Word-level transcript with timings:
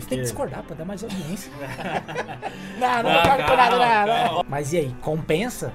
Você 0.00 0.08
tem 0.08 0.18
que 0.18 0.24
discordar 0.24 0.62
pra 0.62 0.76
dar 0.76 0.84
mais 0.84 1.02
audiência. 1.02 1.50
não, 2.78 2.88
não, 2.88 3.02
Não, 3.02 3.02
não, 3.02 3.22
calma, 3.22 3.56
nada, 3.56 4.06
calma. 4.06 4.44
Mas 4.48 4.72
e 4.72 4.78
aí, 4.78 4.94
compensa? 5.00 5.72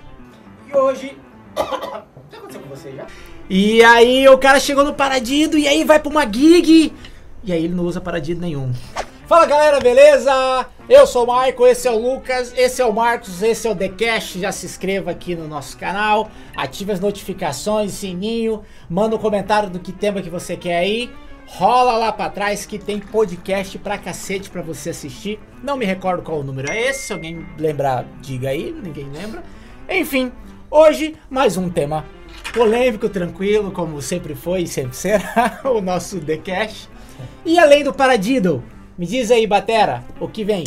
E 0.68 0.76
hoje. 0.76 1.18
O 2.24 2.30
que 2.34 2.40
aconteceu 2.40 2.62
com 2.62 2.70
você 2.70 2.92
já? 2.94 3.06
E 3.48 3.84
aí 3.84 4.28
o 4.28 4.38
cara 4.40 4.60
chegou 4.60 4.84
no 4.84 4.94
Paradido 4.94 5.56
e 5.56 5.68
aí 5.68 5.84
vai 5.84 6.00
pra 6.00 6.10
uma 6.10 6.26
gig. 6.26 6.92
E 7.44 7.54
aí 7.54 7.66
ele 7.66 7.76
não 7.76 7.84
usa 7.84 8.02
Paradido 8.02 8.42
nenhum. 8.42 8.74
Fala 9.28 9.46
galera, 9.46 9.80
beleza? 9.80 10.66
Eu 10.90 11.08
sou 11.08 11.24
o 11.24 11.28
Maico, 11.28 11.66
esse 11.66 11.88
é 11.88 11.92
o 11.92 11.98
Lucas, 11.98 12.54
esse 12.58 12.82
é 12.82 12.86
o 12.86 12.94
Marcos, 12.94 13.42
esse 13.42 13.68
é 13.68 13.72
o 13.72 13.76
The 13.76 13.90
Cash. 13.90 14.34
Já 14.34 14.52
se 14.52 14.66
inscreva 14.66 15.12
aqui 15.12 15.36
no 15.36 15.48
nosso 15.48 15.78
canal, 15.78 16.30
ative 16.58 16.92
as 16.92 17.00
notificações, 17.00 17.92
sininho, 17.92 18.64
manda 18.90 19.16
um 19.16 19.20
comentário 19.20 19.70
do 19.70 19.80
que 19.80 19.92
tema 19.92 20.22
que 20.22 20.30
você 20.30 20.58
quer 20.58 20.80
aí. 20.80 21.10
Rola 21.46 21.98
lá 21.98 22.12
pra 22.12 22.30
trás 22.30 22.66
que 22.66 22.80
tem 22.80 23.00
podcast 23.00 23.78
pra 23.78 23.98
cacete 23.98 24.50
pra 24.50 24.62
você 24.62 24.90
assistir. 24.90 25.40
Não 25.62 25.78
me 25.78 25.86
recordo 25.86 26.24
qual 26.24 26.40
o 26.40 26.44
número 26.44 26.72
é 26.72 26.90
esse, 26.90 27.08
se 27.08 27.14
alguém 27.14 27.46
lembrar, 27.58 28.06
diga 28.22 28.50
aí, 28.50 28.72
ninguém 28.72 29.10
lembra. 29.12 29.44
Enfim, 29.90 30.32
hoje 30.72 31.16
mais 31.30 31.58
um 31.58 31.70
tema 31.70 32.06
polêmico, 32.54 33.10
tranquilo, 33.10 33.72
como 33.72 34.02
sempre 34.02 34.36
foi 34.36 34.62
e 34.64 34.68
sempre 34.68 34.96
será, 34.96 35.62
o 35.66 35.82
nosso 35.82 36.20
The 36.20 36.38
Cash. 36.38 36.90
E 37.46 37.60
além 37.60 37.84
do 37.84 37.94
Paradiddle, 37.94 38.64
me 38.98 39.06
diz 39.06 39.30
aí, 39.30 39.46
Batera, 39.46 40.04
o 40.20 40.28
que 40.28 40.44
vem? 40.44 40.64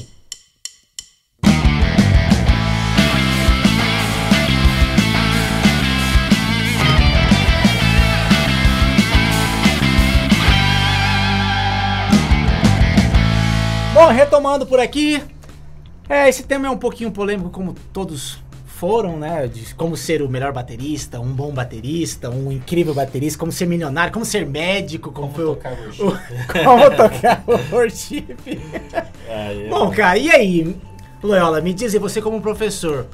Bom, 13.97 14.09
retomando 14.09 14.67
por 14.67 14.79
aqui, 14.79 15.23
é, 16.07 16.29
esse 16.29 16.43
tema 16.43 16.67
é 16.67 16.71
um 16.71 16.77
pouquinho 16.77 17.11
polêmico, 17.11 17.49
como 17.49 17.75
todos 17.95 18.39
foram, 18.67 19.17
né? 19.19 19.47
De 19.47 19.75
como 19.75 19.97
ser 19.97 20.21
o 20.21 20.29
melhor 20.29 20.53
baterista, 20.53 21.19
um 21.19 21.33
bom 21.33 21.51
baterista, 21.51 22.29
um 22.29 22.53
incrível 22.53 22.93
baterista, 22.93 23.39
como 23.39 23.51
ser 23.51 23.65
milionário, 23.65 24.13
como 24.13 24.23
ser 24.27 24.45
médico, 24.47 25.11
como, 25.11 25.33
foi 25.33 25.47
o- 25.47 25.55
tocar 25.57 25.73
worship. 25.73 26.03
o, 26.03 26.13
como 26.63 26.91
tocar 26.91 27.43
o 27.47 27.75
worship. 27.75 28.37
Aí, 29.31 29.67
Bom, 29.71 29.91
cara, 29.91 30.19
e 30.19 30.31
aí, 30.31 30.77
Loyola, 31.23 31.63
me 31.63 31.73
diz 31.73 31.95
você 31.95 32.21
como 32.21 32.43
professor, 32.43 33.07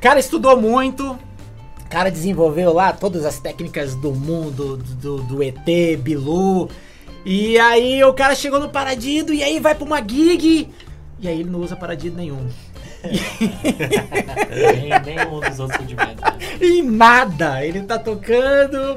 cara 0.00 0.20
estudou 0.20 0.56
muito, 0.60 1.18
cara 1.90 2.08
desenvolveu 2.08 2.72
lá 2.72 2.92
todas 2.92 3.24
as 3.24 3.40
técnicas 3.40 3.96
do 3.96 4.12
mundo, 4.12 4.76
do, 4.76 5.18
do 5.24 5.42
ET, 5.42 5.98
Bilu, 5.98 6.68
e 7.24 7.58
aí 7.58 8.02
o 8.04 8.12
cara 8.12 8.34
chegou 8.34 8.60
no 8.60 8.68
Paradido 8.68 9.32
e 9.32 9.42
aí 9.42 9.58
vai 9.58 9.74
pra 9.74 9.84
uma 9.84 9.98
gig, 9.98 10.68
e 11.18 11.28
aí 11.28 11.40
ele 11.40 11.50
não 11.50 11.60
usa 11.60 11.74
Paradido 11.74 12.16
nenhum. 12.16 12.48
nem, 15.04 15.16
nenhum 15.16 15.40
dos 15.40 15.58
outros 15.58 15.78
rudimentos. 15.80 16.22
Né? 16.22 16.38
E 16.60 16.82
nada, 16.82 17.64
ele 17.64 17.82
tá 17.82 17.98
tocando. 17.98 18.96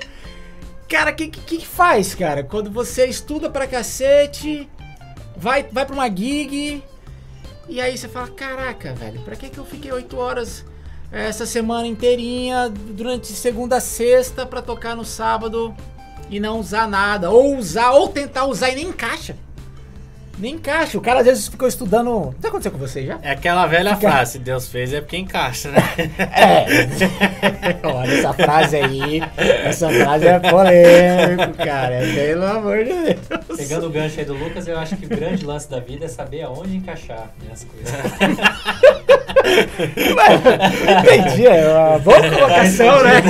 Cara, 0.88 1.12
o 1.12 1.16
que, 1.16 1.28
que 1.28 1.58
que 1.58 1.66
faz, 1.66 2.16
cara? 2.16 2.44
Quando 2.44 2.72
você 2.72 3.06
estuda 3.06 3.50
pra 3.50 3.68
cacete, 3.68 4.70
vai, 5.36 5.64
vai 5.64 5.86
pra 5.86 5.94
uma 5.94 6.08
gig, 6.08 6.82
e 7.68 7.82
aí 7.82 7.98
você 7.98 8.08
fala: 8.08 8.28
Caraca, 8.30 8.94
velho, 8.94 9.22
pra 9.22 9.36
que, 9.36 9.50
que 9.50 9.58
eu 9.58 9.66
fiquei 9.66 9.92
8 9.92 10.18
horas 10.18 10.66
eh, 11.12 11.28
essa 11.28 11.46
semana 11.46 11.88
inteirinha, 11.88 12.70
durante 12.70 13.28
segunda 13.28 13.78
a 13.78 13.82
sexta, 13.82 14.46
pra 14.46 14.62
tocar 14.62 14.96
no 14.96 15.04
sábado 15.04 15.76
e 16.30 16.40
não 16.40 16.60
usar 16.60 16.88
nada? 16.88 17.30
Ou 17.32 17.56
usar, 17.58 17.92
ou 17.92 18.08
tentar 18.10 18.46
usar 18.46 18.70
e 18.70 18.76
nem 18.76 18.88
encaixa. 18.88 19.36
Nem 20.40 20.54
encaixa. 20.54 21.00
O 21.00 21.02
cara 21.02 21.22
às 21.22 21.26
vezes 21.26 21.48
ficou 21.48 21.68
estudando. 21.68 22.36
Já 22.40 22.50
aconteceu 22.50 22.72
com 22.72 22.78
você 22.78 23.04
já? 23.04 23.18
É 23.24 23.32
aquela 23.32 23.66
velha 23.66 23.96
Fica- 23.96 24.12
frase, 24.12 24.34
se 24.34 24.38
Deus 24.40 24.68
fez 24.68 24.94
é 24.94 25.02
porque 25.02 25.18
encaixa, 25.18 25.72
né? 25.72 25.80
É. 26.20 26.68
Olha, 27.84 28.14
essa 28.14 28.34
frase 28.34 28.76
aí. 28.78 29.24
Essa 29.36 29.90
frase 29.90 30.28
é 30.28 30.38
polêmico, 30.38 31.54
cara. 31.58 32.02
Pelo 32.14 32.46
amor 32.46 32.84
de 32.84 32.94
Deus. 32.94 33.58
Pegando 33.58 33.88
o 33.88 33.90
gancho 33.90 34.20
aí 34.20 34.26
do 34.26 34.36
Lucas, 34.36 34.68
eu 34.68 34.78
acho 34.78 34.96
que 34.96 35.08
o 35.08 35.10
grande 35.10 35.44
lance 35.44 35.68
da 35.68 35.80
vida 35.80 36.06
é 36.06 36.08
saber 36.08 36.44
aonde 36.44 36.76
encaixar 36.78 37.32
né, 37.42 37.50
as 37.52 37.64
coisas. 37.64 37.96
Entendi, 41.04 41.48
é 41.48 41.68
uma 41.68 41.98
boa 42.00 42.30
colocação, 42.30 43.04
né? 43.04 43.22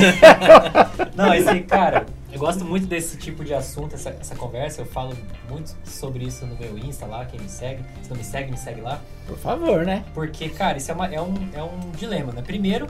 Não, 1.16 1.32
esse, 1.34 1.60
cara, 1.60 2.04
eu 2.32 2.38
gosto 2.38 2.64
muito 2.64 2.86
desse 2.86 3.16
tipo 3.16 3.44
de 3.44 3.54
assunto, 3.54 3.94
essa, 3.94 4.10
essa 4.10 4.34
conversa. 4.36 4.82
Eu 4.82 4.86
falo 4.86 5.16
muito 5.48 5.74
sobre 5.84 6.24
isso 6.24 6.44
no 6.46 6.56
meu 6.56 6.76
Insta 6.78 7.06
lá, 7.06 7.24
quem 7.24 7.40
me 7.40 7.48
segue. 7.48 7.82
Se 8.02 8.10
não 8.10 8.16
me 8.16 8.24
segue, 8.24 8.50
me 8.50 8.56
segue 8.58 8.80
lá. 8.80 9.00
Por 9.26 9.38
favor, 9.38 9.84
né? 9.86 10.04
Porque, 10.14 10.48
cara, 10.48 10.76
isso 10.78 10.90
é, 10.90 10.94
uma- 10.94 11.06
é 11.14 11.20
um, 11.20 11.34
é 11.54 11.62
um 11.62 11.90
dilema, 11.92 12.32
né? 12.32 12.42
Primeiro, 12.42 12.86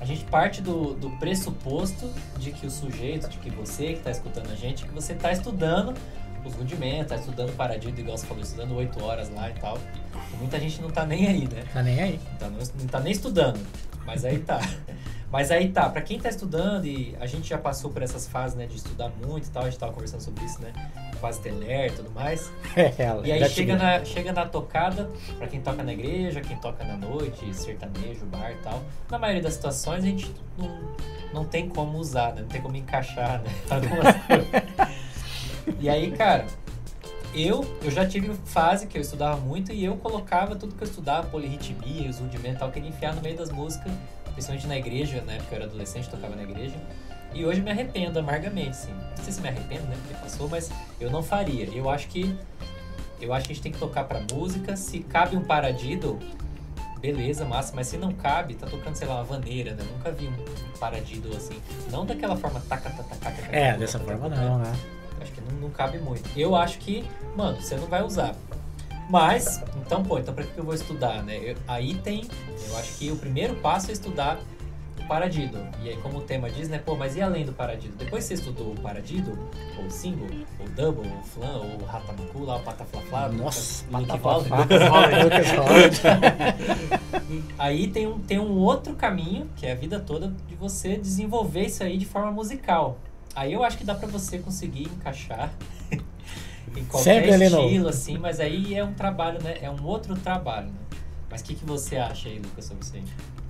a 0.00 0.04
gente 0.04 0.24
parte 0.24 0.60
do, 0.62 0.94
do 0.94 1.10
pressuposto 1.18 2.10
de 2.38 2.50
que 2.50 2.66
o 2.66 2.70
sujeito, 2.70 3.28
de 3.28 3.38
que 3.38 3.50
você 3.50 3.86
que 3.92 3.98
está 3.98 4.10
escutando 4.10 4.50
a 4.50 4.54
gente, 4.56 4.84
que 4.84 4.92
você 4.94 5.12
está 5.12 5.30
estudando 5.30 5.94
os 6.44 6.54
rudimentos, 6.54 7.08
tá 7.10 7.16
estudando 7.16 7.54
paradido, 7.56 8.00
igual 8.00 8.18
você 8.18 8.26
falou, 8.26 8.42
estudando 8.42 8.74
8 8.74 9.04
horas 9.04 9.30
lá 9.30 9.48
e 9.48 9.52
tal. 9.54 9.78
E 10.34 10.36
muita 10.38 10.58
gente 10.58 10.82
não 10.82 10.90
tá 10.90 11.06
nem 11.06 11.28
aí, 11.28 11.46
né? 11.46 11.62
Tá 11.72 11.82
nem 11.84 12.00
aí. 12.00 12.18
Tá, 12.38 12.48
não, 12.50 12.58
não 12.58 12.86
tá 12.88 12.98
nem 12.98 13.12
estudando, 13.12 13.60
mas 14.04 14.24
aí 14.24 14.38
tá. 14.40 14.58
Mas 15.32 15.50
aí 15.50 15.70
tá, 15.70 15.88
pra 15.88 16.02
quem 16.02 16.20
tá 16.20 16.28
estudando, 16.28 16.84
e 16.84 17.16
a 17.18 17.24
gente 17.24 17.48
já 17.48 17.56
passou 17.56 17.90
por 17.90 18.02
essas 18.02 18.28
fases, 18.28 18.54
né, 18.54 18.66
de 18.66 18.76
estudar 18.76 19.10
muito 19.26 19.46
e 19.46 19.50
tal, 19.50 19.62
a 19.62 19.70
gente 19.70 19.78
tava 19.78 19.90
conversando 19.92 20.20
sobre 20.20 20.44
isso, 20.44 20.60
né, 20.60 20.70
fase 21.22 21.40
teler 21.40 21.90
e 21.90 21.92
tudo 21.96 22.10
mais. 22.10 22.52
É, 22.76 22.92
E 23.24 23.32
aí 23.32 23.38
chega 23.48 23.48
tive. 23.48 23.72
na, 23.76 24.04
chega 24.04 24.32
na 24.32 24.44
tocada, 24.46 25.08
pra 25.38 25.46
quem 25.46 25.60
toca 25.62 25.82
na 25.82 25.92
igreja, 25.94 26.42
quem 26.42 26.56
toca 26.58 26.84
na 26.84 26.98
noite, 26.98 27.54
sertanejo, 27.54 28.26
bar 28.26 28.52
e 28.52 28.56
tal. 28.56 28.82
Na 29.10 29.18
maioria 29.18 29.42
das 29.42 29.54
situações 29.54 30.04
a 30.04 30.06
gente 30.06 30.30
não, 30.58 30.94
não 31.32 31.44
tem 31.46 31.66
como 31.66 31.96
usar, 31.96 32.34
né? 32.34 32.42
Não 32.42 32.48
tem 32.48 32.60
como 32.60 32.76
encaixar, 32.76 33.40
né? 33.40 33.50
E 35.78 35.88
aí, 35.88 36.10
cara, 36.10 36.44
eu, 37.34 37.64
eu 37.82 37.90
já 37.90 38.06
tive 38.06 38.34
fase 38.44 38.86
que 38.86 38.98
eu 38.98 39.02
estudava 39.02 39.36
muito 39.40 39.72
e 39.72 39.84
eu 39.84 39.96
colocava 39.96 40.56
tudo 40.56 40.74
que 40.74 40.82
eu 40.82 40.88
estudava, 40.88 41.28
polirritmia, 41.28 42.10
os 42.10 42.18
rudimentos 42.18 42.56
e 42.56 42.58
tal, 42.58 42.70
queria 42.70 42.88
enfiar 42.88 43.14
no 43.14 43.22
meio 43.22 43.36
das 43.36 43.50
músicas, 43.50 43.92
principalmente 44.32 44.66
na 44.66 44.76
igreja, 44.76 45.20
né? 45.22 45.38
Porque 45.38 45.54
eu 45.54 45.56
era 45.56 45.66
adolescente, 45.66 46.08
tocava 46.08 46.34
na 46.34 46.42
igreja. 46.42 46.76
E 47.34 47.44
hoje 47.44 47.60
me 47.60 47.70
arrependo 47.70 48.18
amargamente, 48.18 48.76
sim. 48.76 48.92
Não 49.16 49.24
sei 49.24 49.32
se 49.32 49.40
me 49.40 49.48
arrependo, 49.48 49.84
né? 49.84 49.96
Porque 50.02 50.22
passou, 50.22 50.48
mas 50.48 50.70
eu 51.00 51.10
não 51.10 51.22
faria. 51.22 51.64
Eu 51.72 51.88
acho 51.88 52.08
que 52.08 52.36
eu 53.20 53.32
acho 53.32 53.46
que 53.46 53.52
a 53.52 53.54
gente 53.54 53.62
tem 53.62 53.72
que 53.72 53.78
tocar 53.78 54.04
pra 54.04 54.20
música. 54.32 54.76
Se 54.76 54.98
cabe 55.00 55.36
um 55.36 55.44
paradido, 55.44 56.18
beleza, 57.00 57.44
massa. 57.44 57.72
Mas 57.74 57.86
se 57.86 57.96
não 57.96 58.12
cabe, 58.12 58.54
tá 58.54 58.66
tocando, 58.66 58.96
sei 58.96 59.06
lá, 59.06 59.16
uma 59.16 59.24
vaneira, 59.24 59.74
né? 59.74 59.84
Nunca 59.96 60.10
vi 60.10 60.26
um 60.26 60.78
paradido 60.78 61.34
assim. 61.36 61.56
Não 61.90 62.04
daquela 62.04 62.36
forma 62.36 62.60
taca, 62.68 62.90
taca, 62.90 63.14
taca, 63.16 63.56
É, 63.56 63.76
dessa 63.78 63.98
forma 63.98 64.28
não, 64.28 64.58
né? 64.58 64.72
Acho 65.20 65.32
que 65.32 65.40
não, 65.40 65.60
não 65.60 65.70
cabe 65.70 65.98
muito. 65.98 66.28
Eu 66.36 66.56
acho 66.56 66.78
que, 66.78 67.04
mano, 67.36 67.60
você 67.60 67.76
não 67.76 67.86
vai 67.86 68.02
usar. 68.02 68.34
Mas, 69.12 69.62
então, 69.76 70.02
pô, 70.02 70.18
então 70.18 70.32
pra 70.32 70.42
que 70.42 70.56
eu 70.56 70.64
vou 70.64 70.72
estudar, 70.72 71.22
né? 71.22 71.38
Eu- 71.38 71.56
aí 71.68 71.92
tem, 71.96 72.26
eu 72.66 72.78
acho 72.78 72.96
que 72.96 73.10
o 73.10 73.16
primeiro 73.16 73.54
passo 73.56 73.90
é 73.90 73.92
estudar 73.92 74.38
o 74.98 75.06
paradido. 75.06 75.58
E 75.82 75.90
aí, 75.90 75.98
como 75.98 76.16
o 76.16 76.22
tema 76.22 76.48
diz, 76.48 76.66
né? 76.70 76.78
Pô, 76.78 76.96
mas 76.96 77.14
e 77.14 77.20
além 77.20 77.44
do 77.44 77.52
paradido? 77.52 77.94
Depois 77.94 78.24
que 78.24 78.28
você 78.28 78.40
estudou 78.40 78.72
o 78.72 78.80
paradido, 78.80 79.38
ou 79.78 79.84
o 79.84 79.90
single, 79.90 80.28
ou 80.58 80.64
o 80.64 80.70
double, 80.70 81.10
ou 81.10 81.18
o 81.18 81.22
flan, 81.24 81.56
ou 81.58 81.82
o 81.82 81.84
ratamacu 81.84 82.42
lá, 82.42 82.56
o 82.56 82.60
pataflaflá, 82.60 83.28
Nossa, 83.28 83.84
Holland. 85.58 86.00
Aí 87.58 87.88
tem 87.88 88.06
um, 88.06 88.18
tem 88.18 88.38
um 88.38 88.56
outro 88.56 88.94
caminho, 88.94 89.46
que 89.56 89.66
é 89.66 89.72
a 89.72 89.74
vida 89.74 90.00
toda, 90.00 90.32
de 90.48 90.54
você 90.54 90.96
desenvolver 90.96 91.66
isso 91.66 91.84
aí 91.84 91.98
de 91.98 92.06
forma 92.06 92.30
musical. 92.32 92.96
Aí 93.36 93.52
eu 93.52 93.62
acho 93.62 93.76
que 93.76 93.84
dá 93.84 93.94
pra 93.94 94.08
você 94.08 94.38
conseguir 94.38 94.84
encaixar 94.84 95.52
em 96.76 96.84
qualquer 96.84 97.24
Sempre 97.24 97.44
estilo, 97.46 97.88
assim, 97.88 98.18
mas 98.18 98.40
aí 98.40 98.74
é 98.74 98.84
um 98.84 98.92
trabalho, 98.92 99.42
né? 99.42 99.56
É 99.60 99.70
um 99.70 99.82
outro 99.84 100.14
trabalho, 100.16 100.66
né? 100.68 100.72
Mas 101.30 101.40
o 101.40 101.44
que, 101.44 101.54
que 101.54 101.64
você 101.64 101.96
acha 101.96 102.28
aí, 102.28 102.38
Lucas, 102.38 102.64
sobre 102.66 102.84
isso 102.84 102.92
aí? 102.94 103.02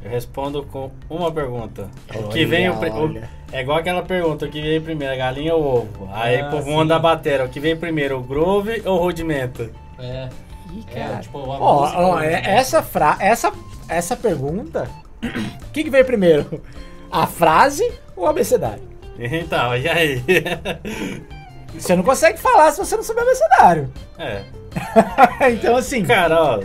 Eu 0.04 0.10
respondo 0.10 0.62
com 0.64 0.90
uma 1.08 1.30
pergunta. 1.30 1.88
o 2.08 2.12
que 2.28 2.40
Olha, 2.40 2.46
vem 2.48 2.68
o, 2.68 2.74
o- 2.74 3.02
olha. 3.02 3.30
É 3.52 3.60
igual 3.60 3.78
aquela 3.78 4.02
pergunta, 4.02 4.46
o 4.46 4.48
que 4.50 4.60
veio 4.60 4.80
primeiro, 4.82 5.12
a 5.14 5.16
galinha 5.16 5.54
ou 5.54 5.62
o 5.62 5.76
ovo? 5.82 6.08
Aí 6.12 6.40
Ah, 6.40 6.48
pro 6.48 6.62
sim. 6.62 6.70
mundo 6.70 6.88
da 6.88 6.98
bateria, 6.98 7.44
o 7.44 7.48
que 7.48 7.60
veio 7.60 7.76
primeiro, 7.76 8.18
o 8.18 8.22
groove 8.22 8.82
ou 8.84 8.98
o 8.98 9.02
rudimento? 9.02 9.70
É, 9.98 10.28
Ih, 10.72 10.84
é 10.90 10.94
cara. 10.94 11.16
tipo, 11.18 11.38
uma 11.38 11.58
Ó, 11.60 11.80
música, 11.82 11.98
ó, 12.00 12.18
né? 12.18 12.32
é- 12.34 12.50
essa, 12.56 12.82
fra 12.82 13.16
essa, 13.20 13.52
essa 13.88 14.16
pergunta. 14.16 14.88
O 15.68 15.72
que, 15.72 15.84
que 15.84 15.90
veio 15.90 16.04
primeiro? 16.04 16.62
A 17.10 17.26
frase 17.26 17.90
ou 18.14 18.24
o 18.24 18.26
abecedário? 18.26 18.82
Então, 19.18 19.74
e 19.76 19.88
aí? 19.88 20.22
Você 21.78 21.96
não 21.96 22.02
consegue 22.02 22.38
falar 22.38 22.70
se 22.72 22.78
você 22.78 22.96
não 22.96 23.02
souber 23.02 23.24
abecedário. 23.24 23.90
é. 24.18 24.42
então, 25.52 25.76
assim, 25.76 26.02
Cara, 26.04 26.42
ó, 26.42 26.60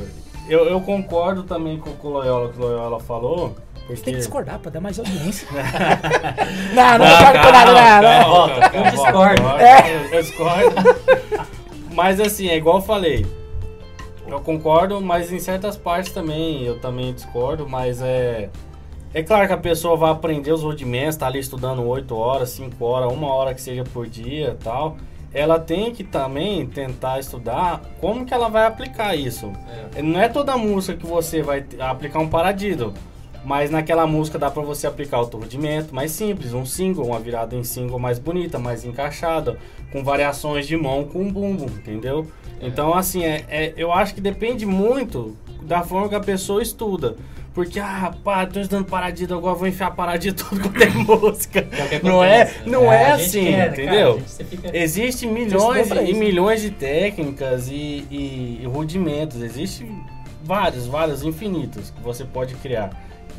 eu, 0.48 0.66
eu 0.66 0.80
concordo 0.80 1.44
também 1.44 1.78
com 1.78 1.90
o 1.90 1.94
que 1.94 2.08
o 2.08 2.10
Loyola, 2.10 2.50
que 2.50 2.58
o 2.58 2.62
Loyola 2.62 3.00
falou. 3.00 3.56
Porque... 3.86 4.02
tem 4.02 4.14
que 4.14 4.20
discordar 4.20 4.60
pra 4.60 4.70
dar 4.70 4.82
mais 4.82 5.00
audiência. 5.00 5.48
não, 6.74 6.98
não, 6.98 7.06
Não, 7.06 7.18
concordo 7.18 7.40
com 7.40 7.52
nada, 7.52 8.22
não, 8.22 8.48
não. 8.48 8.64
eu 8.74 8.92
discordo. 8.92 9.48
É. 9.60 10.06
Eu 10.12 10.22
discordo. 10.22 10.76
Mas 11.94 12.20
assim, 12.20 12.50
é 12.50 12.58
igual 12.58 12.78
eu 12.78 12.82
falei. 12.82 13.26
Eu 14.28 14.42
concordo, 14.42 15.00
mas 15.00 15.32
em 15.32 15.40
certas 15.40 15.78
partes 15.78 16.12
também 16.12 16.64
eu 16.64 16.78
também 16.80 17.14
discordo, 17.14 17.68
mas 17.68 18.02
é. 18.02 18.50
É 19.18 19.24
claro 19.24 19.48
que 19.48 19.54
a 19.54 19.58
pessoa 19.58 19.98
vai 19.98 20.12
aprender 20.12 20.52
os 20.52 20.62
rudimentos, 20.62 21.16
tá 21.16 21.26
ali 21.26 21.40
estudando 21.40 21.84
8 21.84 22.16
horas, 22.16 22.52
5 22.52 22.86
horas, 22.86 23.12
uma 23.12 23.34
hora 23.34 23.52
que 23.56 23.60
seja 23.60 23.84
por 23.84 24.06
dia 24.06 24.56
tal. 24.64 24.96
Ela 25.34 25.60
tem 25.60 25.92
que 25.92 26.04
também 26.04 26.68
tentar 26.68 27.20
estudar 27.20 27.82
como 28.00 28.28
que 28.28 28.32
ela 28.32 28.48
vai 28.48 28.68
aplicar 28.68 29.16
isso. 29.16 29.52
É. 29.96 30.04
Não 30.04 30.22
é 30.22 30.30
toda 30.30 30.56
música 30.56 30.96
que 30.96 31.08
você 31.08 31.42
vai 31.42 31.66
aplicar 31.80 32.20
um 32.20 32.30
paradido. 32.30 32.94
Mas 33.44 33.72
naquela 33.72 34.06
música 34.06 34.38
dá 34.38 34.52
para 34.52 34.62
você 34.62 34.86
aplicar 34.86 35.20
outro 35.20 35.40
rudimento 35.40 35.96
mais 35.96 36.12
simples, 36.12 36.54
um 36.54 36.64
single, 36.64 37.08
uma 37.08 37.20
virada 37.20 37.56
em 37.56 37.64
single 37.64 37.98
mais 37.98 38.20
bonita, 38.20 38.60
mais 38.60 38.86
encaixada, 38.86 39.58
com 39.92 40.04
variações 40.04 40.68
de 40.68 40.78
mão 40.78 41.06
com 41.06 41.28
bumbo, 41.32 41.66
entendeu? 41.66 42.28
É. 42.62 42.68
Então, 42.68 42.94
assim, 42.94 43.26
é, 43.26 43.44
é, 43.50 43.74
eu 43.78 43.92
acho 43.92 44.14
que 44.14 44.22
depende 44.22 44.64
muito 44.64 45.36
da 45.64 45.82
forma 45.82 46.08
que 46.08 46.16
a 46.16 46.20
pessoa 46.20 46.62
estuda. 46.62 47.16
Porque, 47.58 47.80
ah, 47.80 48.14
pá, 48.24 48.46
tô 48.46 48.60
estudando 48.60 48.86
paradido, 48.86 49.34
agora 49.34 49.56
vou 49.56 49.68
enfiar 49.68 49.90
paradido 49.90 50.44
tudo 50.46 50.62
quanto 50.62 50.80
é 50.80 50.90
música. 50.90 51.68
Não 52.04 52.24
é, 52.24 52.54
não 52.68 52.94
é, 52.94 53.02
é 53.02 53.12
assim, 53.14 53.46
quer, 53.46 53.72
entendeu? 53.72 54.22
Cara. 54.62 54.78
Existem 54.78 55.32
milhões 55.32 55.90
e 55.90 56.14
milhões 56.14 56.62
de 56.62 56.70
técnicas 56.70 57.68
e, 57.68 58.06
e, 58.12 58.60
e 58.62 58.66
rudimentos. 58.68 59.42
Existem 59.42 59.90
vários, 60.44 60.86
vários, 60.86 61.24
infinitos 61.24 61.90
que 61.90 62.00
você 62.00 62.24
pode 62.24 62.54
criar. 62.58 62.92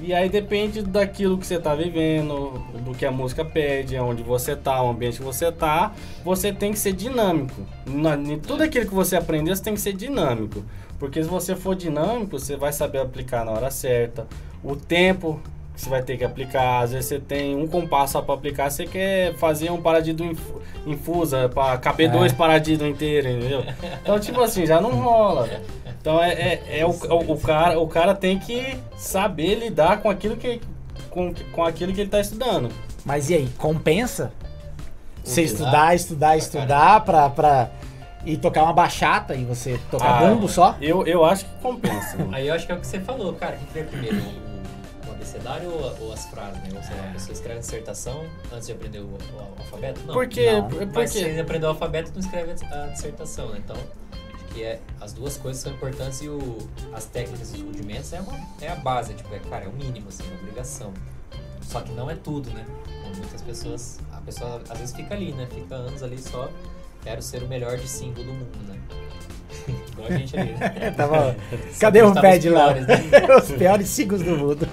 E 0.03 0.13
aí 0.13 0.29
depende 0.29 0.83
daquilo 0.83 1.39
que 1.39 1.47
você 1.47 1.55
está 1.55 1.77
vivendo, 1.77 2.61
do 2.85 2.97
que 2.97 3.07
a 3.07 3.13
música 3.13 3.45
pede, 3.45 3.97
onde 3.99 4.25
você 4.25 4.55
está, 4.55 4.83
o 4.83 4.91
ambiente 4.91 5.19
que 5.19 5.25
você 5.25 5.47
está, 5.47 5.93
você 6.25 6.53
tem 6.53 6.73
que 6.73 6.79
ser 6.81 6.93
dinâmico. 6.93 7.65
Em 7.87 8.39
tudo 8.41 8.65
aquilo 8.65 8.85
que 8.85 8.95
você 8.95 9.15
aprender, 9.15 9.55
você 9.55 9.63
tem 9.63 9.75
que 9.75 9.81
ser 9.81 9.93
dinâmico. 9.93 10.65
Porque 10.99 11.23
se 11.23 11.29
você 11.29 11.55
for 11.55 11.75
dinâmico, 11.75 12.39
você 12.39 12.57
vai 12.57 12.73
saber 12.73 12.99
aplicar 12.99 13.45
na 13.45 13.53
hora 13.53 13.71
certa. 13.71 14.27
O 14.63 14.75
tempo 14.75 15.41
que 15.75 15.83
você 15.83 15.89
vai 15.89 16.03
ter 16.03 16.19
que 16.19 16.25
aplicar, 16.25 16.81
às 16.81 16.93
vezes 16.93 17.07
você 17.07 17.21
tem 17.21 17.55
um 17.57 17.69
compasso 17.69 18.21
para 18.21 18.35
aplicar, 18.35 18.69
você 18.69 18.85
quer 18.85 19.35
fazer 19.35 19.71
um 19.71 19.81
paradido 19.81 20.25
infusa 20.85 21.49
para 21.49 21.79
caber 21.79 22.09
é. 22.09 22.13
dois 22.13 22.33
paradidos 22.33 22.87
inteiros, 22.87 23.31
entendeu? 23.31 23.65
Então, 24.03 24.19
tipo 24.19 24.41
assim, 24.41 24.67
já 24.67 24.81
não 24.81 24.91
rola. 24.91 25.49
Então 26.01 26.23
é, 26.23 26.33
é, 26.33 26.81
é 26.81 26.87
o, 26.87 26.91
o, 26.91 27.33
o, 27.33 27.39
cara, 27.39 27.79
o 27.79 27.87
cara 27.87 28.15
tem 28.15 28.39
que 28.39 28.77
saber 28.97 29.55
lidar 29.55 30.01
com 30.01 30.11
aquilo 30.11 30.37
que, 30.37 30.61
com, 31.11 31.33
com 31.53 31.65
aquilo 31.65 31.93
que 31.93 32.01
ele 32.01 32.09
está 32.09 32.21
estudando. 32.21 32.71
Mas 33.05 33.31
e 33.31 33.35
aí, 33.35 33.49
compensa? 33.57 34.33
Você 35.23 35.43
estudar, 35.43 35.95
estudar, 35.95 36.37
estudar 36.39 37.05
pra, 37.05 37.29
pra 37.29 37.71
ir 38.29 38.37
tocar 38.39 38.63
uma 38.63 38.73
bachata 38.73 39.35
e 39.35 39.45
você 39.45 39.81
tocar 39.91 40.23
ah, 40.23 40.29
bumbo 40.29 40.49
só? 40.49 40.77
Eu, 40.81 41.07
eu 41.07 41.25
acho 41.25 41.45
que 41.45 41.51
compensa. 41.63 42.17
aí 42.33 42.49
eu 42.49 42.55
acho 42.55 42.67
que 42.67 42.73
é 42.73 42.75
o 42.75 42.81
que 42.81 42.87
você 42.87 43.01
falou, 43.01 43.33
cara. 43.35 43.57
O 43.57 43.59
que 43.59 43.75
vem 43.75 43.85
primeiro? 43.85 44.17
O, 44.19 45.09
o 45.09 45.13
abecedário 45.13 45.71
ou, 45.71 46.07
ou, 46.07 46.13
as 46.13 46.27
frases, 46.27 46.63
né? 46.63 46.71
Ou 46.75 46.83
sei 46.83 46.97
lá, 46.97 47.09
a 47.09 47.13
pessoa 47.13 47.33
escreve 47.33 47.59
a 47.59 47.61
dissertação 47.61 48.25
antes 48.53 48.67
de 48.67 48.73
aprender 48.73 49.01
o, 49.01 49.07
o 49.07 49.41
alfabeto? 49.59 50.01
Não. 50.07 50.15
Porque, 50.15 50.53
não. 50.53 50.69
porque... 50.69 50.87
Mas 50.95 51.11
se 51.11 51.19
ele 51.19 51.41
aprender 51.41 51.67
o 51.67 51.71
alfabeto, 51.71 52.13
não 52.13 52.21
escreve 52.21 52.53
a 52.53 52.87
dissertação, 52.87 53.49
né? 53.51 53.61
Então 53.65 53.77
que 54.59 54.65
é 54.65 54.81
as 55.01 55.13
duas 55.13 55.37
coisas 55.37 55.63
são 55.63 55.73
importantes 55.73 56.21
e 56.21 56.29
o, 56.29 56.59
as 56.93 57.05
técnicas 57.05 57.53
e 57.53 57.57
os 57.59 57.63
rudimentos 57.63 58.13
é, 58.13 58.21
uma, 58.21 58.33
é 58.61 58.69
a 58.69 58.77
base, 58.77 59.15
tipo, 59.15 59.33
é, 59.35 59.39
cara, 59.39 59.67
é 59.67 59.69
o 59.69 59.73
mínimo, 59.73 60.09
assim, 60.09 60.25
é 60.25 60.27
uma 60.27 60.41
obrigação. 60.41 60.93
Só 61.63 61.81
que 61.81 61.93
não 61.93 62.11
é 62.11 62.15
tudo, 62.15 62.51
né? 62.51 62.65
Muitas 63.17 63.43
pessoas, 63.43 64.01
a 64.13 64.21
pessoa 64.21 64.63
às 64.69 64.79
vezes 64.79 64.95
fica 64.95 65.15
ali, 65.15 65.33
né? 65.33 65.47
Fica 65.51 65.75
anos 65.75 66.03
ali 66.03 66.19
só, 66.19 66.51
quero 67.09 67.23
ser 67.23 67.43
o 67.43 67.49
melhor 67.49 67.79
de 67.79 67.89
single 67.89 68.23
do 68.23 68.33
mundo, 68.33 68.59
né? 68.69 68.79
Igual 69.93 70.09
a 70.09 70.13
gente 70.13 70.39
ali, 70.39 70.53
né? 70.53 70.91
Tava... 70.95 71.35
Cadê 71.81 72.03
o 72.03 72.13
pad 72.13 72.51
lá? 72.51 72.75
Né? 72.75 72.87
Os 73.41 73.51
piores 73.53 73.89
singles 73.89 74.23
do 74.23 74.37
mundo. 74.37 74.69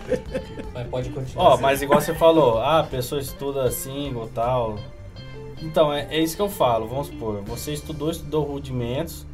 Mas 0.73 0.87
pode 0.87 1.09
continuar. 1.11 1.45
Ó, 1.45 1.55
oh, 1.55 1.57
mas 1.57 1.81
igual 1.81 2.01
você 2.01 2.13
falou, 2.13 2.57
ah, 2.57 2.81
a 2.81 2.83
pessoa 2.83 3.21
estuda 3.21 3.71
single 3.71 4.25
e 4.25 4.29
tal. 4.31 4.77
Então, 5.61 5.93
é, 5.93 6.07
é 6.09 6.19
isso 6.19 6.35
que 6.35 6.41
eu 6.41 6.49
falo, 6.49 6.87
vamos 6.87 7.07
supor, 7.07 7.41
você 7.43 7.71
estudou, 7.71 8.11
estudou 8.11 8.43
rudimentos, 8.43 9.25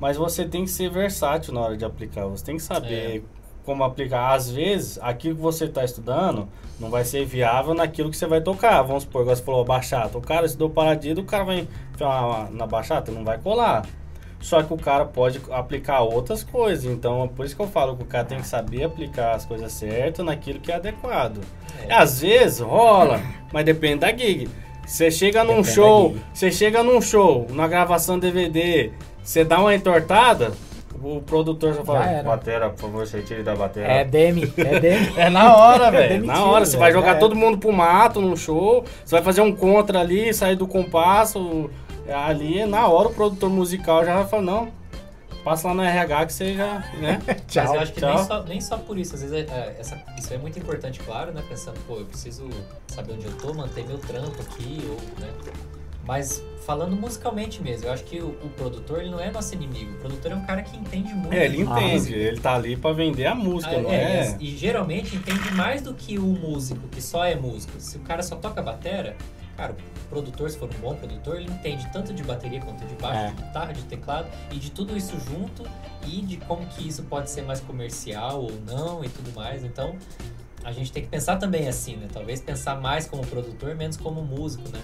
mas 0.00 0.16
você 0.16 0.44
tem 0.44 0.64
que 0.64 0.70
ser 0.70 0.90
versátil 0.90 1.54
na 1.54 1.60
hora 1.60 1.76
de 1.76 1.84
aplicar. 1.84 2.26
Você 2.26 2.44
tem 2.44 2.56
que 2.56 2.62
saber 2.62 3.18
é. 3.18 3.39
Como 3.64 3.84
aplicar. 3.84 4.32
Às 4.32 4.50
vezes, 4.50 4.98
aquilo 5.02 5.36
que 5.36 5.42
você 5.42 5.66
está 5.66 5.84
estudando 5.84 6.48
não 6.78 6.90
vai 6.90 7.04
ser 7.04 7.24
viável 7.24 7.74
naquilo 7.74 8.10
que 8.10 8.16
você 8.16 8.26
vai 8.26 8.40
tocar. 8.40 8.82
Vamos 8.82 9.02
supor, 9.02 9.24
você 9.24 9.42
falou 9.42 9.64
bachata. 9.64 10.16
O 10.16 10.20
cara 10.20 10.46
estudou 10.46 10.70
paradido, 10.70 11.20
o 11.20 11.24
cara 11.24 11.44
vai 11.44 11.68
na 12.50 12.66
bachata, 12.66 13.12
não 13.12 13.24
vai 13.24 13.38
colar. 13.38 13.84
Só 14.40 14.62
que 14.62 14.72
o 14.72 14.78
cara 14.78 15.04
pode 15.04 15.40
aplicar 15.50 16.00
outras 16.00 16.42
coisas. 16.42 16.86
Então, 16.86 17.24
é 17.24 17.28
por 17.28 17.44
isso 17.44 17.54
que 17.54 17.60
eu 17.60 17.66
falo 17.66 17.96
que 17.96 18.02
o 18.02 18.06
cara 18.06 18.24
tem 18.24 18.38
que 18.38 18.46
saber 18.46 18.84
aplicar 18.84 19.34
as 19.34 19.44
coisas 19.44 19.70
certas 19.70 20.24
naquilo 20.24 20.58
que 20.58 20.72
é 20.72 20.76
adequado. 20.76 21.40
É. 21.86 21.92
Às 21.92 22.22
vezes 22.22 22.60
rola, 22.60 23.20
mas 23.52 23.64
depende 23.64 24.00
da 24.00 24.16
gig. 24.16 24.48
Você 24.86 25.10
chega 25.10 25.44
num 25.44 25.56
depende 25.56 25.72
show, 25.72 26.16
você 26.32 26.50
chega 26.50 26.82
num 26.82 27.00
show, 27.00 27.46
na 27.50 27.68
gravação 27.68 28.18
DVD, 28.18 28.90
você 29.22 29.44
dá 29.44 29.60
uma 29.60 29.74
entortada, 29.74 30.52
o 31.02 31.20
produtor 31.22 31.74
já 31.74 31.82
fala, 31.82 32.04
já 32.04 32.22
batera, 32.22 32.70
por 32.70 32.78
favor, 32.78 33.06
você 33.06 33.22
tire 33.22 33.42
da 33.42 33.56
batera. 33.56 33.90
É 33.90 34.04
Demi, 34.04 34.52
é 34.56 34.78
Demi. 34.80 35.12
é 35.16 35.30
na 35.30 35.56
hora, 35.56 35.86
é 35.86 35.90
velho. 35.90 36.26
na 36.26 36.44
hora. 36.44 36.66
Você 36.66 36.76
vai 36.76 36.92
jogar 36.92 37.18
todo 37.18 37.34
mundo 37.34 37.58
pro 37.58 37.72
mato 37.72 38.20
num 38.20 38.36
show, 38.36 38.84
você 39.04 39.16
vai 39.16 39.22
fazer 39.22 39.40
um 39.40 39.54
contra 39.54 40.00
ali, 40.00 40.32
sair 40.34 40.56
do 40.56 40.66
compasso. 40.66 41.70
Ali, 42.26 42.66
na 42.66 42.88
hora, 42.88 43.08
o 43.08 43.14
produtor 43.14 43.48
musical 43.48 44.04
já 44.04 44.16
vai 44.16 44.26
falar, 44.26 44.42
não, 44.42 44.68
passa 45.44 45.68
lá 45.68 45.74
no 45.74 45.82
RH 45.82 46.26
que 46.26 46.32
você 46.32 46.54
já, 46.54 46.84
né? 46.98 47.20
tchau, 47.46 47.64
Mas 47.64 47.74
eu 47.74 47.80
acho 47.80 47.92
que 47.92 48.04
nem 48.04 48.24
só, 48.24 48.42
nem 48.42 48.60
só 48.60 48.78
por 48.78 48.98
isso. 48.98 49.14
Às 49.14 49.22
vezes 49.22 49.36
é, 49.36 49.40
é, 49.52 49.76
essa, 49.78 50.02
isso 50.18 50.34
é 50.34 50.38
muito 50.38 50.58
importante, 50.58 51.00
claro, 51.00 51.32
né? 51.32 51.42
Pensando, 51.48 51.78
pô, 51.86 51.96
eu 51.96 52.04
preciso 52.04 52.48
saber 52.88 53.12
onde 53.12 53.26
eu 53.26 53.32
tô, 53.38 53.54
manter 53.54 53.86
meu 53.86 53.98
trampo 53.98 54.40
aqui, 54.42 54.80
ou, 54.88 54.96
né? 55.20 55.32
Mas 56.10 56.44
falando 56.66 56.96
musicalmente 56.96 57.62
mesmo, 57.62 57.86
eu 57.86 57.92
acho 57.92 58.02
que 58.02 58.20
o, 58.20 58.30
o, 58.30 58.48
produtor 58.56 59.00
ele 59.00 59.10
não 59.10 59.20
é 59.20 59.30
nosso 59.30 59.54
inimigo. 59.54 59.92
O 59.92 59.98
produtor 59.98 60.32
é 60.32 60.34
um 60.34 60.44
cara 60.44 60.60
que 60.60 60.76
entende 60.76 61.14
muito. 61.14 61.32
É, 61.32 61.44
ele 61.44 61.60
entende, 61.60 62.12
ele 62.12 62.40
tá 62.40 62.56
ali 62.56 62.76
para 62.76 62.92
vender 62.92 63.26
a 63.26 63.34
música, 63.36 63.76
ah, 63.76 63.80
não 63.80 63.92
é? 63.92 64.26
é? 64.26 64.36
E, 64.40 64.56
geralmente 64.56 65.14
entende 65.14 65.54
mais 65.54 65.82
do 65.82 65.94
que 65.94 66.18
o 66.18 66.26
músico, 66.26 66.88
que 66.88 67.00
só 67.00 67.24
é 67.24 67.36
músico. 67.36 67.78
Se 67.78 67.96
o 67.96 68.00
cara 68.00 68.24
só 68.24 68.34
toca 68.34 68.60
batera, 68.60 69.16
cara, 69.56 69.72
o 69.72 70.08
produtor, 70.08 70.50
se 70.50 70.58
for 70.58 70.68
um 70.68 70.80
bom 70.80 70.96
produtor, 70.96 71.36
ele 71.36 71.48
entende 71.48 71.88
tanto 71.92 72.12
de 72.12 72.24
bateria 72.24 72.60
quanto 72.60 72.84
de 72.84 72.94
baixo, 72.96 73.26
é. 73.26 73.28
de 73.28 73.42
guitarra, 73.44 73.72
de 73.72 73.82
teclado 73.84 74.28
e 74.50 74.56
de 74.56 74.72
tudo 74.72 74.96
isso 74.96 75.16
junto 75.30 75.62
e 76.04 76.22
de 76.22 76.38
como 76.38 76.66
que 76.66 76.88
isso 76.88 77.04
pode 77.04 77.30
ser 77.30 77.42
mais 77.42 77.60
comercial 77.60 78.42
ou 78.42 78.52
não 78.66 79.04
e 79.04 79.08
tudo 79.08 79.32
mais. 79.32 79.62
Então, 79.62 79.94
a 80.64 80.72
gente 80.72 80.90
tem 80.90 81.04
que 81.04 81.08
pensar 81.08 81.36
também 81.36 81.68
assim, 81.68 81.94
né? 81.94 82.08
Talvez 82.12 82.40
pensar 82.40 82.80
mais 82.80 83.06
como 83.06 83.24
produtor, 83.24 83.76
menos 83.76 83.96
como 83.96 84.24
músico, 84.24 84.68
né? 84.70 84.82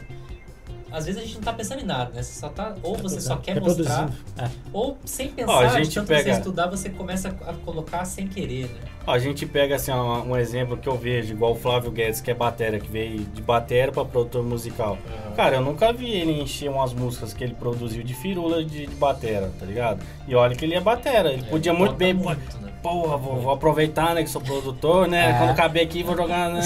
Às 0.91 1.07
vezes 1.07 1.21
a 1.21 1.25
gente 1.25 1.37
não 1.37 1.43
tá 1.43 1.53
pensando 1.53 1.81
em 1.81 1.85
nada, 1.85 2.13
né? 2.13 2.23
Você 2.23 2.39
só 2.39 2.49
tá, 2.49 2.75
ou 2.83 2.97
você 2.97 3.21
só 3.21 3.37
quer 3.37 3.61
mostrar, 3.61 4.11
é. 4.39 4.49
ou 4.73 4.97
sem 5.05 5.29
pensar, 5.29 5.53
Ó, 5.53 5.61
a 5.61 5.83
gente 5.83 5.95
tanto 5.95 6.09
pega... 6.09 6.23
você 6.23 6.39
estudar, 6.39 6.67
você 6.69 6.91
começa 6.91 7.29
a 7.29 7.53
colocar 7.65 8.05
sem 8.05 8.27
querer, 8.27 8.67
né? 8.67 8.81
Ó, 9.07 9.13
a 9.13 9.19
gente 9.19 9.47
pega 9.47 9.77
assim 9.77 9.93
um, 9.93 10.31
um, 10.31 10.37
exemplo 10.37 10.77
que 10.77 10.89
eu 10.89 10.97
vejo, 10.97 11.33
igual 11.33 11.53
o 11.53 11.55
Flávio 11.55 11.91
Guedes, 11.91 12.21
que 12.21 12.31
é 12.31 12.35
batera, 12.35 12.79
que 12.79 12.91
veio 12.91 13.21
de 13.21 13.43
batera 13.43 13.93
para 13.93 14.05
produtor 14.05 14.43
musical. 14.43 14.93
Uhum. 14.93 15.35
Cara, 15.35 15.57
eu 15.57 15.63
nunca 15.63 15.93
vi 15.93 16.11
ele 16.11 16.41
encher 16.41 16.71
umas 16.71 16.93
músicas 16.93 17.33
que 17.33 17.45
ele 17.45 17.55
produziu 17.55 18.03
de 18.03 18.15
firula 18.15 18.65
de, 18.65 18.87
de 18.87 18.95
batera, 18.97 19.53
tá 19.59 19.67
ligado? 19.67 20.01
E 20.27 20.35
olha 20.35 20.55
que 20.57 20.65
ele 20.65 20.75
é 20.75 20.81
batera, 20.81 21.33
ele 21.33 21.43
é, 21.43 21.51
podia 21.51 21.73
muito 21.73 21.95
bem... 21.95 22.15
Muito, 22.15 22.59
né? 22.59 22.73
Porra, 22.87 23.17
vou, 23.17 23.41
vou, 23.41 23.53
aproveitar, 23.53 24.15
né, 24.15 24.23
que 24.23 24.31
sou 24.31 24.41
produtor, 24.41 25.09
né? 25.09 25.31
É. 25.31 25.39
Quando 25.39 25.57
caber 25.57 25.83
aqui, 25.83 26.05
vou 26.05 26.17
jogar 26.17 26.51
né, 26.51 26.61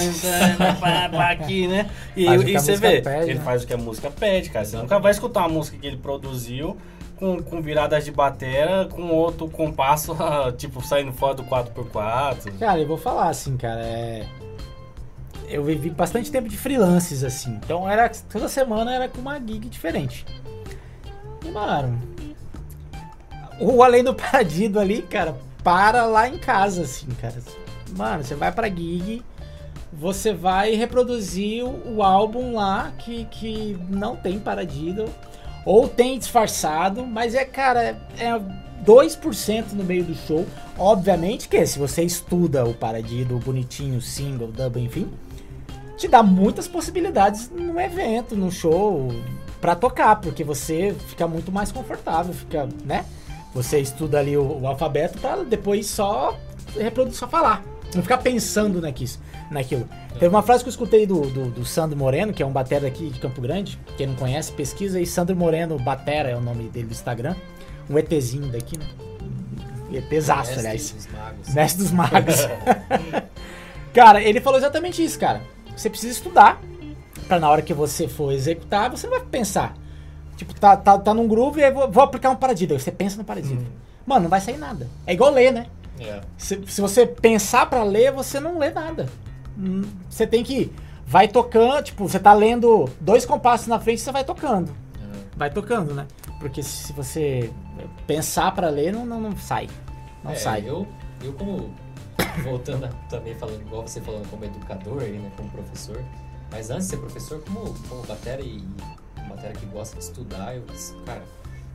aqui, 1.31 1.67
né? 1.67 1.89
E, 2.15 2.27
e 2.27 2.53
você 2.53 2.75
vê, 2.75 3.01
pede, 3.01 3.31
ele 3.31 3.39
né? 3.39 3.43
faz 3.43 3.63
o 3.63 3.67
que 3.67 3.73
a 3.73 3.77
música 3.77 4.11
pede, 4.11 4.51
cara. 4.51 4.63
Você 4.63 4.77
nunca 4.77 4.99
vai 4.99 5.11
escutar 5.11 5.39
uma 5.39 5.49
música 5.49 5.79
que 5.79 5.87
ele 5.87 5.97
produziu 5.97 6.77
com, 7.15 7.41
com 7.41 7.59
viradas 7.59 8.05
de 8.05 8.11
batera, 8.11 8.85
com 8.85 9.09
outro 9.09 9.49
compasso, 9.49 10.15
tipo, 10.59 10.85
saindo 10.85 11.11
fora 11.11 11.33
do 11.33 11.43
4x4. 11.43 12.55
Cara, 12.59 12.79
eu 12.79 12.87
vou 12.87 12.97
falar 12.97 13.29
assim, 13.29 13.57
cara, 13.57 13.81
é... 13.81 14.23
Eu 15.49 15.63
vivi 15.63 15.89
bastante 15.89 16.31
tempo 16.31 16.47
de 16.47 16.55
freelances, 16.55 17.23
assim. 17.23 17.59
Então, 17.65 17.89
era 17.89 18.07
toda 18.29 18.47
semana 18.47 18.93
era 18.93 19.09
com 19.09 19.21
uma 19.21 19.39
gig 19.39 19.67
diferente. 19.67 20.23
E, 21.43 21.49
mano... 21.49 21.99
O 23.59 23.83
Além 23.83 24.03
do 24.03 24.13
Paradido 24.15 24.79
ali, 24.79 25.03
cara, 25.03 25.35
para 25.63 26.05
lá 26.05 26.27
em 26.27 26.37
casa, 26.37 26.83
assim, 26.83 27.07
cara. 27.19 27.35
Mano, 27.95 28.23
você 28.23 28.35
vai 28.35 28.51
pra 28.51 28.69
gig 28.69 29.23
você 29.93 30.33
vai 30.33 30.73
reproduzir 30.73 31.65
o, 31.65 32.01
álbum 32.01 32.55
lá 32.55 32.93
que, 32.97 33.25
que 33.25 33.77
não 33.89 34.15
tem 34.15 34.39
paradido 34.39 35.05
ou 35.65 35.87
tem 35.87 36.17
disfarçado, 36.17 37.05
mas 37.05 37.35
é, 37.35 37.43
cara, 37.43 38.01
é 38.17 38.41
2% 38.85 39.73
no 39.73 39.83
meio 39.83 40.03
do 40.03 40.15
show. 40.15 40.45
Obviamente 40.77 41.47
que 41.47 41.63
se 41.65 41.77
você 41.77 42.03
estuda 42.03 42.65
o 42.65 42.73
paradido, 42.73 43.37
bonitinho, 43.37 44.01
single, 44.01 44.47
double, 44.47 44.83
enfim, 44.83 45.11
te 45.97 46.07
dá 46.07 46.23
muitas 46.23 46.67
possibilidades 46.67 47.51
no 47.51 47.79
evento, 47.79 48.35
no 48.35 48.49
show, 48.49 49.13
para 49.59 49.75
tocar, 49.75 50.15
porque 50.15 50.43
você 50.43 50.95
fica 51.07 51.27
muito 51.27 51.51
mais 51.51 51.71
confortável, 51.71 52.33
fica, 52.33 52.67
né? 52.83 53.05
Você 53.53 53.79
estuda 53.79 54.19
ali 54.19 54.37
o, 54.37 54.61
o 54.61 54.67
alfabeto 54.67 55.19
para 55.19 55.43
depois 55.43 55.87
só 55.87 56.37
reproduzir, 56.77 57.19
só 57.19 57.27
falar. 57.27 57.63
Não 57.93 58.01
ficar 58.01 58.19
pensando 58.19 58.79
naquilo. 58.79 59.11
naquilo. 59.49 59.89
Teve 60.13 60.27
uma 60.27 60.41
frase 60.41 60.63
que 60.63 60.69
eu 60.69 60.71
escutei 60.71 61.05
do, 61.05 61.21
do, 61.21 61.49
do 61.49 61.65
Sandro 61.65 61.97
Moreno, 61.97 62.31
que 62.31 62.41
é 62.41 62.45
um 62.45 62.51
batera 62.51 62.87
aqui 62.87 63.09
de 63.09 63.19
Campo 63.19 63.41
Grande. 63.41 63.77
Quem 63.97 64.07
não 64.07 64.15
conhece, 64.15 64.51
pesquisa 64.51 64.97
aí. 64.97 65.05
Sandro 65.05 65.35
Moreno 65.35 65.77
Batera 65.77 66.29
é 66.29 66.35
o 66.35 66.41
nome 66.41 66.69
dele 66.69 66.87
do 66.87 66.93
Instagram. 66.93 67.35
Um 67.89 67.97
ETzinho 67.97 68.47
daqui, 68.47 68.77
né? 68.77 68.85
ETzaço, 69.91 70.57
aliás. 70.57 70.91
Dos 70.91 71.07
magos. 71.07 71.53
Mestre 71.53 71.83
dos 71.83 71.91
magos. 71.91 72.35
cara, 73.93 74.23
ele 74.23 74.39
falou 74.39 74.57
exatamente 74.57 75.03
isso, 75.03 75.19
cara. 75.19 75.41
Você 75.75 75.89
precisa 75.89 76.13
estudar 76.13 76.61
pra 77.27 77.39
na 77.39 77.49
hora 77.49 77.61
que 77.61 77.73
você 77.73 78.07
for 78.07 78.31
executar, 78.31 78.89
você 78.89 79.07
não 79.07 79.17
vai 79.17 79.25
pensar. 79.25 79.75
Tipo, 80.41 80.59
tá, 80.59 80.75
tá, 80.75 80.97
tá 80.97 81.13
num 81.13 81.27
groove 81.27 81.59
e 81.61 81.63
aí 81.63 81.71
vou, 81.71 81.89
vou 81.91 82.03
aplicar 82.03 82.31
um 82.31 82.35
paradida. 82.35 82.73
Aí 82.73 82.79
Você 82.79 82.91
pensa 82.91 83.15
no 83.17 83.23
paradida. 83.23 83.61
Uhum. 83.61 83.67
Mano, 84.07 84.23
não 84.23 84.29
vai 84.29 84.41
sair 84.41 84.57
nada. 84.57 84.87
É 85.05 85.13
igual 85.13 85.29
ler, 85.31 85.51
né? 85.53 85.67
É. 85.99 86.19
Se, 86.35 86.59
se 86.65 86.81
você 86.81 87.05
pensar 87.05 87.69
pra 87.69 87.83
ler, 87.83 88.11
você 88.11 88.39
não 88.39 88.57
lê 88.57 88.71
nada. 88.71 89.07
Hum, 89.55 89.83
Você 90.09 90.25
tem 90.25 90.43
que. 90.43 90.73
Vai 91.05 91.27
tocando, 91.27 91.83
tipo, 91.83 92.07
você 92.09 92.17
tá 92.19 92.33
lendo 92.33 92.89
dois 92.99 93.23
compassos 93.23 93.67
na 93.67 93.79
frente, 93.79 94.01
você 94.01 94.11
vai 94.11 94.23
tocando. 94.23 94.71
é. 94.99 95.17
Vai 95.37 95.51
tocando, 95.51 95.93
né? 95.93 96.07
Porque 96.39 96.63
se 96.63 96.91
você 96.93 97.51
pensar 98.07 98.51
pra 98.55 98.69
ler, 98.69 98.91
não, 98.91 99.05
não, 99.05 99.19
não 99.21 99.37
sai. 99.37 99.69
Não 100.23 100.31
É, 100.31 100.35
sai. 100.35 100.63
Eu, 100.67 100.87
eu 101.23 101.33
como. 101.33 101.69
Voltando 102.43 102.85
a- 102.85 102.89
também 103.09 103.35
falando, 103.35 103.61
igual 103.61 103.85
você 103.85 104.01
falando 104.01 104.27
como 104.29 104.43
educador 104.45 105.01
né? 105.01 105.31
Como 105.37 105.49
professor. 105.49 106.01
Mas 106.49 106.69
antes 106.71 106.85
de 106.87 106.91
ser 106.91 106.97
professor, 106.97 107.41
como, 107.43 107.73
como 107.87 108.01
batera 108.03 108.41
e 108.41 108.63
batera 109.31 109.53
que 109.53 109.65
gosta 109.65 109.97
de 109.97 110.03
estudar, 110.03 110.55
eu, 110.55 110.63
cara, 111.05 111.23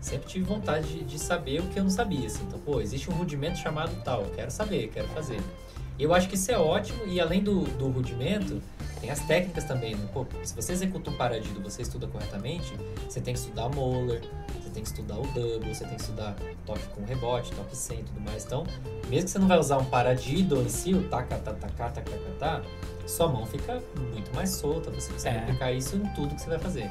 sempre 0.00 0.28
tive 0.28 0.44
vontade 0.44 0.86
de, 0.88 1.04
de 1.04 1.18
saber 1.18 1.60
o 1.60 1.64
que 1.68 1.78
eu 1.78 1.84
não 1.84 1.90
sabia. 1.90 2.26
Assim. 2.26 2.44
Então, 2.44 2.58
pô, 2.60 2.80
existe 2.80 3.10
um 3.10 3.14
rudimento 3.14 3.58
chamado 3.58 3.94
tal, 4.04 4.22
eu 4.22 4.30
quero 4.30 4.50
saber, 4.50 4.88
quero 4.88 5.08
fazer. 5.08 5.40
Eu 5.98 6.12
acho 6.12 6.28
que 6.28 6.34
isso 6.34 6.52
é 6.52 6.58
ótimo, 6.58 7.06
e 7.06 7.18
além 7.18 7.42
do, 7.42 7.60
do 7.78 7.88
rudimento, 7.88 8.60
tem 9.00 9.10
as 9.10 9.20
técnicas 9.20 9.64
também. 9.64 9.94
Né? 9.94 10.06
Pô, 10.12 10.26
se 10.42 10.54
você 10.54 10.72
executa 10.72 11.10
um 11.10 11.16
paradido 11.16 11.58
você 11.62 11.80
estuda 11.80 12.06
corretamente, 12.06 12.70
você 13.08 13.18
tem 13.18 13.32
que 13.32 13.40
estudar 13.40 13.70
Moller, 13.70 14.20
você 14.60 14.68
tem 14.68 14.82
que 14.82 14.88
estudar 14.90 15.18
o 15.18 15.26
double, 15.28 15.74
você 15.74 15.86
tem 15.86 15.94
que 15.94 16.02
estudar 16.02 16.36
toque 16.66 16.86
com 16.88 17.02
rebote, 17.02 17.50
toque 17.52 17.74
sem 17.74 18.00
e 18.00 18.02
tudo 18.02 18.20
mais. 18.20 18.44
Então, 18.44 18.64
mesmo 19.08 19.24
que 19.24 19.30
você 19.30 19.38
não 19.38 19.48
vai 19.48 19.58
usar 19.58 19.78
um 19.78 19.86
paradido 19.86 20.60
em 20.60 20.68
si, 20.68 20.92
o 20.92 21.02
taca, 21.08 21.38
taca, 21.38 21.66
taca, 21.66 21.90
taca, 22.02 22.10
taca, 22.38 22.68
sua 23.06 23.28
mão 23.28 23.46
fica 23.46 23.82
muito 24.12 24.34
mais 24.34 24.50
solta, 24.50 24.90
você 24.90 25.10
consegue 25.10 25.36
É. 25.38 25.40
aplicar 25.40 25.72
isso 25.72 25.96
em 25.96 26.06
tudo 26.14 26.34
que 26.34 26.42
você 26.42 26.50
vai 26.50 26.58
fazer. 26.58 26.90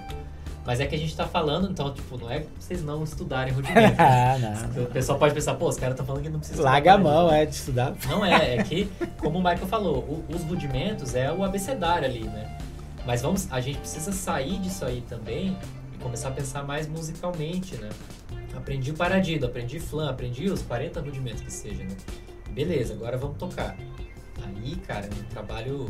Mas 0.65 0.79
é 0.79 0.87
que 0.87 0.95
a 0.95 0.97
gente 0.97 1.15
tá 1.15 1.27
falando, 1.27 1.69
então, 1.69 1.93
tipo, 1.93 2.17
não 2.17 2.29
é 2.31 2.39
pra 2.39 2.49
vocês 2.59 2.81
não 2.83 3.03
estudarem 3.03 3.53
rudimento. 3.55 3.95
ah, 4.01 4.37
não. 4.39 4.83
O 4.83 4.87
pessoal 4.87 5.19
pode 5.19 5.33
pensar, 5.33 5.53
pô, 5.55 5.67
os 5.69 5.77
caras 5.77 5.93
estão 5.93 6.05
falando 6.05 6.23
que 6.23 6.29
não 6.29 6.39
precisa 6.39 6.63
Larga 6.63 6.93
a 6.93 6.97
mão, 6.97 7.31
é, 7.31 7.45
de 7.45 7.53
estudar. 7.55 7.93
Não 8.07 8.25
é, 8.25 8.55
é 8.57 8.63
que, 8.63 8.85
como 9.19 9.37
o 9.37 9.43
Michael 9.43 9.67
falou, 9.67 9.97
o- 9.99 10.25
os 10.35 10.41
rudimentos 10.43 11.13
é 11.13 11.31
o 11.31 11.43
abecedário 11.43 12.07
ali, 12.07 12.23
né? 12.23 12.57
Mas 13.05 13.21
vamos, 13.21 13.47
a 13.51 13.61
gente 13.61 13.77
precisa 13.77 14.11
sair 14.11 14.57
disso 14.59 14.83
aí 14.83 15.01
também 15.07 15.55
e 15.93 15.97
começar 16.01 16.29
a 16.29 16.31
pensar 16.31 16.63
mais 16.63 16.87
musicalmente, 16.87 17.75
né? 17.77 17.89
Aprendi 18.57 18.89
o 18.89 18.93
paradido, 18.95 19.45
aprendi 19.45 19.79
flan, 19.79 20.09
aprendi 20.09 20.49
os 20.49 20.61
40 20.63 20.99
rudimentos 21.01 21.41
que 21.43 21.51
seja, 21.53 21.83
né? 21.83 21.95
Beleza, 22.49 22.93
agora 22.93 23.17
vamos 23.17 23.37
tocar. 23.37 23.75
Aí, 24.43 24.75
cara, 24.87 25.05
é 25.05 25.09
um 25.09 25.23
trabalho, 25.29 25.85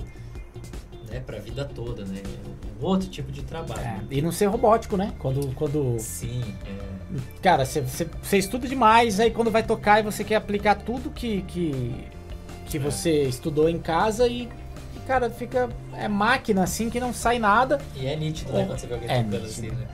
né, 1.09 1.19
pra 1.19 1.39
vida 1.39 1.65
toda, 1.65 2.03
né? 2.05 2.21
É 2.24 2.83
um 2.83 2.88
outro 2.88 3.07
tipo 3.09 3.31
de 3.31 3.41
trabalho. 3.43 3.81
É, 3.81 4.00
e 4.12 4.21
não 4.21 4.31
ser 4.31 4.45
robótico, 4.47 4.97
né? 4.97 5.13
Quando, 5.19 5.53
quando 5.55 5.97
Sim, 6.00 6.43
é, 6.65 7.19
cara, 7.41 7.65
você, 7.65 8.38
estuda 8.38 8.67
demais, 8.67 9.19
aí 9.19 9.31
quando 9.31 9.50
vai 9.51 9.63
tocar 9.63 10.00
e 10.00 10.03
você 10.03 10.24
quer 10.24 10.35
aplicar 10.35 10.75
tudo 10.75 11.09
que, 11.09 11.41
que, 11.43 12.05
que 12.67 12.77
É. 12.77 12.79
você 12.79 13.24
estudou 13.24 13.69
em 13.69 13.79
casa 13.79 14.27
e, 14.27 14.43
e, 14.43 15.00
cara, 15.07 15.29
fica. 15.29 15.69
É 15.93 16.07
máquina 16.07 16.63
assim 16.63 16.89
que 16.89 17.00
não 17.00 17.13
sai 17.13 17.39
nada. 17.39 17.79
E 17.95 18.05
é 18.07 18.15
nítido, 18.15 18.51
né? 18.53 18.65
Quando 18.65 18.79
você 18.79 18.88
vê 18.88 18.93
alguém 18.95 19.09
É 19.09 19.24
tocando 19.24 19.45
assim, 19.45 19.69
né? 19.69 19.88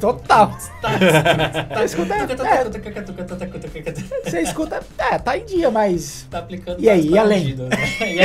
Total. 0.00 0.56
tá, 0.80 0.90
Você 1.76 1.84
escuta, 1.84 2.14
é, 2.14 2.26
você 4.24 4.40
escuta, 4.40 4.80
é, 4.98 5.18
tá 5.18 5.36
em 5.38 5.44
dia, 5.44 5.70
mas. 5.70 6.26
Tá 6.30 6.38
aplicando 6.38 6.80
E 6.80 6.88
aí, 6.88 7.08
e 7.08 7.18
além? 7.18 7.54
né? 7.54 7.66
E 8.00 8.20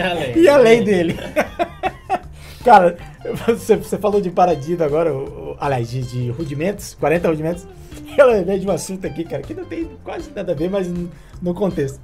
além? 0.00 0.38
E 0.38 0.48
além? 0.48 0.82
Dele? 0.84 1.18
Cara, 2.64 2.96
você, 3.46 3.76
você 3.76 3.98
falou 3.98 4.20
de 4.20 4.30
paradido 4.30 4.84
agora, 4.84 5.12
o- 5.12 5.52
o- 5.52 5.56
aliás, 5.58 5.90
de, 5.90 6.02
de 6.02 6.30
rudimentos, 6.30 6.94
40 6.98 7.28
rudimentos. 7.28 7.66
Eu 8.16 8.26
lembrei 8.28 8.58
de 8.58 8.66
um 8.66 8.70
assunto 8.70 9.06
aqui, 9.06 9.24
cara, 9.24 9.42
que 9.42 9.52
não 9.54 9.64
tem 9.64 9.90
quase 10.04 10.30
nada 10.34 10.52
a 10.52 10.54
ver, 10.54 10.70
mas 10.70 10.86
no, 10.86 11.10
no 11.40 11.54
contexto. 11.54 11.98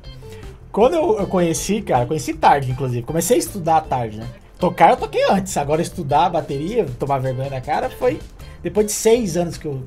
Quando 0.72 0.94
eu, 0.94 1.18
eu 1.18 1.26
conheci, 1.26 1.80
cara, 1.80 2.06
conheci 2.06 2.34
tarde, 2.34 2.70
inclusive, 2.70 3.02
comecei 3.02 3.36
a 3.36 3.38
estudar 3.38 3.80
tarde, 3.82 4.18
né? 4.18 4.26
Tocar 4.58 4.90
eu 4.90 4.96
toquei 4.96 5.24
antes, 5.30 5.56
agora 5.56 5.80
estudar 5.80 6.28
bateria, 6.30 6.84
tomar 6.98 7.18
vergonha 7.18 7.50
na 7.50 7.60
cara, 7.60 7.88
foi 7.88 8.18
depois 8.62 8.86
de 8.86 8.92
seis 8.92 9.36
anos 9.36 9.56
que 9.56 9.66
eu, 9.66 9.84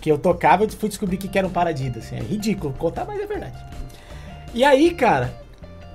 que 0.00 0.10
eu 0.10 0.16
tocava, 0.16 0.64
eu 0.64 0.68
fui 0.70 0.88
descobrir 0.88 1.16
que 1.16 1.28
que 1.28 1.38
era 1.38 1.46
um 1.46 1.50
paradido, 1.50 1.98
assim, 1.98 2.16
é 2.16 2.20
ridículo 2.20 2.72
contar, 2.78 3.04
mas 3.04 3.20
é 3.20 3.26
verdade. 3.26 3.56
E 4.54 4.64
aí, 4.64 4.94
cara, 4.94 5.34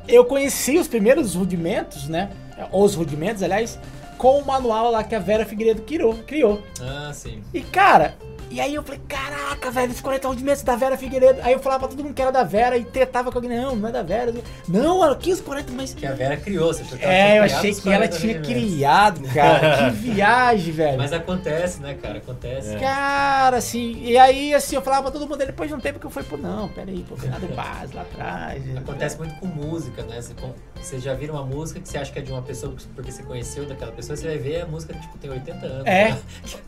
eu 0.08 0.26
conheci 0.26 0.78
os 0.78 0.88
primeiros 0.88 1.36
rudimentos, 1.36 2.08
né? 2.08 2.30
Os 2.72 2.96
rudimentos, 2.96 3.44
aliás, 3.44 3.80
com 4.18 4.40
o 4.40 4.46
manual 4.46 4.92
lá 4.92 5.04
que 5.04 5.16
a 5.16 5.20
Vera 5.20 5.46
Figueiredo 5.46 5.84
criou. 5.84 6.16
criou. 6.26 6.62
Ah, 6.82 7.12
sim. 7.14 7.42
E, 7.54 7.62
cara, 7.62 8.16
e 8.50 8.60
aí 8.60 8.76
eu 8.76 8.84
falei, 8.84 9.02
caraca, 9.08 9.70
velho, 9.72 9.90
esses 9.90 10.02
40 10.02 10.28
rudimentos 10.28 10.64
da 10.64 10.76
Vera 10.76 10.98
Figueiredo. 10.98 11.40
Aí 11.44 11.54
eu 11.54 11.60
falava 11.60 11.82
pra 11.82 11.90
todo 11.90 12.04
mundo 12.04 12.14
que 12.14 12.22
era 12.22 12.32
da 12.32 12.44
Vera 12.44 12.78
e 12.78 12.86
tretava 12.86 13.32
com 13.32 13.38
alguém, 13.38 13.58
não, 13.60 13.76
não 13.76 13.90
é 13.90 13.92
da 13.92 14.04
Vera. 14.04 14.34
Não, 14.68 15.04
aqui 15.04 15.32
os 15.32 15.42
40, 15.42 15.74
mas... 15.74 15.94
Que 15.94 16.06
a 16.06 16.14
Vera 16.14 16.38
criou, 16.38 16.74
você 16.74 16.84
achou 16.84 16.98
que 16.98 17.06
É, 17.06 17.40
eu 17.40 17.44
achei 17.44 17.74
que 17.74 17.90
ela 17.90 18.08
40 18.08 18.18
tinha 18.18 18.42
criado, 18.42 19.22
cara. 19.34 19.92
que 19.92 19.98
viagem, 20.12 20.74
velho. 20.74 20.98
Mas 20.98 21.14
acontece, 21.14 21.82
né, 21.82 21.96
cara? 22.02 22.18
Acontece. 22.18 22.76
É. 22.76 22.80
Cara, 22.80 23.58
assim, 23.58 23.98
e 24.02 24.18
aí, 24.18 24.54
assim, 24.54 24.76
eu 24.76 24.82
falava 24.82 25.04
pra 25.04 25.12
todo 25.12 25.28
mundo, 25.28 25.38
depois 25.38 25.70
de 25.70 25.76
um 25.76 25.80
tempo 25.80 26.00
que 26.00 26.06
eu 26.06 26.10
fui, 26.10 26.24
pô, 26.24 26.38
não, 26.38 26.70
peraí, 26.70 27.06
pô, 27.08 27.16
nada 27.28 27.48
base 27.48 27.94
lá 27.94 28.02
atrás. 28.02 28.64
Acontece 28.78 29.18
muito 29.18 29.36
com 29.36 29.48
música, 29.48 30.04
né? 30.04 30.22
Você, 30.22 30.34
você 30.76 31.00
já 31.00 31.14
vira 31.14 31.34
uma 31.34 31.44
música 31.44 31.80
que 31.80 31.88
você 31.88 31.98
acha 31.98 32.12
que 32.12 32.20
é 32.20 32.22
de 32.22 32.32
uma 32.32 32.42
pessoa 32.42 32.74
porque 32.96 33.12
você 33.12 33.24
conheceu 33.24 33.66
daquela 33.66 33.92
pessoa, 33.92 34.16
você 34.16 34.28
vai 34.28 34.38
ver 34.38 34.62
a 34.62 34.66
música, 34.66 34.94
tipo, 34.94 35.18
tem 35.18 35.30
80 35.30 35.66
anos. 35.66 35.86
É. 35.86 36.10
né? 36.12 36.20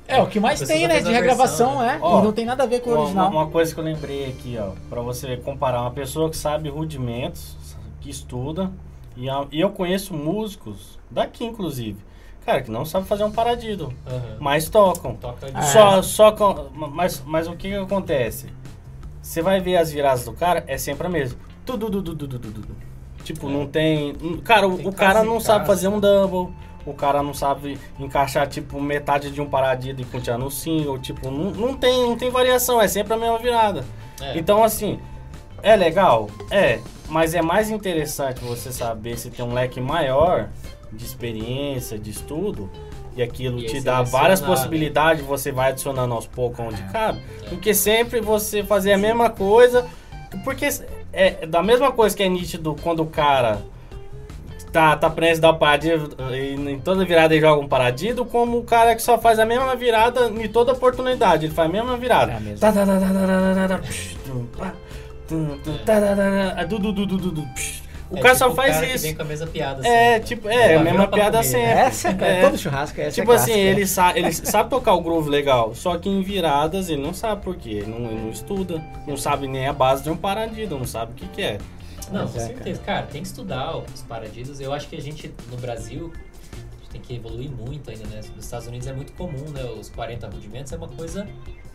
É, 0.08 0.22
o 0.22 0.28
que 0.28 0.40
mais 0.40 0.60
tem, 0.62 0.88
né, 0.88 1.02
de 1.02 1.12
regravação, 1.12 1.69
né? 1.78 1.96
é, 1.96 2.00
Ó, 2.02 2.20
e 2.20 2.24
não 2.24 2.32
tem 2.34 2.46
nada 2.46 2.64
a 2.64 2.66
ver 2.66 2.80
com 2.82 2.90
o 2.90 3.00
original. 3.00 3.30
uma 3.30 3.48
coisa 3.48 3.74
que 3.74 3.80
eu 3.80 3.84
lembrei 3.84 4.26
aqui, 4.30 4.58
ó, 4.60 4.72
pra 4.90 5.02
você 5.02 5.38
comparar 5.38 5.82
uma 5.82 5.92
pessoa 5.92 6.30
que 6.30 6.38
sabe 6.38 6.70
rudimentos, 6.70 7.56
que 8.02 8.10
estuda, 8.10 8.72
e, 9.16 9.30
a- 9.30 9.46
e 9.52 9.60
eu 9.60 9.70
conheço 9.72 10.14
músicos, 10.14 10.98
daqui 11.12 11.46
inclusive, 11.46 11.98
cara, 12.46 12.62
que 12.62 12.72
não 12.72 12.86
sabem 12.86 13.08
fazer 13.08 13.24
um 13.24 13.32
paradido, 13.32 13.94
Aham. 14.08 14.38
mas 14.40 14.70
tocam. 14.70 15.16
Toca 15.16 15.48
de... 15.52 15.58
Ah. 15.58 15.62
Só, 15.62 16.02
só 16.02 16.32
com, 16.32 16.68
mas, 16.74 17.22
mas 17.26 17.48
o 17.48 17.52
que 17.56 17.70
que 17.70 17.76
acontece? 17.76 18.48
Você 19.22 19.42
vai 19.42 19.60
ver 19.60 19.78
as 19.78 19.92
viradas 19.92 20.26
do 20.26 20.34
cara, 20.34 20.64
é 20.68 20.78
sempre 20.78 21.06
a 21.06 21.10
mesma. 21.10 21.38
Tudo, 21.66 21.90
tudo, 21.90 22.16
tudo, 22.16 22.40
tudo, 22.40 22.52
tudo. 22.52 22.76
Tipo, 23.24 23.48
É. 23.48 23.52
não 23.52 23.68
tem. 23.68 24.16
Cara, 24.44 24.68
o, 24.68 24.78
Tem 24.78 24.88
o 24.88 24.94
cara 24.94 25.24
não 25.24 25.40
sabe 25.40 25.68
fazer 25.68 25.88
um 25.88 26.00
double. 26.00 26.52
O 26.90 26.94
cara 26.94 27.22
não 27.22 27.34
sabe 27.34 27.78
encaixar, 28.00 28.48
tipo, 28.48 28.82
metade 28.82 29.30
de 29.32 29.40
um 29.42 29.48
paradido 29.50 30.02
e 30.02 30.06
continuar 30.06 30.38
no 30.38 30.50
single. 30.50 30.98
Tipo, 30.98 31.30
não, 31.30 31.52
não, 31.52 31.74
tem, 31.74 32.02
não 32.08 32.16
tem 32.18 32.30
variação, 32.30 32.82
é 32.82 32.88
sempre 32.88 33.14
a 33.14 33.18
mesma 33.18 33.38
virada. 33.38 33.86
É. 34.22 34.38
Então, 34.38 34.64
assim, 34.64 35.00
é 35.62 35.76
legal? 35.76 36.30
É. 36.50 36.80
Mas 37.08 37.34
é 37.34 37.42
mais 37.42 37.70
interessante 37.70 38.44
você 38.44 38.72
saber 38.72 39.18
se 39.18 39.30
tem 39.30 39.44
um 39.44 39.54
leque 39.54 39.80
maior 39.82 40.50
de 40.92 41.06
experiência, 41.06 41.98
de 41.98 42.10
estudo, 42.10 42.70
e 43.16 43.22
aquilo 43.24 43.60
E 43.60 43.66
te 43.66 43.82
dá 43.82 44.02
várias 44.02 44.42
né? 44.42 44.48
possibilidades, 44.48 45.24
você 45.26 45.52
vai 45.52 45.70
adicionando 45.72 46.14
aos 46.14 46.26
poucos 46.28 46.60
onde 46.60 46.82
cabe, 46.92 47.22
É. 47.46 47.50
do 47.50 47.58
que 47.58 47.74
sempre 47.74 48.22
você 48.22 48.64
fazer 48.64 48.94
a 48.94 48.98
mesma 48.98 49.30
coisa. 49.30 49.88
Porque 50.44 50.68
é 51.12 51.46
da 51.46 51.62
mesma 51.64 51.92
coisa 51.92 52.16
que 52.16 52.22
é 52.24 52.30
nítido 52.30 52.76
quando 52.82 53.02
o 53.02 53.08
cara 53.08 53.62
tá, 54.72 54.96
tá 54.96 55.10
preso 55.10 55.42
dar 55.42 55.54
paradido 55.54 56.16
e 56.32 56.54
em 56.56 56.80
toda 56.80 57.06
virada 57.06 57.34
ele 57.34 57.42
joga 57.42 57.62
um 57.62 57.68
paradido, 57.68 58.24
como 58.26 58.58
o 58.60 58.64
cara 58.64 58.96
que 58.96 59.02
só 59.02 59.18
faz 59.18 59.40
a 59.40 59.46
mesma 59.46 59.76
virada 59.76 60.28
em 60.30 60.48
toda 60.48 60.74
oportunidade, 60.74 61.46
ele 61.46 61.54
faz 61.54 61.70
a 61.70 61.72
mesma 61.72 61.98
virada. 61.98 62.32
É 62.34 62.36
a. 62.36 62.60
Tá, 62.60 62.72
tá, 62.72 62.86
tá, 62.86 63.00
tá, 63.00 63.00
tá, 63.00 63.14
tá, 63.14 63.28
tá, 63.28 63.28
tá, 63.28 63.54
tá, 63.54 63.54
tá, 63.54 63.68
tá, 63.68 63.78
tá, 63.78 63.84
psh. 67.54 67.90
O 68.12 68.18
É 68.18 68.22
cara 68.22 68.34
tipo 68.34 68.50
só 68.50 68.56
faz 68.56 68.82
isso. 68.82 69.04
vem 69.04 69.14
com 69.16 69.22
a 69.22 69.26
mesma 69.26 69.46
piada 69.46 69.88
É, 69.88 70.14
sempre. 70.14 70.28
tipo, 70.28 70.50
é, 70.50 70.76
a 70.76 70.80
mesma 70.80 71.08
piada 71.08 71.44
sempre. 71.44 71.62
Essa, 71.70 72.08
É. 72.10 72.42
todo 72.42 72.58
churrasco, 72.58 73.00
essa 73.00 73.12
Tipo 73.12 73.32
é 73.32 73.36
assim, 73.36 73.52
ele, 73.52 73.86
sa 73.86 74.18
ele 74.18 74.34
sabe 74.34 74.68
tocar 74.72 74.96
o 74.96 75.02
groove 75.02 75.30
legal, 75.30 75.76
só 75.76 75.96
que 75.96 76.10
em 76.10 76.24
viradas 76.24 76.90
ele 76.90 77.04
não 77.04 77.14
sabe 77.14 77.44
por 77.44 77.56
quê. 77.56 77.70
Ele 77.70 77.86
não, 77.86 77.98
ele 78.10 78.22
não 78.24 78.30
estuda, 78.32 78.82
não 79.06 79.16
sabe 79.16 79.48
nem 79.48 79.68
a 79.68 79.74
base 79.74 80.02
de 80.02 80.10
um 80.10 80.18
paradido, 80.18 80.76
não 80.76 80.88
sabe 80.88 81.12
o 81.12 81.16
que, 81.16 81.28
que 81.28 81.42
é. 81.44 81.58
Não, 82.12 82.22
Mas 82.24 82.32
com 82.32 82.40
é, 82.40 82.46
certeza. 82.46 82.82
Cara. 82.82 83.06
tem 83.08 83.22
que 83.22 83.28
estudar 83.28 83.78
os 83.78 84.02
paradidos. 84.04 84.60
Eu 84.60 84.74
acho 84.74 84.88
que 84.88 84.96
a 84.96 85.02
gente, 85.02 85.34
no 85.50 85.58
Brasil, 85.58 86.12
tem 86.92 87.00
que 87.02 87.16
evoluir 87.16 87.52
muito 87.52 87.90
ainda, 87.90 88.06
né? 88.08 88.22
Nos 88.36 88.46
Estados 88.46 88.68
Unidos 88.68 88.88
é 88.88 88.94
muito 88.94 89.14
comum, 89.14 89.50
né? 89.52 89.64
Os 89.66 89.90
40 89.90 90.28
rudimentos 90.28 90.72
é 90.72 90.78
uma 90.78 90.88
coisa. 90.88 91.28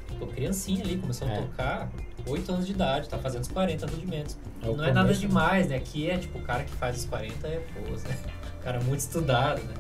Tipo, 0.09 0.26
criancinha 0.29 0.83
ali, 0.85 0.97
começou 0.99 1.26
É. 1.29 1.38
a 1.38 1.43
tocar 1.43 1.91
8 2.26 2.53
anos 2.53 2.67
de 2.67 2.73
idade, 2.73 3.09
tá 3.09 3.19
fazendo 3.19 3.43
os 3.43 3.49
40 3.49 3.87
rudimentos. 3.87 4.37
É 4.62 4.67
não 4.67 4.85
é 4.85 4.88
nada 4.88 5.00
começo. 5.03 5.21
demais, 5.21 5.69
né? 5.69 5.76
Aqui 5.76 6.09
é 6.11 6.19
tipo, 6.19 6.38
o 6.38 6.43
cara 6.43 6.62
que 6.64 6.73
faz 6.73 6.99
os 6.99 7.05
40 7.07 7.47
é, 7.49 7.59
pô, 7.75 7.81
né? 7.91 8.17
o 8.61 8.62
cara 8.62 8.81
muito 8.81 9.00
estudado, 9.00 9.61
né? 9.62 9.75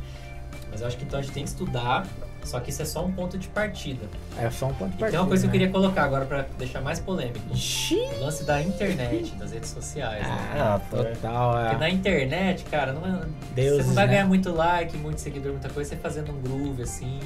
Mas 0.70 0.80
eu 0.80 0.86
acho 0.88 0.96
que 0.96 1.04
então 1.04 1.18
a 1.18 1.22
gente 1.22 1.32
tem 1.32 1.44
que 1.44 1.50
estudar, 1.50 2.06
só 2.44 2.60
que 2.60 2.70
isso 2.70 2.82
é 2.82 2.84
só 2.84 3.04
um 3.04 3.10
ponto 3.12 3.36
de 3.38 3.48
partida. 3.48 4.06
É 4.38 4.50
só 4.50 4.66
um 4.66 4.74
ponto 4.74 4.90
de 4.90 4.96
E 4.96 4.98
partida. 4.98 5.10
tem 5.10 5.20
uma 5.20 5.26
coisa 5.28 5.42
que 5.42 5.46
eu 5.46 5.48
né? 5.48 5.52
queria 5.58 5.70
colocar 5.72 6.04
agora 6.04 6.24
pra 6.24 6.44
deixar 6.58 6.80
mais 6.80 7.00
polêmico. 7.00 7.40
Xiii. 7.56 8.08
O 8.18 8.20
lance 8.24 8.44
da 8.44 8.62
internet, 8.62 9.34
das 9.36 9.52
redes 9.52 9.70
sociais, 9.70 10.26
né? 10.26 10.38
Ah, 10.58 10.80
foi. 10.90 11.04
total. 11.04 11.52
Porque 11.60 11.76
É. 11.76 11.78
na 11.78 11.90
internet, 11.90 12.64
cara, 12.64 12.92
não 12.92 13.04
é, 13.06 13.22
Deuses, 13.54 13.78
você 13.82 13.88
não 13.88 13.94
vai 13.94 14.06
né? 14.06 14.12
ganhar 14.12 14.26
muito 14.26 14.52
like, 14.52 14.96
muito 14.96 15.20
seguidor, 15.20 15.52
muita 15.52 15.68
coisa, 15.70 15.90
você 15.90 15.96
fazendo 15.96 16.32
um 16.32 16.40
groove 16.40 16.82
assim, 16.82 17.18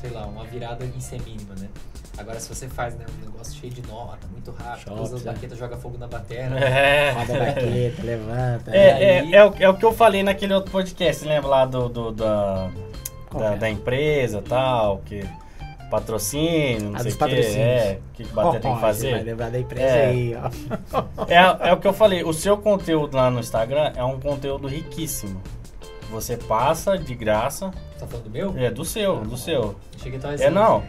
sei 0.00 0.10
lá, 0.10 0.26
uma 0.26 0.44
virada 0.44 0.84
em 0.84 1.00
ser 1.00 1.20
mínima, 1.22 1.54
né? 1.58 1.68
Agora 2.18 2.38
se 2.38 2.46
você 2.54 2.68
faz 2.68 2.94
né, 2.94 3.06
um 3.22 3.24
negócio 3.24 3.58
cheio 3.58 3.72
de 3.72 3.80
nota, 3.88 4.26
muito 4.30 4.50
rápido, 4.50 4.88
Shots, 4.90 5.00
usa 5.00 5.16
as 5.16 5.24
né? 5.24 5.32
baquetas, 5.32 5.56
joga 5.58 5.76
fogo 5.78 5.96
na 5.96 6.06
batera. 6.06 6.58
É. 6.60 7.10
Roda 7.12 7.34
a 7.36 7.46
baqueta, 7.46 8.02
levanta. 8.04 8.70
É, 8.70 8.76
é, 9.16 9.20
aí- 9.20 9.34
é, 9.34 9.44
o, 9.46 9.54
é 9.58 9.68
o 9.70 9.74
que 9.74 9.84
eu 9.84 9.92
falei 9.92 10.22
naquele 10.22 10.52
outro 10.52 10.70
podcast, 10.70 11.24
lembra 11.24 11.48
lá 11.48 11.64
do, 11.64 11.88
do- 11.88 12.12
da, 12.12 12.70
da, 13.38 13.54
é? 13.54 13.56
da 13.56 13.70
empresa 13.70 14.42
tal, 14.46 14.98
que 15.04 15.24
patrocínio, 15.90 16.90
não 16.90 16.96
Ah, 16.96 17.00
sei 17.02 17.12
o 17.12 17.16
que, 17.18 17.34
é, 17.58 17.98
o 18.00 18.14
que 18.14 18.24
Bater 18.32 18.60
tem 18.62 18.70
Ó, 18.70 18.74
que 18.74 18.80
Você 18.80 18.80
vai 18.80 18.80
fazer. 18.80 19.22
lembrar 19.24 19.50
da 19.50 19.58
empresa 19.58 19.84
É. 19.86 20.06
aí, 20.06 20.34
ó. 20.36 21.04
É, 21.28 21.68
é 21.68 21.72
o 21.72 21.76
que 21.76 21.86
eu 21.86 21.92
falei, 21.92 22.24
o 22.24 22.32
seu 22.32 22.56
conteúdo 22.56 23.14
lá 23.16 23.30
no 23.30 23.38
Instagram 23.40 23.92
é 23.94 24.02
um 24.02 24.18
conteúdo 24.18 24.66
riquíssimo. 24.68 25.40
Você 26.10 26.36
passa 26.36 26.96
de 26.98 27.14
graça, 27.14 27.70
Tá 27.98 28.06
falando 28.06 28.24
do 28.24 28.30
meu? 28.30 28.54
é 28.58 28.70
do 28.70 28.84
seu, 28.84 29.16
do 29.20 29.36
seu. 29.36 29.76
Cheguei 29.96 30.18
tão 30.18 30.30
É, 30.32 30.50
não. 30.50 30.82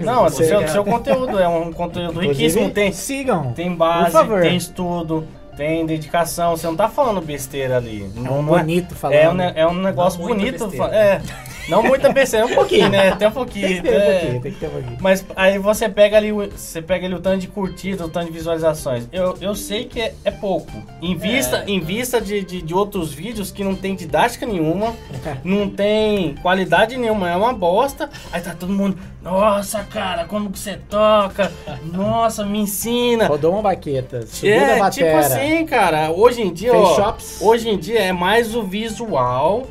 Não, 0.00 0.24
o 0.24 0.30
seu, 0.30 0.66
seu 0.68 0.84
conteúdo 0.84 1.38
é 1.38 1.46
um 1.48 1.72
conteúdo 1.72 2.20
riquíssimo, 2.20 2.70
tem, 2.70 2.92
Sigam. 2.92 3.52
tem 3.52 3.70
Por 3.70 3.76
base, 3.78 4.12
favor. 4.12 4.40
tem 4.42 4.56
estudo, 4.56 5.26
tem 5.60 5.84
dedicação, 5.84 6.56
você 6.56 6.66
não 6.66 6.74
tá 6.74 6.88
falando 6.88 7.20
besteira 7.20 7.76
ali. 7.76 8.10
É 8.16 8.20
Não, 8.20 8.38
um 8.38 8.42
não 8.42 8.56
é- 8.56 8.60
bonito 8.60 8.94
falando. 8.94 9.18
É 9.18 9.28
um, 9.28 9.34
ne- 9.34 9.52
é 9.54 9.66
um 9.66 9.74
negócio 9.74 10.18
Não 10.18 10.28
muita 10.34 10.66
bonito. 10.66 10.84
É. 10.84 11.20
Não 11.68 11.82
muita 11.82 12.10
besteira, 12.10 12.46
um 12.46 12.54
pouquinho, 12.54 12.88
né? 12.88 13.10
Até 13.10 13.28
um 13.28 13.30
pouquinho. 13.30 13.68
Tem 13.68 13.76
que 13.76 13.82
ter 13.82 13.94
um 13.96 14.00
é. 14.00 14.10
pouquinho, 14.18 14.40
tem 14.40 14.52
que 14.52 14.58
ter 14.58 14.66
um 14.66 14.70
pouquinho. 14.70 14.96
Mas 15.00 15.24
aí 15.36 15.58
você 15.58 15.86
pega 15.88 16.16
ali, 16.16 16.32
o- 16.32 16.50
você 16.50 16.80
pega 16.80 17.06
ali 17.06 17.14
o 17.14 17.20
tanto 17.20 17.38
de 17.40 17.46
curtidas, 17.46 18.00
o 18.06 18.08
tanto 18.08 18.26
de 18.28 18.32
visualizações. 18.32 19.06
Eu, 19.12 19.36
eu 19.40 19.54
sei 19.54 19.84
que 19.84 20.00
é, 20.00 20.14
é 20.24 20.30
pouco. 20.30 20.72
Em 21.02 21.14
vista, 21.14 21.58
É. 21.58 21.64
em 21.70 21.78
vista 21.78 22.20
de, 22.22 22.42
de, 22.42 22.62
de 22.62 22.74
outros 22.74 23.12
vídeos 23.12 23.52
que 23.52 23.62
não 23.62 23.74
tem 23.76 23.94
didática 23.94 24.46
nenhuma, 24.46 24.94
não 25.44 25.68
tem 25.68 26.34
qualidade 26.36 26.96
nenhuma, 26.96 27.30
é 27.30 27.36
uma 27.36 27.52
bosta. 27.52 28.08
Aí 28.32 28.40
tá 28.40 28.54
todo 28.58 28.72
mundo, 28.72 28.96
nossa 29.22 29.84
cara, 29.84 30.24
como 30.24 30.50
que 30.50 30.58
você 30.58 30.78
toca? 30.88 31.52
Nossa, 31.92 32.44
me 32.46 32.58
ensina. 32.60 33.26
Rodou 33.28 33.52
uma 33.52 33.62
baqueta, 33.62 34.26
subiu 34.26 34.54
É, 34.54 34.78
da 34.78 34.90
tipo 34.90 35.06
batera. 35.12 35.34
Assim, 35.50 35.66
cara, 35.66 36.10
hoje 36.10 36.42
em 36.42 36.52
dia, 36.52 36.74
ó, 36.74 36.94
shops. 36.94 37.40
hoje 37.40 37.68
em 37.68 37.78
dia 37.78 38.00
é 38.00 38.12
mais 38.12 38.54
o 38.54 38.62
visual 38.62 39.66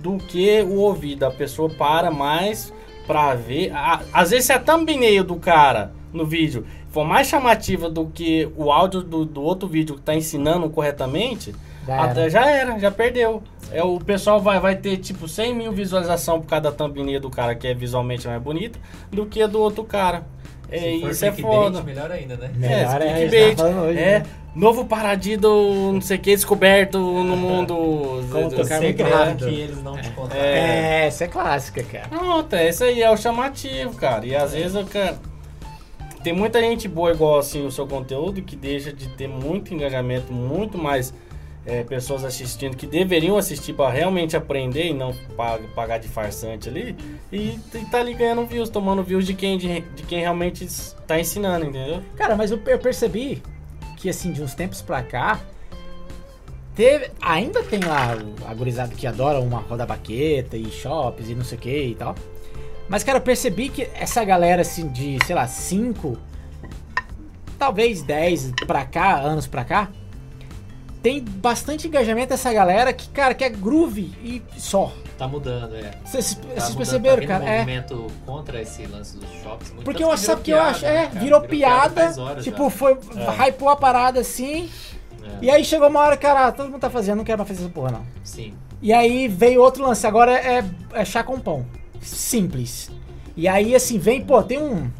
do 0.00 0.16
que 0.16 0.62
o 0.62 0.76
ouvido. 0.76 1.24
A 1.24 1.30
pessoa 1.30 1.68
para 1.70 2.10
mais 2.10 2.72
pra 3.06 3.34
ver. 3.34 3.72
Às 4.12 4.30
vezes 4.30 4.46
se 4.46 4.52
a 4.52 4.58
thumbnail 4.58 5.24
do 5.24 5.36
cara 5.36 5.92
no 6.12 6.26
vídeo 6.26 6.66
for 6.90 7.04
mais 7.04 7.28
chamativa 7.28 7.88
do 7.88 8.06
que 8.06 8.48
o 8.56 8.72
áudio 8.72 9.02
do, 9.02 9.24
do 9.24 9.42
outro 9.42 9.68
vídeo 9.68 9.94
que 9.94 10.00
tá 10.00 10.14
ensinando 10.14 10.68
corretamente, 10.70 11.54
Já 11.86 11.94
era. 11.94 12.04
até 12.04 12.30
já 12.30 12.50
era, 12.50 12.78
já 12.78 12.90
perdeu. 12.90 13.42
É, 13.72 13.82
o 13.84 14.00
pessoal 14.00 14.40
vai, 14.40 14.58
vai 14.58 14.74
ter 14.74 14.96
tipo 14.96 15.28
100 15.28 15.54
mil 15.54 15.72
visualização 15.72 16.40
por 16.40 16.48
cada 16.48 16.72
thumbnail 16.72 17.20
do 17.20 17.30
cara 17.30 17.54
que 17.54 17.68
é 17.68 17.74
visualmente 17.74 18.26
mais 18.26 18.42
bonita 18.42 18.78
do 19.12 19.24
que 19.26 19.46
do 19.46 19.60
outro 19.60 19.84
cara. 19.84 20.24
É, 20.70 20.90
isso 20.90 21.24
é 21.24 21.32
foda. 21.32 21.82
melhor 21.82 22.10
ainda, 22.10 22.36
né? 22.36 22.50
Melhor 22.54 23.02
é, 23.02 23.06
é, 23.06 23.14
clickbait. 23.28 23.56
tá 23.56 23.64
hoje, 23.82 23.98
é, 23.98 24.18
né? 24.20 24.26
novo 24.54 24.84
paradido, 24.84 25.48
não 25.92 26.00
sei 26.00 26.16
o 26.16 26.20
que, 26.20 26.34
descoberto 26.34 26.98
no 26.98 27.36
mundo. 27.36 27.74
Como 27.74 28.48
do- 28.50 28.56
tocar 28.56 28.78
O 28.78 28.82
muito 28.82 28.96
segredo 28.96 29.36
que 29.46 29.60
eles 29.60 29.82
não 29.82 29.96
te 30.00 30.10
contaram. 30.10 30.40
É, 30.40 31.06
essa 31.06 31.24
é 31.24 31.28
clássica, 31.28 31.82
cara. 31.82 32.08
Pronto, 32.08 32.54
é 32.54 32.68
isso 32.68 32.84
aí, 32.84 33.02
é 33.02 33.10
o 33.10 33.16
chamativo, 33.16 33.94
cara. 33.96 34.26
E 34.26 34.34
às 34.34 34.52
vezes, 34.52 34.74
eu, 34.74 34.84
cara, 34.84 35.18
tem 36.22 36.32
muita 36.32 36.60
gente 36.60 36.86
boa 36.86 37.10
igual 37.12 37.38
assim 37.38 37.64
o 37.66 37.70
seu 37.70 37.86
conteúdo 37.86 38.42
que 38.42 38.54
deixa 38.54 38.92
de 38.92 39.08
ter 39.08 39.28
muito 39.28 39.72
engajamento, 39.72 40.32
muito 40.32 40.76
mais 40.76 41.12
é, 41.66 41.82
pessoas 41.84 42.24
assistindo 42.24 42.76
que 42.76 42.86
deveriam 42.86 43.36
assistir 43.36 43.74
para 43.74 43.90
realmente 43.90 44.36
aprender 44.36 44.86
e 44.88 44.94
não 44.94 45.14
pa- 45.36 45.58
pagar 45.74 45.98
de 45.98 46.08
farsante 46.08 46.68
ali. 46.68 46.96
E, 47.30 47.58
e 47.74 47.84
tá 47.90 48.00
ali 48.00 48.14
ganhando 48.14 48.46
views, 48.46 48.70
tomando 48.70 49.02
views 49.02 49.26
de 49.26 49.34
quem, 49.34 49.58
de, 49.58 49.80
de 49.80 50.02
quem 50.04 50.20
realmente 50.20 50.64
está 50.64 51.20
ensinando, 51.20 51.66
entendeu? 51.66 52.02
Cara, 52.16 52.34
mas 52.34 52.50
eu, 52.50 52.60
eu 52.66 52.78
percebi 52.78 53.42
que, 53.98 54.08
assim, 54.08 54.32
de 54.32 54.42
uns 54.42 54.54
tempos 54.54 54.80
pra 54.80 55.02
cá, 55.02 55.38
teve, 56.74 57.10
ainda 57.20 57.62
tem 57.62 57.80
lá 57.80 58.16
a 58.46 58.54
gurizada 58.54 58.94
que 58.94 59.06
adora 59.06 59.38
uma 59.40 59.58
roda 59.60 59.84
baqueta 59.84 60.56
e 60.56 60.70
shops 60.70 61.28
e 61.28 61.34
não 61.34 61.44
sei 61.44 61.58
o 61.58 61.60
que 61.60 61.82
e 61.88 61.94
tal. 61.94 62.14
Mas, 62.88 63.04
cara, 63.04 63.18
eu 63.18 63.22
percebi 63.22 63.68
que 63.68 63.82
essa 63.94 64.24
galera, 64.24 64.62
assim, 64.62 64.88
de, 64.88 65.18
sei 65.24 65.34
lá, 65.36 65.46
5, 65.46 66.16
talvez 67.58 68.02
10 68.02 68.52
pra 68.66 68.84
cá, 68.84 69.20
anos 69.20 69.46
pra 69.46 69.64
cá, 69.64 69.90
tem 71.02 71.22
bastante 71.24 71.86
engajamento 71.88 72.32
essa 72.34 72.52
galera 72.52 72.92
que, 72.92 73.08
cara, 73.08 73.32
que 73.34 73.42
é 73.44 73.48
groove 73.48 74.12
e 74.22 74.42
só. 74.58 74.92
Tá 75.16 75.26
mudando, 75.28 75.74
é. 75.76 75.92
Vocês 76.04 76.34
Tá 76.34 76.74
perceberam, 76.76 77.16
tá 77.16 77.20
vindo 77.20 77.28
cara? 77.28 77.44
um 77.44 77.48
É. 77.48 77.58
movimento 77.58 78.06
contra 78.24 78.60
esse 78.62 78.86
lance 78.86 79.16
dos 79.18 79.28
shops. 79.42 79.70
muito 79.72 79.84
Porque 79.84 80.02
eu 80.04 80.08
que 80.10 80.16
sabe 80.18 80.42
virou 80.42 80.44
que 80.44 80.50
eu 80.50 80.56
piada, 80.56 80.70
acho, 80.70 80.84
né, 80.84 80.96
é, 80.96 81.06
cara? 81.06 81.20
virou 81.20 81.40
piada, 81.42 82.02
faz 82.02 82.18
horas 82.18 82.44
tipo, 82.44 82.64
já. 82.64 82.70
foi, 82.70 82.98
É. 83.16 83.46
hypou 83.48 83.68
a 83.68 83.76
parada 83.76 84.20
assim, 84.20 84.68
É, 85.22 85.28
e 85.42 85.50
aí 85.50 85.64
chegou 85.64 85.88
uma 85.88 86.00
hora, 86.00 86.16
cara, 86.16 86.50
todo 86.52 86.70
mundo 86.70 86.80
tá 86.80 86.88
fazendo, 86.90 87.18
não 87.18 87.24
quero 87.24 87.36
mais 87.38 87.48
fazer 87.48 87.62
essa 87.64 87.70
porra, 87.70 87.90
não. 87.92 88.02
Sim. 88.24 88.54
E 88.82 88.92
aí 88.92 89.28
veio 89.28 89.60
outro 89.62 89.82
lance, 89.84 90.06
agora 90.06 90.32
é, 90.32 90.64
é 90.94 91.04
chá 91.04 91.22
com 91.22 91.38
pão. 91.38 91.66
Simples. 92.00 92.90
E 93.36 93.46
aí, 93.46 93.74
assim, 93.74 93.98
vem, 93.98 94.22
pô, 94.24 94.42
tem 94.42 94.58
um. 94.58 94.90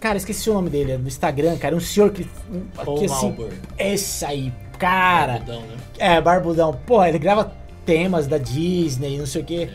Cara, 0.00 0.16
esqueci 0.16 0.48
o 0.50 0.54
nome 0.54 0.68
dele, 0.70 0.96
no 0.98 1.08
Instagram, 1.08 1.56
cara, 1.56 1.74
um 1.74 1.80
senhor 1.80 2.10
que. 2.10 2.28
um- 2.52 2.66
Paul 2.84 2.98
que 2.98 3.04
assim, 3.06 3.36
esse 3.78 4.24
aí, 4.24 4.52
cara. 4.78 5.32
Barbudão, 5.34 5.60
né? 5.62 5.76
É, 5.98 6.20
Barbudão. 6.20 6.80
Pô, 6.86 7.04
ele 7.04 7.18
grava 7.18 7.52
temas 7.84 8.26
da 8.26 8.38
Disney, 8.38 9.18
não 9.18 9.26
sei 9.26 9.42
o 9.42 9.44
quê. 9.44 9.70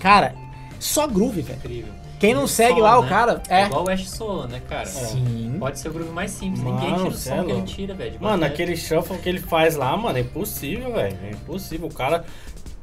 Cara, 0.00 0.34
só 0.78 1.06
groove, 1.06 1.42
velho. 1.42 1.58
Incrível. 1.58 1.92
Quem 2.18 2.34
não 2.34 2.44
E 2.44 2.48
segue 2.48 2.76
som, 2.78 2.84
lá, 2.84 2.98
o 2.98 3.02
né? 3.02 3.08
cara. 3.08 3.42
É 3.48 3.62
É. 3.62 3.66
igual 3.66 3.84
o 3.86 3.90
Ash 3.90 4.08
Solo, 4.08 4.46
né, 4.46 4.60
cara? 4.68 4.86
Sim. 4.86 5.56
Pode 5.58 5.78
ser 5.78 5.88
o 5.88 5.92
groove 5.92 6.10
mais 6.10 6.30
simples. 6.30 6.60
Mano, 6.62 6.76
Ninguém 6.80 6.94
tira 6.96 7.08
o 7.08 7.12
som 7.12 7.34
é 7.40 7.44
que 7.44 7.50
ele 7.50 7.62
tira, 7.62 7.94
velho. 7.94 8.18
Mano, 8.20 8.38
bater. 8.40 8.52
aquele 8.52 8.76
shuffle 8.76 9.18
que 9.18 9.28
ele 9.28 9.40
faz 9.40 9.76
lá, 9.76 9.96
mano, 9.96 10.16
é 10.18 10.20
impossível, 10.22 10.92
velho. 10.92 11.18
É 11.22 11.30
impossível. 11.30 11.88
O 11.88 11.92
cara 11.94 12.24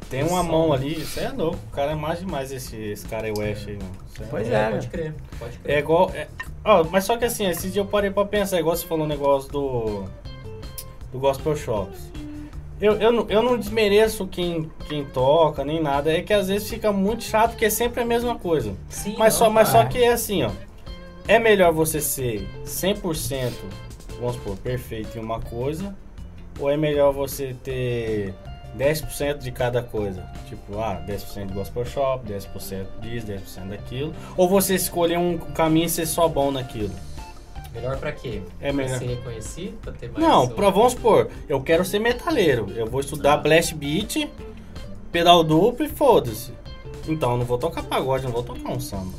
tem 0.10 0.24
uma 0.24 0.44
mão 0.44 0.74
ali, 0.74 1.00
isso 1.02 1.20
é 1.20 1.30
louco. 1.30 1.58
O 1.72 1.72
cara 1.76 1.94
é 1.94 1.96
mais 1.96 2.20
demais 2.20 2.52
esse, 2.52 2.76
esse 2.76 3.08
cara 3.08 3.28
aí, 3.28 3.32
o 3.32 3.42
Ash 3.42 3.66
aí, 3.68 3.78
mano. 3.78 3.92
Cê 4.16 4.24
Pois 4.30 4.48
louco. 4.48 4.62
é. 4.64 4.70
Pode 4.72 4.88
crer, 4.90 5.14
pode 5.40 5.58
crer. 5.60 5.76
É 5.76 5.80
igual. 5.80 6.12
é- 6.14 6.28
ó, 6.66 6.84
mas 6.84 7.06
só 7.06 7.18
que 7.18 7.26
assim, 7.26 7.48
esse 7.48 7.70
dia 7.70 7.82
eu 7.82 7.86
parei 7.86 8.12
pra 8.12 8.26
pensar, 8.26 8.60
igual 8.60 8.76
você 8.76 8.86
falou 8.86 9.06
o 9.06 9.10
negócio 9.10 9.52
do. 9.52 10.04
Do 11.12 11.20
Gospel 11.20 11.56
Shops. 11.56 12.00
Eu, 12.80 12.94
eu, 12.94 13.12
não- 13.12 13.26
eu 13.30 13.44
não 13.44 13.58
desmereço 13.58 14.26
quem, 14.28 14.72
quem 14.88 15.06
toca, 15.06 15.64
nem 15.64 15.82
nada. 15.82 16.12
É 16.12 16.22
que 16.22 16.34
às 16.34 16.48
vezes 16.48 16.68
fica 16.70 16.92
muito 16.92 17.24
chato, 17.24 17.52
porque 17.52 17.66
é 17.66 17.70
sempre 17.70 18.02
a 18.02 18.06
mesma 18.06 18.36
coisa. 18.40 18.74
Sim, 18.90 19.16
Mas, 19.18 19.34
não, 19.34 19.40
só, 19.40 19.50
mas 19.52 19.68
só 19.70 19.86
que 19.86 20.00
é 20.04 20.12
assim, 20.12 20.44
ó. 20.44 20.50
É 21.28 21.38
melhor 21.38 21.72
você 21.72 22.02
ser 22.02 22.48
100%, 22.66 23.52
vamos 24.20 24.36
supor, 24.36 24.58
perfeito 24.58 25.16
em 25.18 25.22
uma 25.22 25.40
coisa, 25.40 25.96
ou 26.60 26.70
é 26.70 26.76
melhor 26.76 27.14
você 27.14 27.56
ter 27.64 28.34
10% 28.76 29.38
de 29.38 29.52
cada 29.52 29.84
coisa? 29.84 30.26
Tipo, 30.50 30.80
ah, 30.80 31.00
10% 31.08 31.46
de 31.48 31.54
gospel 31.54 31.86
shop, 31.86 32.26
10% 32.28 32.88
disso, 33.02 33.28
10% 33.28 33.70
daquilo. 33.70 34.14
Ou 34.36 34.50
você 34.50 34.74
escolher 34.74 35.20
um 35.20 35.38
caminho 35.38 35.86
e 35.86 35.90
ser 35.90 36.08
só 36.08 36.28
bom 36.28 36.50
naquilo? 36.52 36.92
Melhor 37.74 37.98
pra 37.98 38.12
quê? 38.12 38.42
É 38.60 38.72
melhor. 38.72 38.90
Pra 38.90 39.00
ser 39.00 39.06
reconhecido? 39.16 39.78
Pra 39.82 39.94
ter 39.94 40.10
mais... 40.12 40.24
Não, 40.26 40.48
pra, 40.50 40.70
vamos 40.70 40.92
supor, 40.94 41.30
eu 41.48 41.62
quero 41.62 41.86
ser 41.86 42.00
metaleiro. 42.00 42.70
Eu 42.76 42.86
vou 42.86 43.00
estudar 43.00 43.34
Ah. 43.34 43.38
blast 43.38 43.74
beat, 43.76 44.28
pedal 45.12 45.44
duplo 45.44 45.86
e 45.86 45.90
foda-se. 45.90 46.52
Então, 47.08 47.32
eu 47.32 47.38
não 47.38 47.46
vou 47.46 47.58
tocar 47.58 47.84
pagode, 47.84 48.26
não 48.26 48.32
vou 48.32 48.44
tocar 48.44 48.70
um 48.72 48.80
samba. 48.80 49.14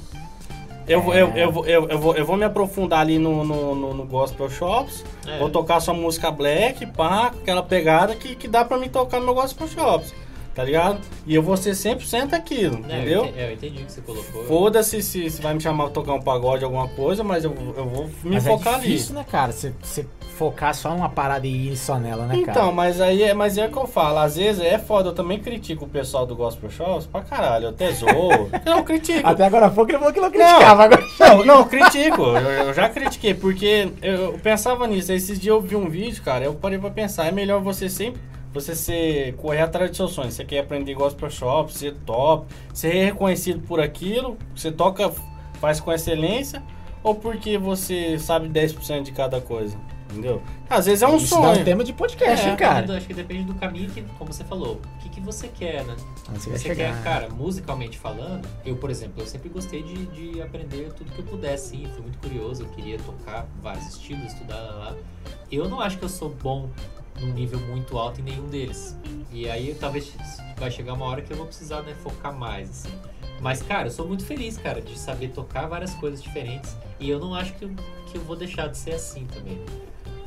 Eu, 0.86 1.00
vou- 1.00 1.14
eu, 1.14 1.28
eu, 1.28 1.64
eu, 1.64 1.88
eu, 1.88 1.98
vou, 1.98 2.14
eu 2.16 2.26
vou 2.26 2.36
me 2.36 2.44
aprofundar 2.44 3.00
ali 3.00 3.18
no, 3.18 3.44
no, 3.44 3.74
no, 3.74 3.94
no 3.94 4.04
Gospel 4.04 4.50
Shops, 4.50 5.04
É. 5.26 5.38
vou 5.38 5.48
tocar 5.48 5.80
sua 5.80 5.94
música 5.94 6.30
black, 6.30 6.84
pá, 6.86 7.28
aquela 7.28 7.62
pegada 7.62 8.14
que, 8.16 8.34
que 8.34 8.48
dá 8.48 8.64
pra 8.64 8.76
mim 8.76 8.88
tocar 8.88 9.18
no 9.20 9.24
meu 9.26 9.34
Gospel 9.34 9.68
Shops, 9.68 10.12
tá 10.54 10.62
ligado? 10.64 10.98
E 11.26 11.34
eu 11.34 11.42
vou 11.42 11.56
ser 11.56 11.70
100% 11.72 12.32
aquilo, 12.34 12.76
É, 12.76 12.78
eu 12.78 12.96
entendeu? 12.98 13.24
ente- 13.24 13.38
É, 13.38 13.48
eu 13.48 13.52
entendi 13.54 13.82
o 13.82 13.86
que 13.86 13.92
você 13.92 14.00
colocou. 14.00 14.44
Foda-se 14.44 15.02
se, 15.02 15.30
se 15.30 15.40
vai 15.42 15.54
me 15.54 15.60
chamar 15.60 15.84
pra 15.84 15.92
tocar 15.92 16.12
um 16.14 16.20
pagode, 16.20 16.64
alguma 16.64 16.88
coisa, 16.88 17.22
mas 17.24 17.44
eu, 17.44 17.54
eu 17.76 17.86
vou 17.86 18.04
me 18.24 18.34
Mas 18.34 18.44
focar 18.46 18.74
é 18.74 18.76
ali. 18.76 18.86
difícil, 18.88 19.14
né, 19.14 19.24
cara? 19.30 19.52
Você, 19.52 19.72
você 19.82 20.06
focar 20.36 20.74
só 20.74 20.94
uma 20.94 21.08
parada 21.08 21.46
e 21.46 21.68
ir 21.72 21.76
só 21.76 21.98
nela, 21.98 22.26
né, 22.26 22.34
cara? 22.40 22.50
Então, 22.50 22.72
mas 22.72 23.00
aí 23.00 23.22
é, 23.22 23.32
mas 23.34 23.56
é 23.58 23.66
o 23.66 23.70
que 23.70 23.76
eu 23.76 23.86
falo. 23.86 24.18
Às 24.18 24.36
vezes 24.36 24.60
é 24.62 24.78
foda, 24.78 25.10
eu 25.10 25.14
também 25.14 25.38
critico 25.38 25.84
o 25.84 25.88
pessoal 25.88 26.26
do 26.26 26.34
Gospel 26.34 26.70
Shows 26.70 27.06
pra 27.06 27.20
caralho. 27.22 27.66
Eu 27.66 27.70
até 27.70 27.92
zoo. 27.92 28.08
não, 28.64 28.78
eu 28.78 28.84
critico. 28.84 29.26
Até 29.26 29.44
agora 29.44 29.70
pouco 29.70 29.90
ele 29.90 29.98
falou 29.98 30.12
que 30.12 30.20
não 30.20 30.30
criticava. 30.30 30.74
Não, 30.88 30.96
agora... 30.96 31.02
não, 31.20 31.44
não, 31.44 31.58
eu 31.60 31.66
critico. 31.66 32.22
Eu, 32.22 32.66
eu 32.66 32.74
já 32.74 32.88
critiquei, 32.88 33.34
porque 33.34 33.88
eu, 34.02 34.12
eu 34.14 34.32
pensava 34.38 34.86
nisso. 34.86 35.12
Esses 35.12 35.38
dias 35.38 35.54
eu 35.54 35.60
vi 35.60 35.76
um 35.76 35.88
vídeo, 35.88 36.22
cara, 36.22 36.44
eu 36.44 36.54
parei 36.54 36.78
pra 36.78 36.90
pensar. 36.90 37.26
É 37.26 37.30
melhor 37.30 37.60
você 37.60 37.88
sempre 37.88 38.20
você 38.52 38.74
ser, 38.74 39.34
correr 39.36 39.60
atrás 39.62 39.90
dos 39.90 39.96
seus 39.96 40.12
sonhos. 40.12 40.34
Você 40.34 40.44
quer 40.44 40.60
aprender 40.60 40.94
gospel 40.94 41.30
shop, 41.30 41.72
ser 41.72 41.94
top, 42.06 42.46
ser 42.74 42.92
reconhecido 42.92 43.60
por 43.66 43.80
aquilo, 43.80 44.36
você 44.54 44.70
toca, 44.70 45.10
faz 45.60 45.80
com 45.80 45.92
excelência, 45.92 46.62
ou 47.02 47.14
porque 47.14 47.56
você 47.58 48.18
sabe 48.18 48.48
10% 48.48 49.02
de 49.02 49.12
cada 49.12 49.40
coisa? 49.40 49.76
Entendeu? 50.10 50.42
Às 50.68 50.84
vezes 50.84 51.00
é 51.00 51.08
um 51.08 51.16
Isso 51.16 51.28
sonho. 51.28 51.54
dá 51.54 51.60
um 51.62 51.64
tema 51.64 51.82
de 51.82 51.92
podcast, 51.94 52.46
É, 52.46 52.50
hein, 52.50 52.56
cara? 52.56 52.84
eu 52.86 52.94
acho 52.96 53.06
que 53.06 53.14
depende 53.14 53.44
do 53.44 53.54
caminho 53.54 53.88
que, 53.88 54.02
como 54.18 54.30
você 54.30 54.44
falou, 54.44 54.74
o 54.74 54.98
que, 54.98 55.08
que 55.08 55.20
você 55.22 55.48
quer, 55.48 55.82
né? 55.84 55.96
Onde 56.28 56.38
você 56.38 56.50
você 56.50 56.58
chegar. 56.58 56.94
quer, 56.96 57.02
cara, 57.02 57.28
musicalmente 57.30 57.98
falando, 57.98 58.46
eu, 58.62 58.76
por 58.76 58.90
exemplo, 58.90 59.22
eu 59.22 59.26
sempre 59.26 59.48
gostei 59.48 59.82
de, 59.82 60.04
de 60.08 60.42
aprender 60.42 60.92
tudo 60.92 61.10
que 61.12 61.18
eu 61.18 61.24
pudesse, 61.24 61.70
sim, 61.70 61.86
fui 61.94 62.02
muito 62.02 62.18
curioso, 62.18 62.64
eu 62.64 62.68
queria 62.68 62.98
tocar 62.98 63.46
vários 63.62 63.86
estilos, 63.88 64.34
estudar 64.34 64.56
lá, 64.60 64.74
lá. 64.90 64.96
Eu 65.50 65.66
não 65.66 65.80
acho 65.80 65.96
que 65.96 66.04
eu 66.04 66.10
sou 66.10 66.28
bom 66.28 66.68
num 67.20 67.32
nível 67.32 67.58
muito 67.60 67.98
alto 67.98 68.20
em 68.20 68.24
nenhum 68.24 68.48
deles. 68.48 68.96
E 69.30 69.48
aí 69.48 69.74
talvez 69.74 70.12
vai 70.58 70.70
chegar 70.70 70.94
uma 70.94 71.06
hora 71.06 71.22
que 71.22 71.32
eu 71.32 71.36
vou 71.36 71.46
precisar, 71.46 71.82
né, 71.82 71.94
focar 72.02 72.34
mais, 72.34 72.70
assim. 72.70 72.92
Mas, 73.40 73.60
cara, 73.62 73.88
eu 73.88 73.90
sou 73.90 74.06
muito 74.06 74.24
feliz, 74.24 74.56
cara, 74.56 74.80
de 74.80 74.96
saber 74.96 75.28
tocar 75.28 75.66
várias 75.66 75.92
coisas 75.94 76.22
diferentes. 76.22 76.76
E 77.00 77.10
eu 77.10 77.18
não 77.18 77.34
acho 77.34 77.52
que 77.54 77.64
eu, 77.64 77.70
que 78.06 78.16
eu 78.16 78.22
vou 78.22 78.36
deixar 78.36 78.68
de 78.68 78.78
ser 78.78 78.94
assim 78.94 79.26
também. 79.26 79.60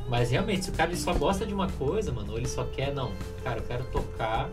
Mas 0.08 0.30
realmente, 0.30 0.64
se 0.64 0.70
o 0.70 0.72
cara 0.74 0.90
ele 0.90 0.98
só 0.98 1.14
gosta 1.14 1.46
de 1.46 1.54
uma 1.54 1.68
coisa, 1.72 2.12
mano, 2.12 2.32
ou 2.32 2.38
ele 2.38 2.46
só 2.46 2.64
quer, 2.64 2.92
não, 2.92 3.12
cara, 3.42 3.58
eu 3.58 3.64
quero 3.64 3.84
tocar 3.84 4.50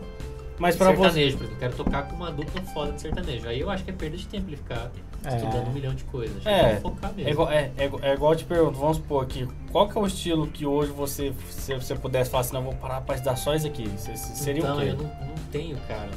Mas 0.58 0.76
pra 0.76 0.90
você. 0.92 1.02
sertanejo, 1.02 1.36
por 1.36 1.44
exemplo, 1.44 1.56
eu 1.56 1.60
quero 1.60 1.76
tocar 1.76 2.08
com 2.08 2.16
uma 2.16 2.32
dupla 2.32 2.62
foda 2.72 2.92
de 2.92 3.02
sertanejo. 3.02 3.46
Aí 3.46 3.60
eu 3.60 3.68
acho 3.70 3.84
que 3.84 3.90
é 3.90 3.94
perda 3.94 4.16
de 4.16 4.26
tempo 4.26 4.48
ele 4.48 4.56
ficar 4.56 4.90
É. 5.24 5.36
estudando 5.36 5.68
um 5.68 5.72
milhão 5.72 5.94
de 5.94 6.04
coisas. 6.04 6.44
É, 6.46 6.76
focar 6.76 7.12
mesmo. 7.14 7.28
É 7.28 7.32
igual, 7.32 7.50
é, 7.50 7.70
é, 7.76 7.84
igual- 7.86 8.02
é 8.04 8.14
igual 8.14 8.32
eu 8.32 8.38
te 8.38 8.44
pergunto, 8.44 8.78
vamos 8.78 8.96
supor 8.98 9.22
aqui, 9.24 9.48
qual 9.72 9.88
que 9.88 9.96
é 9.96 10.00
o 10.00 10.06
estilo 10.06 10.46
que 10.46 10.66
hoje 10.66 10.92
você, 10.92 11.32
se 11.50 11.74
você 11.74 11.94
pudesse 11.94 12.30
falar 12.30 12.42
assim, 12.42 12.54
não, 12.54 12.62
vou 12.62 12.74
parar 12.74 13.00
pra 13.00 13.14
estudar 13.14 13.36
só 13.36 13.54
isso 13.54 13.66
aqui, 13.66 13.88
seria 13.98 14.60
então, 14.62 14.76
o 14.76 14.80
quê? 14.80 14.88
eu 14.90 14.96
não, 14.96 15.04
não 15.04 15.34
tenho, 15.50 15.76
cara. 15.88 16.10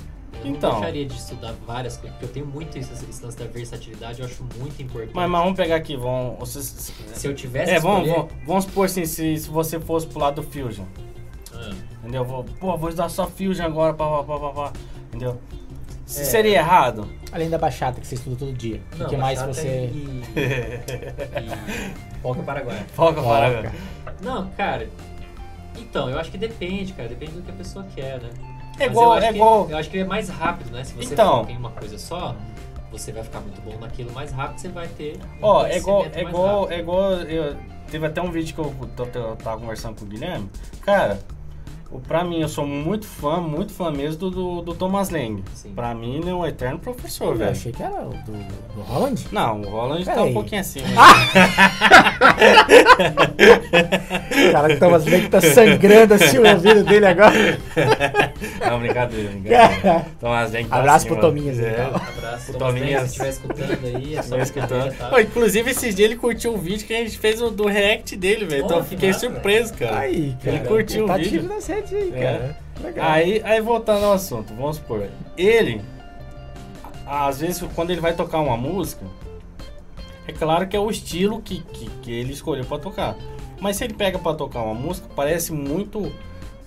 Eu 0.43 0.51
Então. 0.51 0.69
não 0.69 0.77
gostaria 0.77 1.05
de 1.05 1.15
estudar 1.15 1.53
várias 1.65 1.97
coisas, 1.97 2.11
porque 2.11 2.25
eu 2.25 2.29
tenho 2.33 2.45
muito 2.45 2.77
isso, 2.77 2.93
esse 2.93 3.23
lance 3.23 3.37
da 3.37 3.45
versatilidade, 3.45 4.19
eu 4.19 4.25
acho 4.27 4.43
muito 4.59 4.79
importante. 4.83 5.11
Mas, 5.15 5.29
mas 5.29 5.41
vamos 5.41 5.57
pegar 5.57 5.75
aqui, 5.77 5.95
vamos... 5.97 6.37
Vocês, 6.39 6.93
Se 7.13 7.27
eu 7.27 7.33
tivesse 7.33 7.71
é, 7.71 7.79
vamos, 7.79 8.07
escolher- 8.07 8.27
vamos, 8.29 8.45
vamos 8.45 8.63
supor 8.65 8.85
assim, 8.85 9.05
se, 9.05 9.37
se 9.37 9.49
você 9.49 9.79
fosse 9.79 10.05
pro 10.05 10.19
lado 10.19 10.35
do 10.41 10.43
Fusion, 10.43 10.85
Ah, 11.53 11.71
entendeu? 12.03 12.23
Vou, 12.23 12.43
pô, 12.43 12.77
vou 12.77 12.89
estudar 12.89 13.09
só 13.09 13.25
Fusion 13.25 13.65
agora, 13.65 13.93
pá, 13.95 14.05
pá, 14.07 14.23
pá, 14.23 14.39
pá, 14.39 14.49
pá, 14.51 14.73
entendeu? 15.07 15.39
Se 16.07 16.21
É. 16.21 16.25
Seria 16.25 16.57
errado? 16.59 17.07
Além 17.31 17.49
da 17.49 17.57
bachata 17.57 17.99
que 18.01 18.07
você 18.07 18.15
estuda 18.15 18.35
todo 18.37 18.53
dia. 18.53 18.81
O 18.99 19.05
que 19.05 19.17
mais 19.17 19.39
você. 19.41 19.67
E, 19.93 20.23
e. 20.35 22.21
Foca, 22.21 22.41
para. 22.41 22.61
Foca. 22.93 23.21
Não, 24.23 24.47
cara. 24.51 24.89
Então, 25.77 26.09
eu 26.09 26.17
acho 26.19 26.31
que 26.31 26.37
depende, 26.37 26.93
cara. 26.93 27.09
Depende 27.09 27.33
do 27.33 27.41
que 27.43 27.51
a 27.51 27.53
pessoa 27.53 27.85
quer, 27.95 28.19
né? 28.21 28.29
É 28.79 28.87
Mas 28.87 28.91
igual, 28.91 29.05
eu 29.07 29.11
acho 29.13 29.25
é 29.25 29.29
que- 29.29 29.35
igual... 29.35 29.69
Eu 29.69 29.77
acho 29.77 29.89
que 29.89 29.97
é 29.99 30.03
mais 30.05 30.29
rápido, 30.29 30.71
né? 30.71 30.83
Se 30.83 30.93
você 30.93 31.13
Então. 31.13 31.39
foca 31.39 31.51
em 31.51 31.57
uma 31.57 31.71
coisa 31.71 31.97
só, 31.97 32.35
você 32.91 33.11
vai 33.11 33.23
ficar 33.23 33.39
muito 33.41 33.59
bom 33.61 33.77
naquilo 33.79 34.11
mais 34.13 34.31
rápido, 34.31 34.59
você 34.59 34.69
vai 34.69 34.87
ter. 34.87 35.17
um 35.41 35.45
Ó, 35.45 35.65
é 35.65 35.77
igual, 35.77 35.97
conhecimento 36.01 36.25
é 36.25 36.29
igual, 36.29 36.59
rápido. 36.61 36.71
é 36.73 36.79
igual, 36.79 37.11
eu, 37.13 37.55
teve 37.91 38.05
até 38.05 38.21
um 38.21 38.31
vídeo 38.31 38.53
que 38.55 38.61
eu, 38.61 39.05
t- 39.07 39.17
eu 39.17 39.35
tava 39.35 39.59
conversando 39.59 39.95
com 39.99 40.05
o 40.05 40.07
Guilherme, 40.07 40.49
cara, 40.81 41.19
pra 42.07 42.23
mim, 42.23 42.41
eu 42.41 42.47
sou 42.49 42.65
muito 42.65 43.05
fã, 43.07 43.37
muito 43.41 43.71
fã 43.73 43.91
mesmo 43.91 44.17
do, 44.19 44.29
do, 44.29 44.61
do 44.61 44.73
Thomas 44.75 45.09
Lang. 45.09 45.43
Sim. 45.53 45.71
Pra 45.73 45.93
mim, 45.95 46.17
ele 46.17 46.29
é 46.29 46.33
um 46.33 46.45
eterno 46.45 46.79
professor, 46.79 47.33
Eu 47.33 47.37
velho. 47.37 47.51
achei 47.51 47.71
que 47.71 47.81
era 47.83 48.01
o 48.05 48.09
do, 48.09 48.31
do 48.75 48.81
Holland. 48.81 49.27
Não, 49.31 49.61
o 49.61 49.69
Roland 49.69 50.03
tá 50.05 50.13
Peraí. 50.13 50.29
um 50.29 50.33
pouquinho 50.33 50.61
acima. 50.61 50.87
O 53.37 54.51
cara 54.51 54.67
que 54.69 54.77
Thomas 54.77 55.03
Blake 55.03 55.29
tá 55.29 55.41
sangrando 55.41 56.13
assim 56.13 56.37
o 56.37 56.47
ouvido 56.47 56.83
dele 56.83 57.05
agora. 57.07 57.57
Não, 58.69 58.79
brincadeira, 58.79 59.29
brincadeira. 59.31 60.05
Thomas 60.19 60.51
Lang 60.51 60.67
tá 60.67 60.75
Abraço 60.77 61.05
acima. 61.07 61.15
pro 61.19 61.27
Tominhas, 61.29 61.59
É. 61.59 61.71
então. 61.71 61.85
Abraço, 61.95 62.51
O 62.51 62.53
Thomas 62.57 62.73
Lang, 62.73 62.79
Tominhas. 62.79 63.01
se 63.01 63.07
estiver 63.07 63.29
escutando 63.29 63.85
aí, 63.85 64.15
é 64.15 64.21
só 64.21 64.35
Tô 64.35 64.41
escutando. 64.41 64.97
tá? 64.97 65.21
Inclusive, 65.21 65.71
esses 65.71 65.95
dias 65.95 66.09
ele 66.11 66.19
curtiu 66.19 66.53
o 66.53 66.57
vídeo 66.57 66.85
que 66.85 66.93
a 66.93 66.97
gente 67.03 67.17
fez 67.17 67.41
o, 67.41 67.49
do 67.49 67.65
react 67.67 68.15
dele, 68.15 68.45
velho. 68.45 68.65
Então 68.65 68.77
eu 68.77 68.83
que 68.83 68.89
fiquei 68.89 69.09
massa, 69.09 69.19
surpreso, 69.21 69.73
cara. 69.73 69.99
Aí, 69.99 70.35
cara. 70.43 70.57
Ele 70.57 70.67
curtiu 70.67 71.03
o 71.05 71.07
tá 71.07 71.17
vídeo. 71.17 71.39
ativo 71.39 71.53
nas 71.53 71.67
redes 71.67 71.76
aí, 71.95 72.13
É. 72.15 72.19
cara. 72.21 72.57
Legal. 72.81 73.09
Aí, 73.11 73.41
aí 73.43 73.61
voltando 73.61 74.05
ao 74.05 74.13
assunto, 74.13 74.53
vamos 74.53 74.77
supor, 74.77 75.07
ele, 75.37 75.81
às 77.05 77.39
vezes, 77.39 77.63
quando 77.75 77.91
ele 77.91 78.01
vai 78.01 78.13
tocar 78.13 78.39
uma 78.39 78.57
música, 78.57 79.05
é 80.27 80.31
claro 80.31 80.67
que 80.67 80.75
é 80.75 80.79
o 80.79 80.89
estilo 80.91 81.41
que, 81.41 81.61
que, 81.61 81.89
que 82.01 82.11
ele 82.11 82.33
escolheu 82.33 82.65
pra 82.65 82.77
tocar. 82.77 83.15
Mas 83.59 83.77
se 83.77 83.83
ele 83.85 83.93
pega 83.93 84.19
pra 84.19 84.33
tocar 84.35 84.61
uma 84.61 84.73
música, 84.75 85.07
parece 85.15 85.51
muito. 85.51 86.11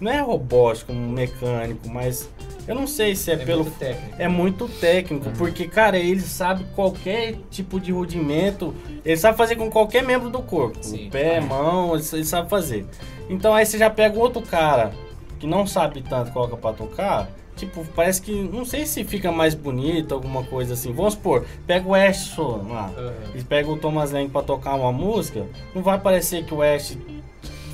Não 0.00 0.10
é 0.10 0.18
robótico, 0.20 0.94
mecânico, 0.94 1.86
mas 1.90 2.28
eu 2.66 2.74
não 2.74 2.86
sei 2.86 3.14
se 3.14 3.30
é, 3.30 3.34
É 3.34 3.36
pelo. 3.36 3.64
muito 3.64 3.78
técnico. 3.78 4.14
É 4.18 4.28
muito 4.28 4.66
técnico, 4.68 5.26
Uhum. 5.28 5.34
porque, 5.36 5.68
cara, 5.68 5.98
ele 5.98 6.22
sabe 6.22 6.64
qualquer 6.74 7.34
tipo 7.50 7.78
de 7.78 7.92
rudimento, 7.92 8.74
ele 9.04 9.16
sabe 9.18 9.36
fazer 9.36 9.56
com 9.56 9.70
qualquer 9.70 10.02
membro 10.02 10.30
do 10.30 10.40
corpo. 10.40 10.78
Sim. 10.82 11.10
Pé, 11.10 11.36
É. 11.36 11.40
mão, 11.40 11.94
ele 11.94 12.24
sabe 12.24 12.48
fazer. 12.48 12.86
Então 13.30 13.54
aí 13.54 13.64
você 13.64 13.78
já 13.78 13.88
pega 13.88 14.18
outro 14.18 14.42
cara 14.42 14.92
que 15.38 15.46
não 15.46 15.66
sabe 15.66 16.02
tanto 16.02 16.32
coloca 16.32 16.56
pra 16.56 16.72
tocar, 16.72 17.30
tipo, 17.56 17.82
parece 17.94 18.20
que, 18.20 18.32
não 18.32 18.64
sei 18.64 18.84
se 18.84 19.04
fica 19.04 19.30
mais 19.32 19.54
bonito, 19.54 20.12
alguma 20.12 20.42
coisa 20.42 20.74
assim. 20.74 20.92
Vamos 20.92 21.14
supor, 21.14 21.46
pega 21.66 21.88
o 21.88 21.94
Ash 21.94 22.36
lá, 22.36 22.90
Aham. 22.98 23.12
e 23.34 23.42
pega 23.44 23.70
o 23.70 23.76
Thomas 23.76 24.10
Lang 24.10 24.28
pra 24.28 24.42
tocar 24.42 24.74
uma 24.74 24.92
música, 24.92 25.46
não 25.74 25.82
vai 25.82 25.98
parecer 25.98 26.44
que 26.44 26.52
o 26.52 26.60
Ash 26.60 26.98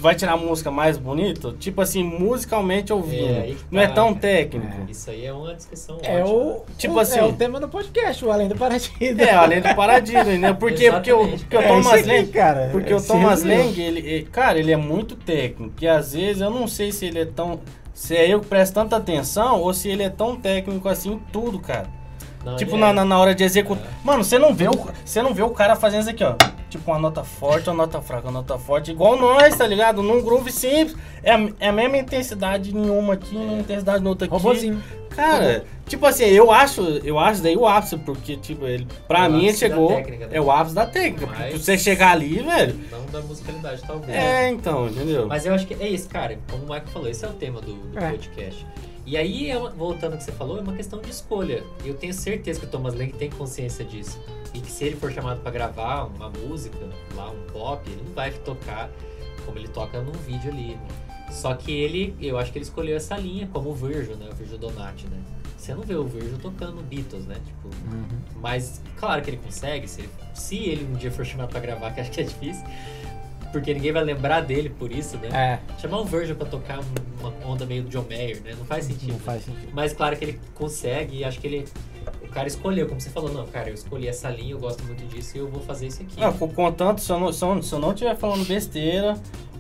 vai 0.01 0.15
tirar 0.15 0.33
a 0.33 0.37
música 0.37 0.71
mais 0.71 0.97
bonita? 0.99 1.55
Tipo 1.59 1.81
assim, 1.81 2.03
musicalmente 2.03 2.93
ouvindo. 2.93 3.27
É, 3.37 3.41
aí 3.41 3.55
que 3.55 3.65
não 3.75 3.81
é 3.83 3.87
tá, 3.87 3.95
tão 3.95 4.15
técnico. 4.15 4.67
Isso 4.89 5.11
aí 5.11 5.25
é 5.27 5.33
uma 5.33 5.55
discussão 5.55 5.99
É 6.03 6.23
ótima. 6.23 6.37
o, 6.37 6.65
Tipo 6.79 6.95
o- 6.95 6.99
assim- 7.01 7.19
é 7.19 7.25
o 7.25 7.33
tema 7.33 7.59
do 7.61 7.69
podcast, 7.69 8.25
o 8.25 8.31
Além 8.31 8.49
do 8.49 8.57
Paratido. 8.57 9.23
É, 9.23 9.31
além 9.35 9.61
do 9.61 9.75
paradismo, 9.75 10.33
né? 10.39 10.53
Por 10.53 10.73
quê? 10.73 10.91
Porque 10.93 11.13
o, 11.13 11.21
Exatamente. 11.21 11.45
porque 11.45 11.57
o 11.57 11.61
É 11.61 11.69
Thomas 11.69 11.93
aqui, 11.95 12.09
Lang. 12.09 12.27
cara. 12.29 12.69
Porque 12.73 12.93
É, 12.93 12.97
o 12.97 13.01
se 13.01 13.09
Thomas. 13.09 13.43
Lang, 13.43 13.81
ele, 13.83 14.01
ele- 14.01 14.23
cara, 14.25 14.59
ele 14.59 14.73
é 14.73 14.77
muito 14.77 15.17
técnico. 15.17 15.75
E 15.81 15.89
às 15.89 16.13
vezes 16.13 16.41
eu 16.43 16.51
não 16.51 16.67
sei 16.69 16.93
se 16.93 17.07
ele 17.07 17.21
é 17.21 17.25
tão. 17.27 17.61
Se 17.95 18.15
é 18.15 18.29
eu 18.29 18.41
que 18.41 18.47
presto 18.47 18.75
tanta 18.75 18.97
atenção 18.97 19.61
ou 19.63 19.73
se 19.73 19.89
ele 19.89 20.03
é 20.03 20.11
tão 20.11 20.37
técnico 20.37 20.87
assim 20.89 21.13
em 21.15 21.19
tudo, 21.33 21.59
cara. 21.59 21.89
Não, 22.47 22.57
tipo, 22.57 22.77
na, 22.77 22.89
é- 22.89 22.93
na, 22.93 23.05
na 23.05 23.19
hora 23.19 23.35
de 23.35 23.43
executar. 23.45 23.85
É. 23.85 23.91
Mano, 24.05 24.23
você 24.25 24.39
não 24.39 24.55
vê 24.55 24.69
o. 24.69 24.87
Você 25.05 25.21
não 25.23 25.35
vê 25.35 25.43
o 25.43 25.51
cara 25.51 25.75
fazendo 25.77 26.01
isso 26.03 26.11
aqui, 26.11 26.25
ó. 26.25 26.35
Tipo, 26.71 26.91
uma 26.91 26.99
nota 26.99 27.23
forte, 27.25 27.69
uma 27.69 27.77
nota 27.77 28.01
fraca, 28.01 28.27
uma 28.29 28.33
nota 28.41 28.59
forte. 28.59 28.91
Igual 28.91 29.17
nós, 29.17 29.57
tá 29.57 29.67
ligado? 29.67 30.03
Num 30.03 30.23
groove 30.23 30.51
simples. 30.53 30.97
É, 31.23 31.33
a- 31.33 31.49
é 31.61 31.69
a 31.69 31.73
mesma 31.73 31.97
intensidade 31.99 32.75
em 32.77 32.91
uma 32.91 33.15
aqui, 33.15 33.37
uma 33.37 33.59
intensidade 33.61 34.03
na 34.03 34.11
outra 34.11 34.27
aqui. 34.27 34.35
Robozinho. 34.35 34.83
Cara, 35.11 35.65
tipo 35.89 36.05
assim, 36.05 36.25
eu 36.25 36.51
acho, 36.53 36.83
eu 37.03 37.19
acho 37.19 37.41
daí 37.43 37.57
o 37.57 37.67
ápice, 37.67 37.97
porque, 37.97 38.37
tipo, 38.37 38.67
ele, 38.67 38.87
pra 39.09 39.25
É 39.25 39.29
o 39.29 39.33
mim 39.33 39.47
ele 39.47 39.57
chegou. 39.57 39.89
técnica, 39.89 40.27
né? 40.27 40.37
é 40.37 40.41
o 40.41 40.51
ápice 40.51 40.75
da 40.75 40.85
técnica. 40.85 41.27
Porque 41.29 41.43
Mas- 41.53 41.65
você 41.65 41.79
chegar 41.79 42.11
ali, 42.13 42.41
velho. 42.43 42.79
Não 42.93 43.07
da 43.07 43.21
musicalidade, 43.27 43.81
talvez. 43.87 44.15
É, 44.15 44.51
então, 44.51 44.89
entendeu? 44.89 45.27
Mas 45.27 45.47
eu 45.47 45.55
acho 45.55 45.67
que 45.67 45.73
é 45.73 45.89
isso, 45.89 46.07
cara. 46.09 46.39
Como 46.51 46.65
o 46.65 46.67
Michael 46.67 46.87
falou, 46.93 47.09
esse 47.09 47.25
é 47.25 47.29
o 47.29 47.33
tema 47.33 47.63
do, 47.63 47.73
do 47.73 47.99
É. 47.99 48.11
podcast. 48.11 48.67
E 49.07 49.17
aí, 49.17 49.51
é 49.51 49.59
voltando 49.59 50.13
ao 50.15 50.19
que 50.19 50.25
você 50.25 50.33
falou, 50.33 50.59
é 50.59 50.61
uma 50.61 50.73
questão 50.75 51.01
de 51.01 51.09
escolha. 51.11 51.63
E 51.85 51.89
eu 51.89 51.95
tenho 51.95 52.13
certeza 52.13 52.59
que 52.59 52.67
o 52.67 52.69
Thomas 52.69 52.93
Lang 52.95 53.13
tem 53.13 53.31
consciência 53.31 53.85
disso. 53.85 54.19
E 54.53 54.61
que 54.61 54.71
se 54.71 54.85
ele 54.85 54.97
for 54.97 55.13
chamado 55.13 55.41
pra 55.41 55.51
gravar 55.53 56.05
uma 56.07 56.29
música, 56.29 56.77
lá 57.15 57.31
um 57.31 57.41
pop, 57.53 57.89
ele 57.89 58.03
não 58.05 58.13
vai 58.15 58.33
tocar 58.33 58.91
como 59.45 59.59
ele 59.59 59.69
toca 59.69 60.01
num 60.03 60.13
vídeo 60.13 60.51
ali. 60.51 60.75
né? 60.75 60.89
Só 61.31 61.55
que 61.55 61.71
ele, 61.73 62.17
eu 62.21 62.37
acho 62.39 62.51
que 62.53 62.59
ele 62.59 62.65
escolheu 62.65 62.97
essa 62.97 63.17
linha, 63.17 63.49
como 63.53 63.71
o 63.71 63.75
Virgil, 63.75 64.17
né? 64.17 64.29
O 64.31 64.35
Virgil 64.35 64.59
Donati, 64.59 65.07
né? 65.07 65.19
Você 65.57 65.75
não 65.75 65.83
vê 65.83 65.95
o 65.95 66.05
Virgil 66.07 66.39
tocando 66.39 66.83
Beatles, 66.83 67.27
né? 67.27 67.37
Tipo, 67.45 67.69
Uhum. 67.93 68.07
mas, 68.41 68.81
claro 68.99 69.23
que 69.23 69.31
ele 69.31 69.37
consegue, 69.39 69.87
se 69.89 70.01
ele, 70.03 70.11
se 70.35 70.57
ele 70.57 70.85
um 70.85 70.93
dia 70.95 71.11
for 71.11 71.25
chamado 71.25 71.49
pra 71.51 71.61
gravar, 71.61 71.93
que 71.93 72.01
acho 72.01 72.11
que 72.11 72.21
é 72.21 72.25
difícil, 72.25 72.65
porque 73.53 73.73
ninguém 73.75 73.93
vai 73.93 74.05
lembrar 74.05 74.41
dele 74.41 74.69
por 74.71 74.91
isso, 74.93 75.17
né? 75.19 75.29
É, 75.33 75.81
Chamar 75.81 76.01
um 76.01 76.05
Virgil 76.05 76.37
pra 76.37 76.47
tocar 76.47 76.79
um- 76.81 76.85
uma 77.21 77.33
onda 77.47 77.65
meio 77.67 77.83
do 77.83 77.89
John 77.89 78.05
Mayer, 78.09 78.43
né? 78.43 78.55
Não 78.59 78.65
faz 78.65 78.85
sentido. 78.85 79.09
não 79.09 79.17
né? 79.17 79.23
faz 79.25 79.45
sentido. 79.45 79.69
Mas 79.73 79.93
claro 79.93 80.17
que 80.17 80.25
ele 80.25 80.41
consegue 80.55 81.19
e 81.19 81.25
acho 81.25 81.39
que 81.41 81.47
ele. 81.47 81.65
O 82.23 82.29
cara 82.29 82.47
escolheu, 82.47 82.87
como 82.87 83.01
você 83.01 83.11
falou, 83.11 83.33
não, 83.33 83.47
cara, 83.47 83.69
eu 83.71 83.75
escolhi 83.75 84.07
essa 84.07 84.29
linha, 84.31 84.53
eu 84.53 84.59
gosto 84.59 84.85
muito 84.85 85.05
disso 85.07 85.37
e 85.37 85.41
eu 85.41 85.49
vou 85.49 85.61
fazer 85.63 85.87
isso 85.89 86.03
aqui. 86.03 86.23
Ah, 86.23 86.31
co- 86.33 86.47
contanto, 86.49 87.01
se 87.01 87.11
eu, 87.11 87.19
não, 87.19 87.33
se, 87.33 87.45
eu, 87.45 87.63
se 87.63 87.73
eu 87.73 87.79
não 87.81 87.93
estiver 87.93 88.15
falando 88.17 88.47
besteira, 88.47 89.15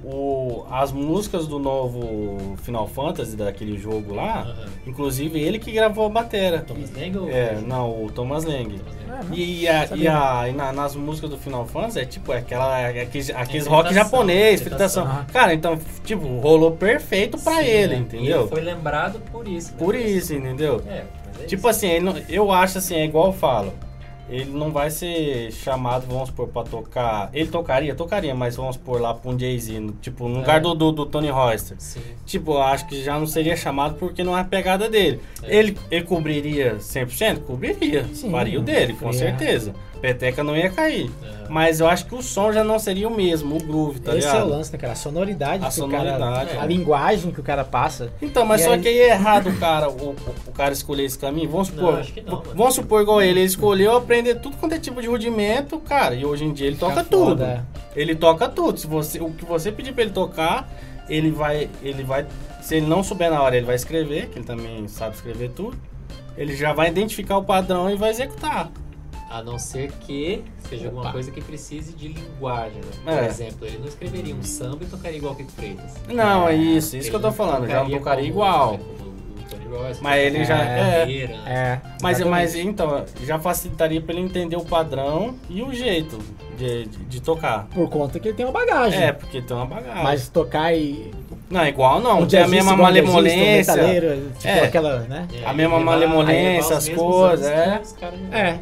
o, 0.08 0.64
as 0.70 0.92
músicas 0.92 1.46
do 1.48 1.58
novo 1.58 2.56
Final 2.58 2.86
Fantasy, 2.86 3.36
daquele 3.36 3.76
jogo 3.76 4.14
lá, 4.14 4.42
Aham. 4.42 4.66
inclusive 4.86 5.40
ele 5.40 5.58
que 5.58 5.72
gravou 5.72 6.06
a 6.06 6.08
batera. 6.08 6.60
Thomas 6.60 6.92
Lang 6.94 7.18
ou 7.18 7.28
É, 7.28 7.58
não, 7.66 8.04
o 8.04 8.10
Thomas 8.10 8.44
Lang. 8.44 8.78
Thomas 8.78 8.94
Lang? 9.30 9.36
E, 9.36 9.62
e, 9.62 9.68
a- 9.68 9.88
e 9.96 10.06
a- 10.08 10.48
e 10.48 10.52
na- 10.52 10.72
nas 10.72 10.94
músicas 10.94 11.30
do 11.30 11.36
Final 11.36 11.66
Fantasy 11.66 11.98
é 12.00 12.04
tipo 12.04 12.32
é 12.32 12.38
aquela, 12.38 12.78
é 12.80 13.02
aqueles, 13.02 13.30
aqueles 13.30 13.66
É, 13.66 13.70
rock 13.70 13.88
fritação, 13.88 14.10
japonês, 14.10 14.60
fritação. 14.60 15.24
Cara, 15.32 15.52
então, 15.54 15.76
tipo, 16.04 16.24
rolou 16.38 16.72
perfeito 16.72 17.36
pra 17.38 17.54
Sim, 17.56 17.64
ele, 17.64 17.94
né? 17.94 18.00
entendeu? 18.00 18.40
Ele 18.42 18.48
foi 18.48 18.60
lembrado 18.60 19.20
por 19.32 19.48
isso. 19.48 19.72
né? 19.72 19.76
Por 19.78 19.94
isso, 19.96 20.34
entendeu? 20.34 20.80
É, 20.86 21.04
mas 21.26 21.42
é 21.42 21.46
Tipo 21.46 21.68
isso. 21.68 21.68
assim, 21.68 21.98
não- 22.00 22.14
eu 22.28 22.52
acho 22.52 22.78
assim, 22.78 22.94
é 22.94 23.04
igual 23.04 23.26
eu 23.26 23.32
falo. 23.32 23.72
Ele 24.28 24.50
não 24.50 24.72
vai 24.72 24.90
ser 24.90 25.52
chamado, 25.52 26.06
vamos 26.08 26.28
supor, 26.28 26.48
pra 26.48 26.64
tocar. 26.64 27.30
Ele 27.32 27.48
tocaria, 27.48 27.94
tocaria, 27.94 28.34
mas 28.34 28.56
vamos 28.56 28.74
supor 28.74 29.00
lá 29.00 29.14
pra 29.14 29.30
um 29.30 29.38
Jay-Z, 29.38 29.90
tipo, 30.02 30.28
no 30.28 30.36
É. 30.36 30.38
lugar 30.40 30.60
do, 30.60 30.74
do, 30.74 30.90
do 30.92 31.06
Tony 31.06 31.30
Royster. 31.30 31.76
Sim. 31.78 32.00
Tipo, 32.24 32.58
acho 32.58 32.86
que 32.88 33.02
já 33.04 33.18
não 33.18 33.26
seria 33.26 33.56
chamado 33.56 33.94
porque 33.94 34.24
não 34.24 34.36
é 34.36 34.40
a 34.40 34.44
pegada 34.44 34.88
dele. 34.88 35.20
É. 35.42 35.56
Ele, 35.56 35.78
ele 35.90 36.04
cobriria 36.04 36.76
100%? 36.80 37.40
Cobriria. 37.44 38.04
Sim, 38.12 38.30
faria 38.30 38.58
o 38.58 38.62
dele, 38.62 38.94
com 38.94 39.12
certeza. 39.12 39.72
Peteca 40.00 40.44
não 40.44 40.56
ia 40.56 40.70
cair. 40.70 41.10
Aham. 41.22 41.36
Mas 41.48 41.78
eu 41.80 41.88
acho 41.88 42.06
que 42.06 42.14
o 42.14 42.22
som 42.22 42.52
já 42.52 42.64
não 42.64 42.78
seria 42.78 43.06
o 43.08 43.14
mesmo, 43.16 43.56
o 43.56 43.62
groove, 43.62 44.00
tá 44.00 44.16
Esse 44.16 44.26
é 44.26 44.32
ligado? 44.32 44.46
o 44.46 44.50
lance, 44.50 44.72
né, 44.72 44.78
cara? 44.78 44.92
A 44.92 44.96
sonoridade 44.96 45.64
A 45.64 45.68
que 45.70 45.80
o 45.80 45.88
cara. 45.88 46.10
sonoridade. 46.18 46.58
A 46.58 46.66
linguagem 46.66 47.30
que 47.30 47.40
o 47.40 47.42
cara 47.42 47.64
passa. 47.64 48.10
Então, 48.20 48.44
mas 48.44 48.60
E 48.60 48.64
só 48.64 48.72
aí- 48.72 48.80
que 48.80 48.88
aí 48.88 48.98
é 48.98 49.10
errado 49.10 49.48
o 49.50 49.56
cara, 49.56 49.88
o, 49.88 49.92
o- 50.10 50.16
o 50.48 50.52
cara 50.52 50.72
escolher 50.72 51.04
esse 51.04 51.18
caminho. 51.18 51.48
Vamos 51.48 51.70
Não, 51.70 51.76
supor, 51.76 51.98
acho 52.00 52.12
que 52.12 52.20
não, 52.20 52.42
vamos 52.54 52.74
supor 52.74 53.00
igual 53.02 53.22
ele, 53.22 53.40
ele 53.40 53.46
escolheu 53.46 53.96
aprender 53.96 54.34
tudo 54.36 54.56
quanto 54.56 54.74
é 54.74 54.78
tipo 54.78 55.00
de 55.00 55.06
rudimento, 55.08 55.78
cara, 55.78 56.14
e 56.14 56.24
hoje 56.26 56.44
em 56.44 56.52
dia 56.52 56.66
ele 56.66 56.76
toca 56.76 56.96
Fica 57.04 57.04
tudo. 57.04 57.28
foda. 57.28 57.66
Ele 57.94 58.14
toca 58.14 58.48
tudo. 58.48 58.78
Se 58.78 58.86
você, 58.86 59.20
o 59.20 59.30
que 59.30 59.44
você 59.44 59.70
pedir 59.70 59.92
pra 59.92 60.02
ele 60.02 60.12
tocar, 60.12 60.68
ele 61.08 61.30
vai, 61.30 61.70
ele 61.82 62.02
vai, 62.02 62.26
se 62.60 62.74
ele 62.76 62.86
não 62.86 63.02
souber 63.04 63.30
na 63.30 63.40
hora, 63.40 63.56
ele 63.56 63.64
vai 63.66 63.76
escrever, 63.76 64.26
que 64.30 64.38
ele 64.38 64.44
também 64.46 64.88
sabe 64.88 65.14
escrever 65.14 65.50
tudo. 65.50 65.78
Ele 66.36 66.54
já 66.56 66.72
vai 66.74 66.88
identificar 66.88 67.38
o 67.38 67.44
padrão 67.44 67.88
e 67.88 67.96
vai 67.96 68.10
executar. 68.10 68.68
A 69.28 69.42
não 69.42 69.58
ser 69.58 69.90
que 69.92 70.44
seja 70.68 70.86
alguma 70.86 71.02
Opa. 71.02 71.12
coisa 71.12 71.30
que 71.32 71.40
precise 71.40 71.92
de 71.94 72.08
linguagem, 72.08 72.76
né? 73.04 73.12
Por 73.12 73.12
É. 73.24 73.26
exemplo, 73.26 73.66
ele 73.66 73.78
não 73.78 73.86
escreveria 73.88 74.34
um 74.34 74.42
samba 74.42 74.84
e 74.84 74.86
tocaria 74.86 75.18
igual 75.18 75.32
o 75.32 75.36
Kiko 75.36 75.50
Freitas. 75.50 75.94
Não, 76.08 76.48
é 76.48 76.54
isso, 76.54 76.96
isso 76.96 76.96
Ele 76.96 77.10
que 77.10 77.16
eu 77.16 77.20
tô 77.20 77.32
falando, 77.32 77.66
já 77.66 77.82
não 77.82 77.90
tocaria 77.90 78.22
como, 78.32 78.32
igual. 78.32 78.68
por 78.68 78.74
exemplo, 78.80 78.96
o 79.36 79.50
Tony 79.50 79.76
Royce, 79.76 80.02
Mas 80.02 80.20
ele 80.24 80.44
já- 80.44 80.58
é. 80.62 81.06
Né? 81.06 81.42
É. 81.44 81.80
Mas, 82.00 82.18
exatamente. 82.18 82.24
mas 82.30 82.54
então, 82.54 83.04
já 83.24 83.38
facilitaria 83.38 84.00
pra 84.00 84.14
ele 84.14 84.22
entender 84.24 84.56
o 84.56 84.64
padrão 84.64 85.34
e 85.50 85.60
o 85.60 85.74
jeito 85.74 86.18
de, 86.56 86.86
de, 86.86 86.98
de 87.06 87.20
tocar. 87.20 87.66
Por 87.74 87.90
conta 87.90 88.20
que 88.20 88.28
ele 88.28 88.36
tem 88.36 88.46
uma 88.46 88.52
bagagem. 88.52 89.02
É, 89.02 89.12
porque 89.12 89.42
tem 89.42 89.56
uma 89.56 89.66
bagagem. 89.66 90.04
Mas 90.04 90.28
tocar 90.28 90.72
e. 90.72 91.10
Não, 91.50 91.64
igual 91.66 92.00
não, 92.00 92.20
um 92.20 92.26
tem 92.26 92.40
a 92.42 92.48
mesma 92.48 92.72
um 92.74 92.76
malemolência. 92.76 93.74
tipo 93.74 94.48
É. 94.48 94.60
aquela, 94.60 95.00
né? 95.00 95.26
É, 95.42 95.46
A 95.46 95.52
mesma 95.52 95.78
malemolência, 95.80 96.76
as 96.76 96.88
coisas, 96.88 97.46
que 97.48 97.52
é. 97.52 97.80
os 97.82 97.92
caras- 97.92 98.20
É. 98.32 98.58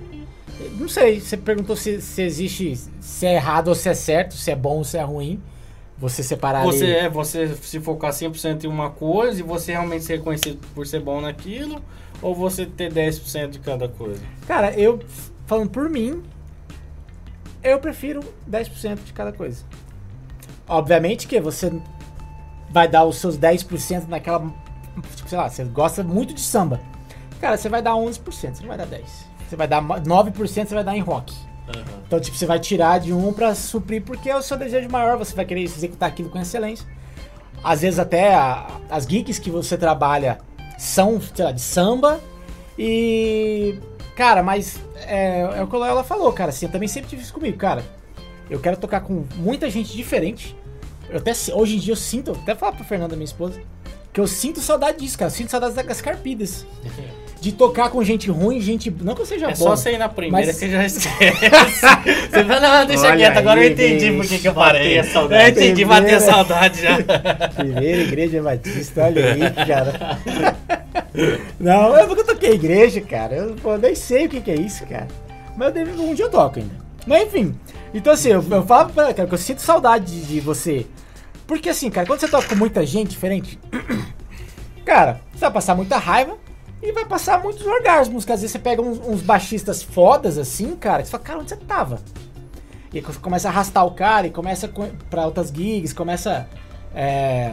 Não 0.78 0.88
sei, 0.88 1.20
você 1.20 1.36
perguntou 1.36 1.76
se, 1.76 2.00
se 2.00 2.22
existe, 2.22 2.76
se 3.00 3.26
é 3.26 3.34
errado 3.34 3.68
ou 3.68 3.74
se 3.74 3.88
é 3.88 3.94
certo, 3.94 4.34
se 4.34 4.50
é 4.50 4.56
bom 4.56 4.78
ou 4.78 4.84
se 4.84 4.96
é 4.96 5.02
ruim. 5.02 5.42
Você 5.96 6.22
separar 6.22 6.64
Você 6.64 6.84
ali. 6.84 6.92
é, 6.92 7.08
você 7.08 7.54
se 7.54 7.78
focar 7.80 8.10
100% 8.10 8.64
em 8.64 8.66
uma 8.66 8.90
coisa 8.90 9.38
e 9.38 9.42
você 9.42 9.72
realmente 9.72 10.04
ser 10.04 10.16
reconhecido 10.16 10.58
por 10.74 10.86
ser 10.86 11.00
bom 11.00 11.20
naquilo, 11.20 11.80
ou 12.20 12.34
você 12.34 12.66
ter 12.66 12.92
10% 12.92 13.50
de 13.50 13.58
cada 13.60 13.88
coisa? 13.88 14.20
Cara, 14.46 14.72
eu, 14.72 15.00
falando 15.46 15.70
por 15.70 15.88
mim, 15.88 16.22
eu 17.62 17.78
prefiro 17.78 18.20
10% 18.50 19.04
de 19.04 19.12
cada 19.12 19.32
coisa. 19.32 19.64
Obviamente 20.66 21.28
que 21.28 21.40
você 21.40 21.72
vai 22.70 22.88
dar 22.88 23.04
os 23.04 23.16
seus 23.16 23.38
10% 23.38 24.08
naquela. 24.08 24.52
Tipo, 25.14 25.28
sei 25.28 25.38
lá, 25.38 25.48
você 25.48 25.64
gosta 25.64 26.02
muito 26.02 26.34
de 26.34 26.40
samba. 26.40 26.80
Cara, 27.40 27.56
você 27.56 27.68
vai 27.68 27.80
dar 27.82 27.92
11%, 27.92 28.20
você 28.22 28.60
não 28.62 28.68
vai 28.68 28.78
dar 28.78 28.86
10%. 28.86 29.00
Você 29.48 29.56
vai 29.56 29.68
dar 29.68 29.82
9%, 29.82 30.66
você 30.68 30.74
vai 30.74 30.84
dar 30.84 30.96
em 30.96 31.00
rock. 31.00 31.34
Aham. 31.68 31.84
Então, 32.06 32.20
tipo, 32.20 32.36
você 32.36 32.46
vai 32.46 32.58
tirar 32.58 32.98
de 33.00 33.12
um 33.12 33.32
pra 33.32 33.54
suprir, 33.54 34.02
porque 34.02 34.28
é 34.30 34.36
o 34.36 34.42
seu 34.42 34.56
desejo 34.56 34.88
maior, 34.90 35.16
você 35.16 35.34
vai 35.34 35.44
querer 35.44 35.62
executar 35.62 36.08
aquilo 36.08 36.28
com 36.28 36.38
excelência. 36.38 36.86
Às 37.62 37.80
vezes 37.82 37.98
até 37.98 38.34
a- 38.34 38.66
as 38.90 39.04
gigs 39.04 39.38
que 39.40 39.50
você 39.50 39.76
trabalha 39.78 40.38
são, 40.78 41.20
sei 41.20 41.44
lá, 41.44 41.52
de 41.52 41.60
samba. 41.62 42.20
E. 42.78 43.78
Cara, 44.16 44.42
mas 44.42 44.78
é, 45.06 45.40
é 45.58 45.62
o 45.62 45.66
que 45.66 45.74
ela 45.76 46.04
falou, 46.04 46.32
cara. 46.32 46.50
Assim, 46.50 46.66
eu 46.66 46.72
também 46.72 46.86
sempre 46.88 47.08
tive 47.10 47.22
isso 47.22 47.32
comigo, 47.32 47.56
cara. 47.56 47.82
Eu 48.50 48.60
quero 48.60 48.76
tocar 48.76 49.00
com 49.00 49.24
muita 49.36 49.68
gente 49.70 49.96
diferente. 49.96 50.54
Eu 51.08 51.18
até, 51.18 51.32
hoje 51.54 51.76
em 51.76 51.78
dia 51.78 51.92
eu 51.92 51.96
sinto, 51.96 52.32
até 52.32 52.54
falar 52.54 52.72
pra 52.72 52.84
Fernanda, 52.84 53.16
minha 53.16 53.24
esposa, 53.24 53.60
que 54.12 54.20
eu 54.20 54.26
sinto 54.26 54.60
saudade 54.60 54.98
disso, 54.98 55.18
cara. 55.18 55.30
Eu 55.30 55.34
sinto 55.34 55.50
saudade 55.50 55.74
das 55.74 56.00
carpidas. 56.00 56.66
De 57.44 57.52
tocar 57.52 57.90
com 57.90 58.02
gente 58.02 58.30
ruim, 58.30 58.58
gente. 58.58 58.90
Não 59.02 59.14
que 59.14 59.20
eu 59.20 59.26
seja 59.26 59.44
É 59.44 59.48
bom. 59.50 59.54
só 59.56 59.76
você 59.76 59.92
ir 59.92 59.98
na 59.98 60.08
primeira 60.08 60.46
Mas- 60.46 60.56
que 60.58 60.64
você 60.66 60.70
já 60.72 60.86
esquece. 60.86 61.50
você 62.30 62.44
fala, 62.44 62.60
não, 62.80 62.86
deixa 62.86 63.02
Olha 63.02 63.16
quieto, 63.18 63.36
agora 63.36 63.60
eu 63.60 63.64
aí, 63.66 63.72
entendi 63.74 64.10
bicho. 64.12 64.28
por 64.30 64.40
que 64.40 64.48
eu 64.48 64.54
Batei 64.54 64.72
parei. 64.80 64.98
a 64.98 65.04
saudade. 65.04 65.42
Eu 65.42 65.50
entendi, 65.50 65.84
batei 65.84 66.14
a 66.14 66.16
Primeira. 66.16 66.32
saudade 66.34 66.80
já. 66.80 66.96
Primeira 67.54 68.00
igreja 68.02 68.42
batista, 68.42 69.02
olha 69.04 69.34
aí, 69.34 69.66
cara. 69.66 70.18
Não, 71.60 71.94
eu 71.98 72.08
nunca 72.08 72.24
toquei 72.24 72.52
igreja, 72.52 73.02
cara. 73.02 73.34
Eu 73.34 73.56
pô, 73.56 73.76
nem 73.76 73.94
sei 73.94 74.24
o 74.24 74.28
que, 74.30 74.40
que 74.40 74.50
é 74.50 74.54
isso, 74.58 74.86
cara. 74.86 75.06
Mas 75.54 75.68
eu 75.68 75.84
devo, 75.84 76.02
um 76.02 76.14
dia 76.14 76.24
eu 76.24 76.30
toco 76.30 76.58
ainda. 76.58 76.74
Mas 77.06 77.24
enfim. 77.26 77.54
Então 77.92 78.12
assim, 78.14 78.30
eu, 78.30 78.42
eu 78.50 78.62
falo 78.66 78.88
pra 78.88 79.04
ela, 79.04 79.12
cara, 79.14 79.28
que 79.28 79.34
eu 79.34 79.38
sinto 79.38 79.60
saudade 79.60 80.06
de, 80.06 80.22
de 80.26 80.40
você. 80.40 80.86
Porque 81.46 81.68
assim, 81.68 81.90
cara, 81.90 82.06
quando 82.06 82.20
você 82.20 82.28
toca 82.28 82.48
com 82.48 82.56
muita 82.56 82.86
gente 82.86 83.10
diferente, 83.10 83.58
cara, 84.82 85.20
você 85.32 85.40
vai 85.40 85.50
passar 85.50 85.74
muita 85.74 85.98
raiva 85.98 86.36
e 86.84 86.92
vai 86.92 87.04
passar 87.04 87.42
muitos 87.42 87.66
orgasmos. 87.66 88.24
Que 88.24 88.32
às 88.32 88.40
vezes 88.40 88.52
você 88.52 88.58
pega 88.58 88.80
uns, 88.82 88.98
uns 88.98 89.22
baixistas 89.22 89.82
fodas 89.82 90.38
assim, 90.38 90.76
cara, 90.76 91.02
que 91.02 91.08
você 91.08 91.12
fala, 91.12 91.24
cara, 91.24 91.38
onde 91.40 91.48
você 91.50 91.56
tava? 91.56 91.98
E 92.92 93.00
começa 93.02 93.48
a 93.48 93.50
arrastar 93.50 93.84
o 93.84 93.90
cara 93.92 94.26
e 94.26 94.30
começa 94.30 94.68
co- 94.68 94.88
pra 95.10 95.26
outras 95.26 95.48
gigs, 95.48 95.92
começa 95.94 96.48
é, 96.94 97.52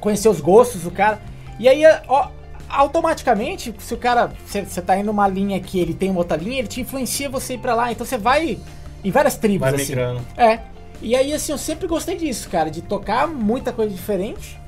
conhecer 0.00 0.28
os 0.28 0.40
gostos 0.40 0.82
do 0.82 0.90
cara. 0.90 1.20
E 1.58 1.68
aí, 1.68 1.82
ó, 2.08 2.28
automaticamente, 2.68 3.72
se 3.78 3.94
o 3.94 3.96
cara, 3.96 4.32
você 4.44 4.82
tá 4.82 4.96
indo 4.96 5.06
numa 5.06 5.28
linha 5.28 5.60
que 5.60 5.78
ele 5.78 5.94
tem 5.94 6.10
uma 6.10 6.18
outra 6.18 6.36
linha, 6.36 6.58
ele 6.58 6.68
te 6.68 6.80
influencia 6.80 7.28
você 7.28 7.54
ir 7.54 7.58
pra 7.58 7.74
lá. 7.74 7.92
Então 7.92 8.04
você 8.04 8.18
vai 8.18 8.58
em 9.04 9.10
várias 9.10 9.36
tribos, 9.36 9.60
Vai 9.70 9.74
assim. 9.80 9.88
migrando. 9.92 10.20
É. 10.36 10.60
E 11.00 11.14
aí, 11.14 11.32
assim, 11.32 11.52
eu 11.52 11.58
sempre 11.58 11.86
gostei 11.86 12.16
disso, 12.16 12.48
cara, 12.48 12.70
de 12.70 12.82
tocar 12.82 13.28
muita 13.28 13.70
coisa 13.72 13.94
diferente 13.94 14.58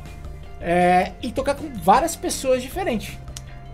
é, 0.61 1.12
e 1.22 1.33
tocar 1.33 1.55
com 1.55 1.68
várias 1.83 2.14
pessoas 2.14 2.62
diferentes. 2.62 3.16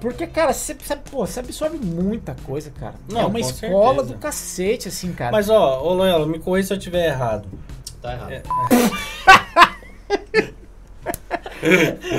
Porque, 0.01 0.27
cara, 0.27 0.53
você, 0.53 0.75
pô, 0.75 1.27
você 1.27 1.41
absorve 1.41 1.79
muita 1.79 2.37
coisa, 2.45 2.71
cara. 2.79 2.95
Não, 3.09 3.21
é 3.23 3.25
uma 3.27 3.41
escola 3.41 3.95
certeza. 3.97 4.13
do 4.15 4.19
cacete, 4.19 4.89
assim, 4.89 5.13
cara. 5.13 5.33
Mas 5.33 5.49
ó, 5.49 5.83
ô 5.83 5.95
Loyola, 5.95 6.27
me 6.27 6.39
corrija 6.39 6.69
se 6.69 6.75
eu 6.75 6.79
estiver 6.79 7.07
errado. 7.07 7.49
Tá 8.03 8.13
errado. 8.13 8.33
É. 8.33 8.43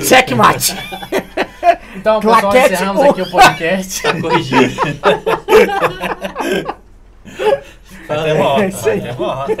Checkmate! 0.02 0.74
Então, 1.96 2.20
pessoal, 2.20 2.40
Claquete 2.42 2.74
encerramos 2.74 3.02
ou- 3.02 3.10
aqui 3.10 3.22
o 3.22 3.30
podcast. 3.30 4.02
Tá 4.02 4.20
corrigido. 4.20 4.74
Até 8.08 8.34
volta. 8.36 8.64
É 8.64 8.68
isso 8.68 8.88
aí. 8.88 9.00
Até 9.00 9.12
volta. 9.14 9.54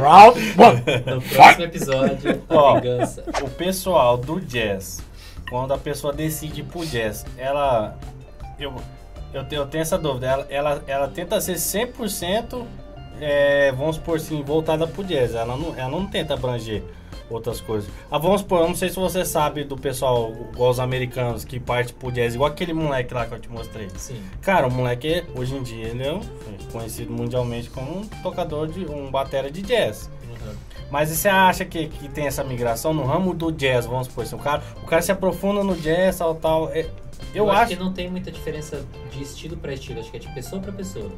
Round 0.00 0.40
one. 0.58 0.82
No 1.06 1.20
próximo 1.22 1.64
episódio, 1.64 2.42
Ó. 2.48 2.74
vingança. 2.80 3.24
O 3.42 3.48
pessoal 3.50 4.16
do 4.16 4.40
jazz, 4.40 5.02
quando 5.48 5.72
a 5.72 5.78
pessoa 5.78 6.12
decide 6.12 6.60
ir 6.60 6.64
pro 6.64 6.84
jazz, 6.86 7.24
ela. 7.36 7.96
Eu, 8.58 8.74
eu, 9.32 9.44
eu 9.50 9.66
tenho 9.66 9.82
essa 9.82 9.98
dúvida. 9.98 10.26
Ela, 10.26 10.46
ela, 10.48 10.84
ela 10.86 11.08
tenta 11.08 11.40
ser 11.40 11.54
100%, 11.56 12.64
é, 13.20 13.72
vamos 13.72 13.96
supor 13.96 14.16
assim, 14.16 14.42
voltada 14.42 14.86
pro 14.86 15.04
jazz. 15.04 15.34
Ela 15.34 15.56
não, 15.56 15.74
ela 15.76 15.88
não 15.90 16.06
tenta 16.06 16.34
abranger 16.34 16.82
outras 17.28 17.60
coisas. 17.60 17.90
Ah, 18.10 18.18
vamos 18.18 18.40
supor, 18.42 18.60
eu 18.62 18.68
não 18.68 18.74
sei 18.76 18.88
se 18.88 18.94
você 18.96 19.24
sabe 19.24 19.64
do 19.64 19.76
pessoal, 19.76 20.32
igual 20.52 20.70
os 20.70 20.78
americanos, 20.78 21.44
que 21.44 21.58
parte 21.58 21.92
pro 21.92 22.10
jazz, 22.12 22.34
igual 22.36 22.50
aquele 22.50 22.72
moleque 22.72 23.12
lá 23.12 23.26
que 23.26 23.34
eu 23.34 23.40
te 23.40 23.48
mostrei. 23.50 23.88
Sim. 23.96 24.22
Cara, 24.40 24.68
o 24.68 24.70
moleque, 24.72 25.24
hoje 25.34 25.54
em 25.56 25.62
dia, 25.62 25.88
ele 25.88 26.04
é 26.06 26.12
um- 26.12 26.20
conhecido 26.70 27.10
mundialmente 27.12 27.68
como 27.70 27.98
um 27.98 28.06
tocador 28.22 28.68
de. 28.68 28.84
um 28.86 29.10
batera 29.10 29.50
de 29.50 29.62
jazz. 29.62 30.08
Uhum. 30.28 30.54
Mas 30.90 31.10
e 31.10 31.16
você 31.16 31.28
acha 31.28 31.64
que, 31.64 31.88
que 31.88 32.08
tem 32.08 32.26
essa 32.26 32.44
migração 32.44 32.94
no 32.94 33.04
ramo 33.04 33.34
do 33.34 33.50
jazz, 33.50 33.86
vamos 33.86 34.06
supor, 34.06 34.24
assim, 34.24 34.36
o 34.36 34.38
cara, 34.38 34.62
o 34.82 34.86
cara 34.86 35.02
se 35.02 35.10
aprofunda 35.10 35.62
no 35.64 35.74
jazz, 35.76 36.18
tal, 36.18 36.34
tal. 36.36 36.68
é- 36.70 36.88
eu, 37.34 37.50
acho. 37.50 37.68
que 37.74 37.76
não 37.76 37.92
tem 37.92 38.10
muita 38.10 38.30
diferença 38.30 38.84
de 39.10 39.22
estilo 39.22 39.56
pra 39.56 39.72
estilo, 39.72 40.00
acho 40.00 40.10
que 40.10 40.16
é 40.16 40.20
de 40.20 40.28
pessoa 40.34 40.60
pra 40.62 40.72
pessoa. 40.72 41.10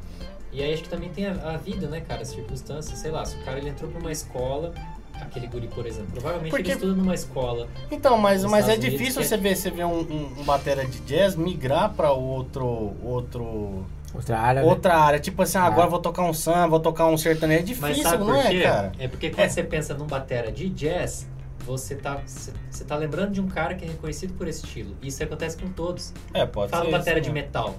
E 0.53 0.63
aí 0.63 0.73
acho 0.73 0.83
que 0.85 0.89
também 0.89 1.11
tem 1.11 1.27
a, 1.27 1.33
a 1.53 1.57
vida, 1.59 1.87
né, 1.89 2.01
cara, 2.01 2.23
as 2.23 2.29
circunstâncias, 2.29 2.99
sei 2.99 3.11
lá, 3.11 3.25
se 3.25 3.37
o 3.37 3.41
cara 3.45 3.59
ele 3.59 3.69
entrou 3.69 3.91
pra 3.91 4.01
uma 4.01 4.11
escola, 4.11 4.73
aquele 5.21 5.47
guri, 5.47 5.69
por 5.69 5.85
exemplo, 5.87 6.13
provavelmente 6.13 6.51
Porque- 6.51 6.63
ele 6.71 6.73
estuda 6.73 6.95
numa 6.95 7.15
escola. 7.15 7.69
Então, 7.91 8.17
mas, 8.17 8.43
mas 8.45 8.69
é 8.69 8.75
Unidos, 8.75 8.91
difícil 8.91 9.15
que 9.21 9.27
é- 9.27 9.29
você 9.29 9.37
ver, 9.37 9.57
você 9.57 9.71
ver 9.71 9.85
um, 9.85 10.01
um, 10.01 10.33
um 10.41 10.45
batera 10.45 10.87
de 10.87 10.99
jazz 11.01 11.37
migrar 11.37 11.93
pra 11.93 12.13
outro, 12.13 12.95
outro 13.05 13.85
Outra 14.15 14.39
área. 14.39 14.63
né? 14.63 14.69
outra 14.69 14.97
área. 14.97 15.19
Tipo 15.19 15.43
assim, 15.43 15.59
ah, 15.59 15.65
agora 15.65 15.87
eu 15.87 15.91
vou 15.91 16.01
tocar 16.01 16.23
um 16.23 16.33
samba, 16.33 16.69
vou 16.69 16.81
tocar 16.81 17.07
um 17.07 17.17
sertanejo. 17.17 17.61
É 17.61 17.63
difícil, 17.63 17.89
Mas 17.89 17.99
sabe 18.03 18.25
não 18.25 18.35
por 18.35 18.47
é, 18.47 18.49
quê? 18.51 18.63
cara? 18.63 18.93
É 18.99 19.09
porque 19.09 19.31
quando 19.31 19.49
você 19.49 19.63
pensa 19.63 19.95
num 19.95 20.07
batera 20.07 20.51
de 20.51 20.69
jazz, 20.71 21.29
você 21.65 21.95
tá, 21.95 22.21
você, 22.25 22.85
tá 22.85 22.97
lembrando 22.97 23.33
de 23.33 23.41
um 23.41 23.49
cara 23.49 23.75
que 23.75 23.85
é 23.85 23.89
reconhecido 23.89 24.33
por 24.35 24.49
esse 24.49 24.65
estilo. 24.65 24.97
Isso 25.03 25.23
acontece 25.23 25.57
com 25.57 25.69
todos. 25.69 26.13
É, 26.33 26.47
pode 26.47 26.71
Fala 26.71 26.85
ser. 26.85 26.89
um 26.89 26.93
batera 26.93 27.19
isso, 27.19 27.29
de 27.29 27.35
né? 27.35 27.43
metal. 27.43 27.77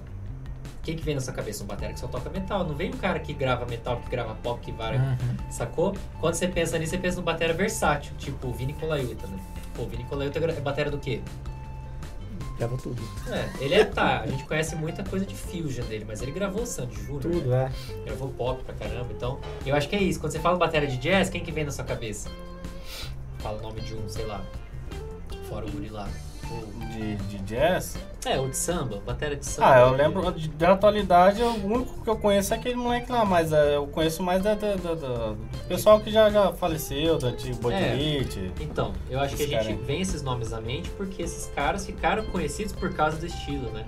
O 0.78 0.82
que, 0.82 0.94
que 0.94 1.04
vem 1.04 1.14
na 1.14 1.20
sua 1.20 1.34
cabeça? 1.34 1.62
Um 1.62 1.66
batera 1.66 1.92
que 1.92 2.00
só 2.00 2.06
toca 2.06 2.30
metal. 2.30 2.64
Não 2.64 2.74
vem 2.74 2.90
um 2.90 2.96
cara 2.96 3.18
que 3.18 3.34
grava 3.34 3.66
metal, 3.66 3.98
que 3.98 4.08
grava 4.08 4.34
pop, 4.36 4.60
que 4.60 4.72
vara. 4.72 4.96
Uhum. 4.96 5.50
Sacou? 5.50 5.94
Quando 6.20 6.34
você 6.34 6.48
pensa 6.48 6.78
nisso, 6.78 6.92
você 6.92 6.98
pensa 6.98 7.18
num 7.18 7.24
batera 7.24 7.52
versátil, 7.52 8.12
tipo 8.16 8.48
o 8.48 8.52
Vini 8.52 8.72
Colaiuta, 8.72 9.26
né? 9.26 9.36
Pô, 9.74 9.82
o 9.82 9.88
Vini 9.88 10.04
Colaiuta 10.04 10.38
é 10.38 10.60
batera 10.60 10.90
do 10.90 10.98
quê? 10.98 11.20
Gravou 12.60 12.76
tudo. 12.76 13.02
É, 13.26 13.64
ele 13.64 13.74
é, 13.74 13.86
tá, 13.86 14.20
a 14.20 14.26
gente 14.26 14.44
conhece 14.44 14.76
muita 14.76 15.02
coisa 15.02 15.24
de 15.24 15.34
fusion 15.34 15.82
dele, 15.86 16.04
mas 16.06 16.20
ele 16.20 16.30
gravou 16.30 16.64
o 16.64 16.66
Sandy 16.66 16.94
Júnior. 16.94 17.22
Tudo, 17.22 17.48
né? 17.48 17.72
é. 17.88 18.04
Gravou 18.04 18.28
pop 18.28 18.62
pra 18.62 18.74
caramba, 18.74 19.08
então 19.16 19.40
eu 19.64 19.74
acho 19.74 19.88
que 19.88 19.96
é 19.96 20.02
isso. 20.02 20.20
Quando 20.20 20.32
você 20.32 20.40
fala 20.40 20.58
bateria 20.58 20.86
de 20.86 20.98
jazz, 20.98 21.30
quem 21.30 21.42
que 21.42 21.50
vem 21.50 21.64
na 21.64 21.70
sua 21.70 21.86
cabeça? 21.86 22.28
Fala 23.38 23.56
o 23.58 23.62
nome 23.62 23.80
de 23.80 23.94
um, 23.94 24.06
sei 24.10 24.26
lá, 24.26 24.44
fora 25.48 25.64
o 25.64 25.70
Guri 25.70 25.88
lá. 25.88 26.06
De, 26.90 27.16
de 27.16 27.38
jazz? 27.38 27.96
É, 28.26 28.38
o 28.38 28.48
de 28.48 28.56
samba, 28.56 29.00
bateria 29.06 29.36
de 29.36 29.46
samba. 29.46 29.74
Ah, 29.74 29.80
eu 29.80 29.92
lembro 29.92 30.30
de- 30.32 30.48
da 30.48 30.72
atualidade, 30.72 31.42
o 31.42 31.66
único 31.66 32.02
que 32.02 32.10
eu 32.10 32.16
conheço 32.16 32.52
é 32.52 32.56
aquele 32.58 32.74
moleque 32.74 33.10
lá, 33.10 33.24
mas 33.24 33.52
é, 33.52 33.76
eu 33.76 33.86
conheço 33.86 34.22
mais 34.22 34.42
da, 34.42 34.54
da- 34.54 34.74
da- 34.76 34.94
do 34.94 35.38
pessoal 35.68 35.98
que 36.00 36.10
já, 36.10 36.28
já 36.28 36.52
faleceu, 36.52 37.16
da 37.18 37.28
antigo 37.28 37.56
Botelite. 37.56 38.52
Então, 38.60 38.92
eu 39.08 39.18
acho 39.20 39.36
que 39.36 39.44
a 39.44 39.46
gente 39.46 39.54
caras 39.56 39.68
aí. 39.68 39.84
vem 39.86 40.00
esses 40.02 40.20
nomes 40.22 40.52
à 40.52 40.60
mente 40.60 40.90
porque 40.90 41.22
esses 41.22 41.46
caras 41.54 41.86
ficaram 41.86 42.24
conhecidos 42.26 42.72
por 42.72 42.92
causa 42.92 43.16
do 43.16 43.24
estilo, 43.26 43.70
né? 43.70 43.86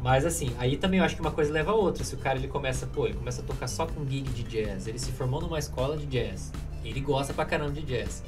Mas 0.00 0.24
assim, 0.24 0.54
aí 0.58 0.76
também 0.76 1.00
eu 1.00 1.04
acho 1.04 1.16
que 1.16 1.20
uma 1.20 1.32
coisa 1.32 1.52
leva 1.52 1.72
a 1.72 1.74
outra. 1.74 2.04
Se 2.04 2.14
o 2.14 2.18
cara 2.18 2.38
ele 2.38 2.48
começa, 2.48 2.86
pô, 2.86 3.06
ele 3.06 3.14
começa 3.16 3.42
a 3.42 3.44
tocar 3.44 3.66
só 3.68 3.84
com 3.86 4.06
gig 4.08 4.22
de 4.30 4.44
jazz, 4.44 4.86
ele 4.86 4.98
se 4.98 5.10
formou 5.12 5.40
numa 5.40 5.58
escola 5.58 5.96
de 5.96 6.06
jazz, 6.06 6.52
ele 6.84 7.00
gosta 7.00 7.34
pra 7.34 7.44
caramba 7.44 7.72
de 7.72 7.82
jazz. 7.82 8.22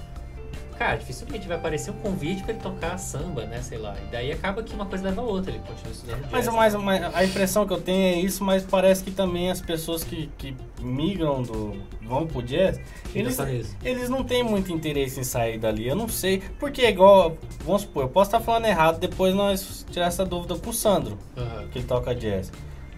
Cara, 0.80 0.96
dificilmente 0.96 1.46
vai 1.46 1.58
aparecer 1.58 1.90
um 1.90 1.98
convite 1.98 2.42
pra 2.42 2.54
ele 2.54 2.62
tocar 2.62 2.96
samba, 2.96 3.44
né? 3.44 3.60
Sei 3.60 3.76
lá. 3.76 3.94
E 4.02 4.10
daí 4.10 4.32
acaba 4.32 4.62
que 4.62 4.72
uma 4.72 4.86
coisa 4.86 5.04
leva 5.04 5.20
a 5.20 5.24
outra, 5.24 5.50
ele 5.52 5.60
continua 5.60 5.92
estudando 5.92 6.20
jazz. 6.22 6.46
Mas, 6.48 6.74
mas, 6.74 6.74
mas 6.74 7.14
a 7.14 7.22
impressão 7.22 7.66
que 7.66 7.74
eu 7.74 7.80
tenho 7.82 8.02
é 8.02 8.18
isso, 8.18 8.42
mas 8.42 8.62
parece 8.64 9.04
que 9.04 9.10
também 9.10 9.50
as 9.50 9.60
pessoas 9.60 10.02
que, 10.02 10.30
que 10.38 10.56
migram 10.80 11.42
do. 11.42 11.76
vão 12.00 12.26
pro 12.26 12.40
jazz, 12.40 12.80
eles, 13.14 13.36
eles 13.84 14.08
não 14.08 14.24
têm 14.24 14.42
muito 14.42 14.72
interesse 14.72 15.20
em 15.20 15.22
sair 15.22 15.58
dali. 15.58 15.86
Eu 15.86 15.94
não 15.94 16.08
sei. 16.08 16.42
Porque 16.58 16.80
é 16.80 16.88
igual. 16.88 17.36
Vamos 17.62 17.82
supor, 17.82 18.04
eu 18.04 18.08
posso 18.08 18.28
estar 18.28 18.40
falando 18.40 18.64
errado, 18.64 18.98
depois 18.98 19.34
nós 19.34 19.84
tirar 19.90 20.06
essa 20.06 20.24
dúvida 20.24 20.56
com 20.56 20.70
o 20.70 20.72
Sandro, 20.72 21.18
Aham. 21.36 21.68
que 21.70 21.80
ele 21.80 21.86
toca 21.86 22.14
jazz. 22.14 22.50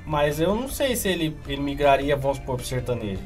Mas 0.06 0.38
eu 0.38 0.54
não 0.54 0.68
sei 0.68 0.94
se 0.94 1.08
ele, 1.08 1.36
ele 1.48 1.60
migraria, 1.60 2.16
vamos 2.16 2.36
supor, 2.36 2.58
pro 2.58 2.64
sertanejo. 2.64 3.22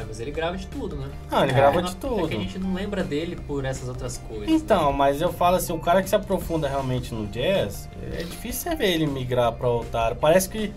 É, 0.00 0.04
mas 0.06 0.20
ele 0.20 0.30
grava 0.30 0.56
de 0.56 0.66
tudo, 0.66 0.96
né? 0.96 1.08
Ah, 1.30 1.42
ele 1.42 1.52
É, 1.52 1.54
grava 1.54 1.80
Não- 1.80 1.88
de 1.88 1.96
É 1.96 1.98
tudo. 2.00 2.28
que 2.28 2.36
a 2.36 2.38
gente 2.38 2.58
não 2.58 2.74
lembra 2.74 3.02
dele 3.02 3.36
por 3.36 3.64
essas 3.64 3.88
outras 3.88 4.18
coisas. 4.18 4.48
Então, 4.48 4.92
mas 4.92 5.20
eu 5.20 5.32
falo 5.32 5.56
assim, 5.56 5.72
o 5.72 5.78
cara 5.78 6.02
que 6.02 6.08
se 6.08 6.14
aprofunda 6.16 6.68
realmente 6.68 7.14
no 7.14 7.26
jazz, 7.26 7.88
é 8.12 8.22
difícil 8.22 8.70
você 8.70 8.76
ver 8.76 8.92
ele 8.92 9.06
migrar 9.06 9.52
pra 9.52 9.68
outra. 9.68 10.14
Parece 10.14 10.48
que 10.48 10.72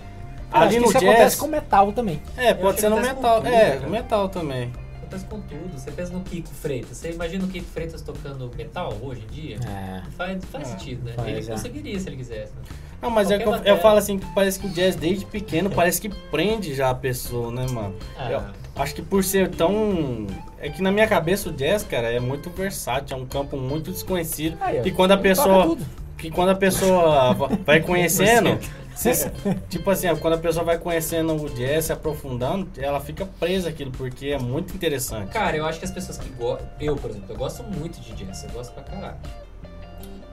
Cara, 0.52 0.66
ali 0.66 0.76
acho 0.78 0.78
que 0.78 0.80
no 0.80 0.86
isso 0.90 1.00
jazz. 1.00 1.04
acontece 1.14 1.38
com 1.38 1.48
metal 1.48 1.92
também. 1.94 2.22
É, 2.38 2.52
Eu 2.52 2.56
pode 2.56 2.80
ser 2.82 2.90
no 2.90 3.00
metal. 3.00 3.38
tudo, 3.42 3.48
é, 3.54 3.78
cara. 3.78 3.90
metal 3.90 4.30
também. 4.30 4.72
Acontece 4.98 5.26
com 5.26 5.42
tudo. 5.42 5.78
Você 5.78 5.92
pensa 5.92 6.14
no 6.14 6.22
Kiko 6.22 6.50
Freitas. 6.50 6.98
Você 6.98 7.12
imagina 7.12 7.44
o 7.44 7.48
Kiko 7.48 7.66
Freitas 7.66 8.02
tocando 8.02 8.50
metal 8.58 8.94
hoje 9.02 9.24
em 9.30 9.34
dia? 9.34 9.58
É. 9.68 10.02
Não 10.06 10.12
faz, 10.12 10.46
faz 10.46 10.68
É, 10.68 10.72
sentido, 10.78 11.04
né? 11.06 11.14
faz, 11.16 11.28
ele 11.28 11.46
é. 11.48 11.52
conseguiria 11.52 12.00
se 12.00 12.08
ele 12.10 12.18
quisesse. 12.18 12.54
Né? 12.54 12.62
Não, 13.02 13.10
mas 13.10 13.32
é 13.32 13.38
que 13.40 13.44
eu, 13.48 13.56
eu 13.56 13.78
falo 13.80 13.98
assim 13.98 14.20
que 14.20 14.26
parece 14.36 14.60
que 14.60 14.68
o 14.68 14.70
jazz 14.70 14.96
desde 14.96 15.26
pequeno 15.26 15.70
parece 15.70 16.00
que 16.00 16.08
prende 16.30 16.74
já 16.76 16.92
a 16.92 16.96
pessoa, 16.96 17.52
né, 17.52 17.66
mano? 17.72 17.96
Ah, 18.18 18.32
Eu 18.32 18.42
acho 18.82 18.94
que 18.96 19.02
por 19.02 19.24
ser 19.24 19.50
tão. 19.50 20.28
É 20.60 20.70
que 20.70 20.82
na 20.82 20.92
minha 20.92 21.08
cabeça 21.08 21.50
o 21.50 21.52
jazz, 21.54 21.84
cara, 21.84 22.12
é 22.12 22.20
muito 22.20 22.50
versátil, 22.50 23.16
é 23.18 23.20
um 23.20 23.26
campo 23.26 23.58
muito 23.58 23.92
desconhecido. 23.92 24.58
Aí, 24.62 24.80
ó. 24.80 24.84
E 24.86 24.92
quando 24.92 25.12
a 25.12 25.18
pessoa. 25.18 25.66
tudo. 25.66 25.86
Que 26.18 26.30
quando 26.30 26.50
a 26.50 26.56
pessoa 26.56 27.34
va- 27.34 27.50
vai 27.66 27.80
conhecendo. 27.82 28.60
se- 28.96 29.32
tipo 29.70 29.90
assim, 29.90 30.14
quando 30.18 30.36
a 30.36 30.38
pessoa 30.38 30.64
vai 30.64 30.78
conhecendo 30.78 31.34
o 31.36 31.50
jazz, 31.50 31.86
se 31.86 31.94
aprofundando, 31.94 32.70
ela 32.78 33.00
fica 33.00 33.26
presa 33.40 33.70
aquilo, 33.70 33.90
porque 33.92 34.28
é 34.28 34.38
muito 34.38 34.76
interessante. 34.76 35.30
Cara, 35.32 35.58
eu 35.58 35.66
acho 35.66 35.80
que 35.80 35.86
as 35.86 35.92
pessoas 35.92 36.20
que 36.20 36.30
gostam. 36.30 36.68
Eu, 36.80 36.96
por 36.96 37.10
exemplo, 37.10 37.28
eu 37.30 37.38
gosto 37.38 37.64
muito 37.64 38.00
de 38.02 38.12
jazz. 38.14 38.44
Eu 38.44 38.52
gosto 38.52 38.72
pra 38.74 38.84
caralho. 38.84 39.18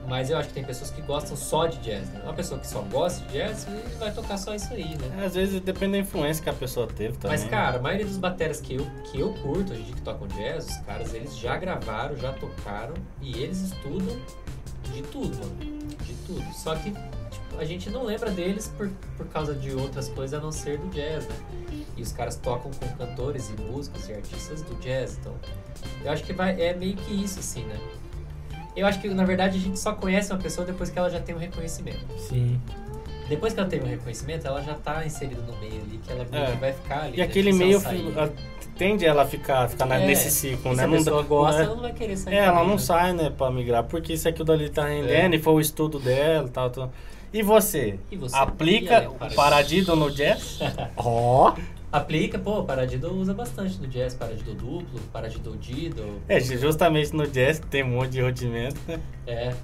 Mas 0.09 0.31
eu 0.31 0.37
acho 0.37 0.47
que 0.47 0.55
tem 0.55 0.63
pessoas 0.63 0.89
que 0.89 1.03
gostam 1.03 1.37
só 1.37 1.67
de 1.67 1.77
jazz, 1.77 2.09
né? 2.09 2.21
Uma 2.23 2.33
pessoa 2.33 2.59
que 2.59 2.65
só 2.65 2.81
gosta 2.81 3.23
de 3.27 3.33
jazz 3.33 3.67
vai 3.99 4.11
tocar 4.11 4.37
só 4.37 4.55
isso 4.55 4.73
aí, 4.73 4.97
né? 4.97 5.23
Às 5.23 5.35
vezes 5.35 5.61
depende 5.61 5.91
da 5.93 5.97
influência 5.99 6.43
que 6.43 6.49
a 6.49 6.53
pessoa 6.53 6.87
teve 6.87 7.15
também. 7.17 7.37
Mas, 7.37 7.47
cara, 7.47 7.77
a 7.77 7.81
maioria 7.81 8.07
dos 8.07 8.17
bateras 8.17 8.59
que 8.59 8.73
eu, 8.73 8.87
que 9.03 9.19
eu 9.19 9.31
curto, 9.35 9.71
hoje 9.71 9.81
em 9.81 9.85
dia 9.85 9.93
que 9.93 10.01
tocam 10.01 10.27
jazz, 10.29 10.65
os 10.65 10.77
caras, 10.77 11.13
eles 11.13 11.37
já 11.37 11.55
gravaram, 11.57 12.15
já 12.15 12.33
tocaram 12.33 12.95
e 13.21 13.37
eles 13.37 13.61
estudam 13.61 14.17
de 14.91 15.03
tudo, 15.03 15.37
mano. 15.37 15.87
De 16.03 16.13
tudo. 16.25 16.53
Só 16.53 16.75
que 16.75 16.89
tipo, 16.89 17.59
a 17.59 17.63
gente 17.63 17.91
não 17.91 18.03
lembra 18.03 18.31
deles 18.31 18.73
por, 18.75 18.89
por 19.15 19.27
causa 19.27 19.53
de 19.53 19.71
outras 19.75 20.09
coisas 20.09 20.39
a 20.39 20.41
não 20.41 20.51
ser 20.51 20.79
do 20.79 20.87
jazz, 20.89 21.27
né? 21.27 21.35
E 21.95 22.01
os 22.01 22.11
caras 22.11 22.35
tocam 22.35 22.71
com 22.71 22.87
cantores 22.97 23.51
e 23.51 23.61
músicos 23.61 24.09
e 24.09 24.13
artistas 24.13 24.63
do 24.63 24.73
jazz, 24.79 25.19
então 25.19 25.35
eu 26.03 26.11
acho 26.11 26.23
que 26.23 26.33
vai, 26.33 26.59
é 26.59 26.73
meio 26.73 26.95
que 26.95 27.13
isso, 27.23 27.39
assim, 27.39 27.63
né? 27.65 27.77
Eu 28.79 28.87
acho 28.87 28.99
que, 29.01 29.09
na 29.09 29.25
verdade, 29.25 29.57
a 29.57 29.61
gente 29.61 29.77
só 29.79 29.93
conhece 29.93 30.31
uma 30.31 30.39
pessoa 30.39 30.65
depois 30.65 30.89
que 30.89 30.97
ela 30.97 31.09
já 31.09 31.19
tem 31.19 31.35
um 31.35 31.39
reconhecimento. 31.39 31.99
Sim. 32.17 32.59
Depois 33.27 33.53
que 33.53 33.59
ela 33.59 33.69
tem 33.69 33.81
um 33.81 33.85
reconhecimento, 33.85 34.47
ela 34.47 34.61
já 34.63 34.73
tá 34.73 35.05
inserida 35.05 35.41
no 35.41 35.55
meio 35.59 35.81
ali, 35.81 35.99
que 36.03 36.11
ela 36.11 36.25
É. 36.31 36.55
vai 36.55 36.73
ficar 36.73 37.01
ali. 37.03 37.13
E 37.15 37.17
né? 37.17 37.23
aquele 37.23 37.51
se 37.53 37.59
meio 37.59 37.77
a- 37.79 38.29
tende 38.77 39.05
ela 39.05 39.23
a 39.23 39.25
ficar, 39.25 39.67
ficar 39.69 39.85
na- 39.85 39.97
É, 39.99 40.07
nesse 40.07 40.31
ciclo, 40.31 40.71
E 40.71 40.75
né? 40.75 40.83
se 40.83 40.89
a 40.89 40.91
pessoa 40.97 41.21
gosta, 41.23 41.57
não 41.57 41.61
é- 41.61 41.65
ela 41.65 41.75
não 41.75 41.81
vai 41.83 41.93
querer 41.93 42.17
sair. 42.17 42.33
É, 42.35 42.37
ela 42.45 42.63
não 42.63 42.71
né? 42.71 42.77
sai, 42.77 43.13
né, 43.13 43.29
pra 43.29 43.51
migrar, 43.51 43.83
porque 43.83 44.13
isso 44.13 44.27
aqui 44.27 44.43
dali 44.43 44.69
tá 44.69 44.85
rendendo 44.87 45.35
e 45.35 45.39
foi 45.39 45.53
o 45.53 45.59
estudo 45.59 45.99
dela 45.99 46.47
e 46.47 46.49
tal, 46.51 46.69
tal. 46.69 46.91
E 47.31 47.43
você? 47.43 47.99
E 48.09 48.15
você? 48.15 48.35
Aplica 48.35 49.03
E 49.03 49.07
o 49.07 49.35
paradido? 49.35 49.95
no 49.95 50.09
jazz? 50.09 50.57
Ó. 50.97 51.53
Aplica, 51.91 52.37
pô, 52.37 52.63
paradido 52.63 53.11
usa 53.15 53.33
bastante 53.33 53.79
no 53.79 53.87
jazz, 53.87 54.13
paradido 54.13 54.53
duplo, 54.53 54.99
paradido 55.11 55.57
dido. 55.57 56.21
É, 56.27 56.39
justamente 56.39 57.15
no 57.15 57.27
jazz 57.27 57.59
tem 57.69 57.83
um 57.83 57.89
monte 57.89 58.11
de 58.11 58.21
rudimento, 58.21 58.79
né? 58.87 58.99
É. 59.25 59.55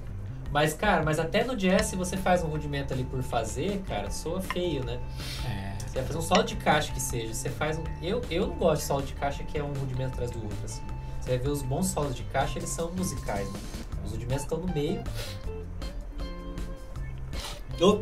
Mas, 0.52 0.74
cara, 0.74 1.02
mas 1.04 1.18
até 1.18 1.44
no 1.44 1.54
jazz, 1.56 1.86
se 1.86 1.96
você 1.96 2.16
faz 2.16 2.42
um 2.42 2.48
rudimento 2.48 2.92
ali 2.92 3.04
por 3.04 3.22
fazer, 3.22 3.80
cara, 3.86 4.10
soa 4.10 4.40
feio, 4.40 4.84
né? 4.84 4.98
É. 5.44 5.76
Você 5.86 5.98
vai 5.98 6.04
fazer 6.04 6.18
um 6.18 6.22
solo 6.22 6.42
de 6.42 6.56
caixa 6.56 6.92
que 6.92 7.00
seja, 7.00 7.32
você 7.32 7.48
faz 7.48 7.78
um... 7.78 7.84
Eu, 8.02 8.22
eu 8.30 8.48
não 8.48 8.56
gosto 8.56 8.80
de 8.80 8.86
solo 8.86 9.02
de 9.02 9.12
caixa 9.14 9.44
que 9.44 9.58
é 9.58 9.62
um 9.62 9.72
rudimento 9.72 10.14
atrás 10.14 10.30
do 10.30 10.42
outro, 10.42 10.58
assim. 10.64 10.82
Você 11.20 11.30
vai 11.30 11.38
ver 11.38 11.48
os 11.48 11.62
bons 11.62 11.86
solos 11.86 12.14
de 12.14 12.22
caixa, 12.24 12.58
eles 12.58 12.70
são 12.70 12.90
musicais, 12.92 13.50
né? 13.52 13.58
Os 14.04 14.12
rudimentos 14.12 14.44
estão 14.44 14.58
no 14.58 14.72
meio. 14.72 15.02
Oh, 17.80 17.98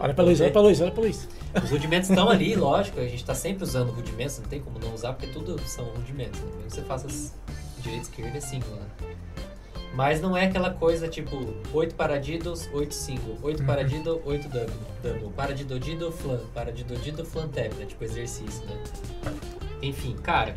Olha 0.00 0.14
pra 0.14 0.22
luz, 0.22 0.40
olha 0.40 0.50
pra 0.52 0.60
luz, 0.60 0.80
olha 0.80 0.90
pra 0.92 1.02
luz. 1.02 1.28
Os 1.54 1.70
rudimentos 1.70 2.10
estão 2.10 2.28
ali, 2.28 2.54
lógico, 2.54 3.00
a 3.00 3.06
gente 3.06 3.24
tá 3.24 3.34
sempre 3.34 3.64
usando 3.64 3.90
rudimentos, 3.90 4.38
não 4.38 4.46
tem 4.46 4.60
como 4.60 4.78
não 4.78 4.94
usar, 4.94 5.14
porque 5.14 5.32
tudo 5.32 5.58
são 5.66 5.84
rudimentos. 5.86 6.40
Né? 6.40 6.46
Mesmo 6.46 6.64
que 6.64 6.74
você 6.74 6.82
faça 6.82 7.08
direita 7.78 8.06
e 8.06 8.10
esquerda 8.10 8.38
é 8.38 8.40
single, 8.40 8.74
né? 8.74 8.86
Mas 9.94 10.20
não 10.20 10.36
é 10.36 10.44
aquela 10.44 10.70
coisa 10.70 11.08
tipo 11.08 11.36
8 11.72 11.94
paradidos, 11.94 12.68
8 12.72 12.94
single, 12.94 13.38
8 13.42 13.64
paradido, 13.64 14.20
8 14.24 14.48
double, 14.48 14.74
double, 15.02 15.30
paradidodido, 15.34 16.12
flan, 16.12 16.40
paradidodido, 16.54 17.24
flan 17.24 17.48
tap, 17.48 17.72
né? 17.74 17.86
Tipo 17.86 18.04
exercício, 18.04 18.64
né? 18.66 18.76
Enfim, 19.80 20.14
cara, 20.16 20.54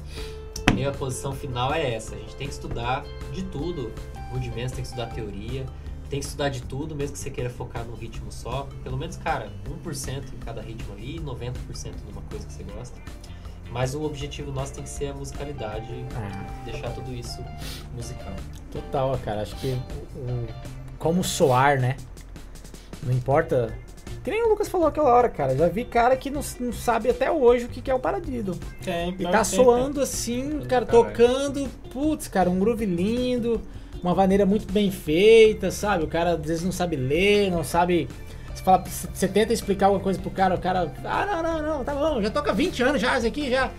minha 0.73 0.91
posição 0.91 1.33
final 1.33 1.73
é 1.73 1.93
essa. 1.93 2.15
A 2.15 2.17
gente 2.17 2.35
tem 2.35 2.47
que 2.47 2.53
estudar 2.53 3.05
de 3.31 3.43
tudo, 3.43 3.91
rudimentos, 4.31 4.73
tem 4.73 4.81
que 4.81 4.87
estudar 4.87 5.07
teoria, 5.07 5.65
tem 6.11 6.19
que 6.19 6.25
estudar 6.25 6.49
de 6.49 6.61
tudo, 6.63 6.93
mesmo 6.93 7.13
que 7.13 7.19
você 7.19 7.29
queira 7.31 7.49
focar 7.49 7.85
num 7.85 7.95
ritmo 7.95 8.29
só. 8.31 8.67
Pelo 8.83 8.97
menos, 8.97 9.15
cara, 9.15 9.49
1% 9.83 10.33
em 10.33 10.37
cada 10.45 10.61
ritmo 10.61 10.93
ali, 10.93 11.17
90% 11.19 11.53
numa 12.07 12.21
coisa 12.29 12.45
que 12.45 12.51
você 12.53 12.63
gosta. 12.63 12.99
Mas 13.71 13.95
o 13.95 14.03
objetivo 14.03 14.51
nosso 14.51 14.73
tem 14.73 14.83
que 14.83 14.89
ser 14.89 15.07
a 15.07 15.13
musicalidade 15.13 16.05
Ah, 16.13 16.45
deixar 16.65 16.89
tudo 16.91 17.13
isso 17.13 17.41
musical. 17.95 18.33
total, 18.69 19.17
cara. 19.23 19.41
Acho 19.41 19.55
que 19.55 19.67
o, 20.15 20.19
o- 20.19 20.47
como 20.99 21.23
soar, 21.23 21.79
né? 21.79 21.95
Não 23.01 23.13
importa. 23.13 23.73
Que 24.23 24.29
nem 24.29 24.43
o 24.43 24.49
Lucas 24.49 24.67
falou 24.67 24.87
aquela 24.87 25.09
hora, 25.15 25.29
cara. 25.29 25.55
Já 25.57 25.69
vi 25.69 25.85
cara 25.85 26.17
que 26.17 26.29
não, 26.29 26.41
não 26.59 26.73
sabe 26.73 27.09
até 27.09 27.31
hoje 27.31 27.65
o 27.65 27.69
que 27.69 27.81
que 27.81 27.89
é 27.89 27.95
o 27.95 27.99
paradido. 27.99 28.55
Tem, 28.83 29.11
E 29.17 29.23
tá 29.23 29.31
tem, 29.31 29.43
soando 29.45 30.01
assim, 30.01 30.49
Tudo 30.59 30.67
cara, 30.67 30.85
caralho. 30.85 31.05
tocando, 31.07 31.69
putz, 31.91 32.27
cara, 32.27 32.49
um 32.49 32.59
groove 32.59 32.85
lindo, 32.85 33.61
uma 34.03 34.15
maneira 34.15 34.45
muito 34.45 34.71
bem 34.71 34.89
feita, 34.91 35.71
sabe? 35.71 36.03
O 36.03 36.07
cara 36.07 36.31
às 36.35 36.39
vezes 36.45 36.63
não 36.63 36.71
sabe 36.71 36.95
ler, 36.95 37.51
não 37.51 37.63
sabe. 37.63 38.07
Você, 38.53 38.63
fala, 38.63 38.83
você 38.85 39.27
tenta 39.27 39.53
explicar 39.53 39.87
alguma 39.87 40.03
coisa 40.03 40.19
pro 40.19 40.29
cara, 40.31 40.55
o 40.55 40.59
cara. 40.59 40.91
Ah, 41.05 41.25
não, 41.25 41.43
não, 41.43 41.77
não, 41.77 41.83
tá 41.83 41.93
bom, 41.95 42.21
já 42.21 42.29
toca 42.29 42.51
20 42.53 42.83
anos 42.83 43.01
já, 43.01 43.17
isso 43.17 43.27
aqui 43.27 43.49
já. 43.49 43.67
É. 43.67 43.71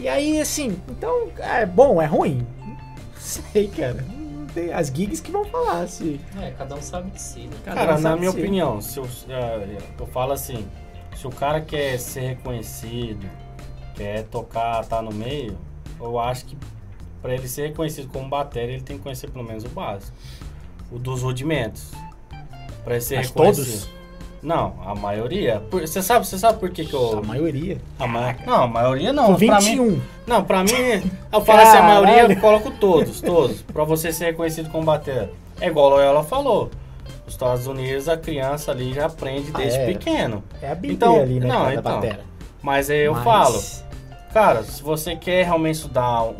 E 0.00 0.08
aí, 0.08 0.40
assim, 0.40 0.78
então, 0.88 1.28
é 1.38 1.64
bom, 1.64 2.00
é 2.00 2.06
ruim? 2.06 2.46
Não 2.64 2.76
sei, 3.18 3.68
cara. 3.68 4.04
Não 4.08 4.46
tem- 4.46 4.72
As 4.72 4.88
gigs 4.88 5.20
que 5.20 5.30
vão 5.30 5.44
falar, 5.46 5.86
se. 5.88 6.20
É, 6.40 6.50
cada 6.52 6.74
um 6.74 6.82
sabe 6.82 7.10
de 7.10 7.20
si, 7.20 7.40
né? 7.40 7.56
cada 7.64 7.80
Cara, 7.80 7.96
um 7.96 8.00
na 8.00 8.16
minha 8.16 8.30
se- 8.30 8.38
opinião, 8.38 8.80
se 8.80 8.98
eu, 8.98 9.08
é, 9.30 9.76
eu 9.98 10.06
falo 10.06 10.32
assim, 10.32 10.66
se 11.16 11.26
o 11.26 11.30
cara 11.30 11.60
quer 11.60 11.98
ser 11.98 12.20
reconhecido, 12.20 13.26
quer 13.94 14.24
tocar, 14.24 14.84
tá 14.84 15.00
no 15.02 15.12
meio, 15.12 15.56
eu 16.00 16.18
acho 16.18 16.44
que 16.44 16.56
para 17.28 17.34
ele 17.36 17.46
ser 17.46 17.66
reconhecido 17.68 18.08
como 18.10 18.26
bateria, 18.26 18.72
ele 18.76 18.82
tem 18.82 18.96
que 18.96 19.02
conhecer 19.02 19.28
pelo 19.28 19.44
menos 19.44 19.62
o 19.62 19.68
básico. 19.68 20.16
O 20.90 20.98
dos 20.98 21.20
rudimentos. 21.20 21.90
Ele 22.86 23.00
ser 23.02 23.16
Mas 23.16 23.26
reconhecido. 23.28 23.64
todos? 23.66 23.88
Não, 24.42 24.74
a 24.82 24.94
maioria. 24.94 25.62
Você 25.70 26.00
sabe, 26.00 26.26
você 26.26 26.38
sabe 26.38 26.58
por 26.58 26.70
que 26.70 26.86
que 26.86 26.94
eu. 26.94 27.18
A 27.18 27.22
maioria. 27.22 27.76
A 27.98 28.06
ma... 28.06 28.34
Não, 28.46 28.62
a 28.62 28.66
maioria 28.66 29.12
não. 29.12 29.34
Com 29.34 29.46
Pra 29.46 29.60
mim, 29.60 29.66
21. 29.76 30.00
não, 30.26 30.42
pra 30.42 30.64
mim, 30.64 30.70
eu 31.30 31.44
falo 31.44 31.60
assim, 31.60 31.76
a 31.76 31.82
maioria, 31.82 32.32
eu 32.32 32.40
coloco 32.40 32.70
todos, 32.70 33.20
todos. 33.20 33.60
Pra 33.60 33.84
você 33.84 34.10
ser 34.10 34.26
reconhecido 34.26 34.70
como 34.70 34.84
bater. 34.84 35.28
É 35.60 35.66
igual 35.66 35.92
a 35.92 35.96
Loyola 35.96 36.24
falou. 36.24 36.70
Nos 37.26 37.34
Estados 37.34 37.66
Unidos, 37.66 38.08
a 38.08 38.16
criança 38.16 38.70
ali 38.70 38.94
já 38.94 39.04
aprende 39.04 39.50
Ah, 39.52 39.58
desde 39.58 39.80
é. 39.80 39.86
pequeno. 39.86 40.42
É 40.62 40.70
a 40.70 40.74
Bíblia 40.74 40.92
Então, 40.94 41.20
ali, 41.20 41.40
né? 41.40 41.46
não, 41.46 41.70
então. 41.70 41.82
batera. 42.00 42.20
Mas 42.62 42.88
aí 42.88 43.00
eu 43.00 43.12
Mas- 43.12 43.24
falo, 43.24 43.60
cara, 44.32 44.62
se 44.62 44.82
você 44.82 45.14
quer 45.14 45.44
realmente 45.44 45.74
estudar 45.74 46.22
um, 46.22 46.32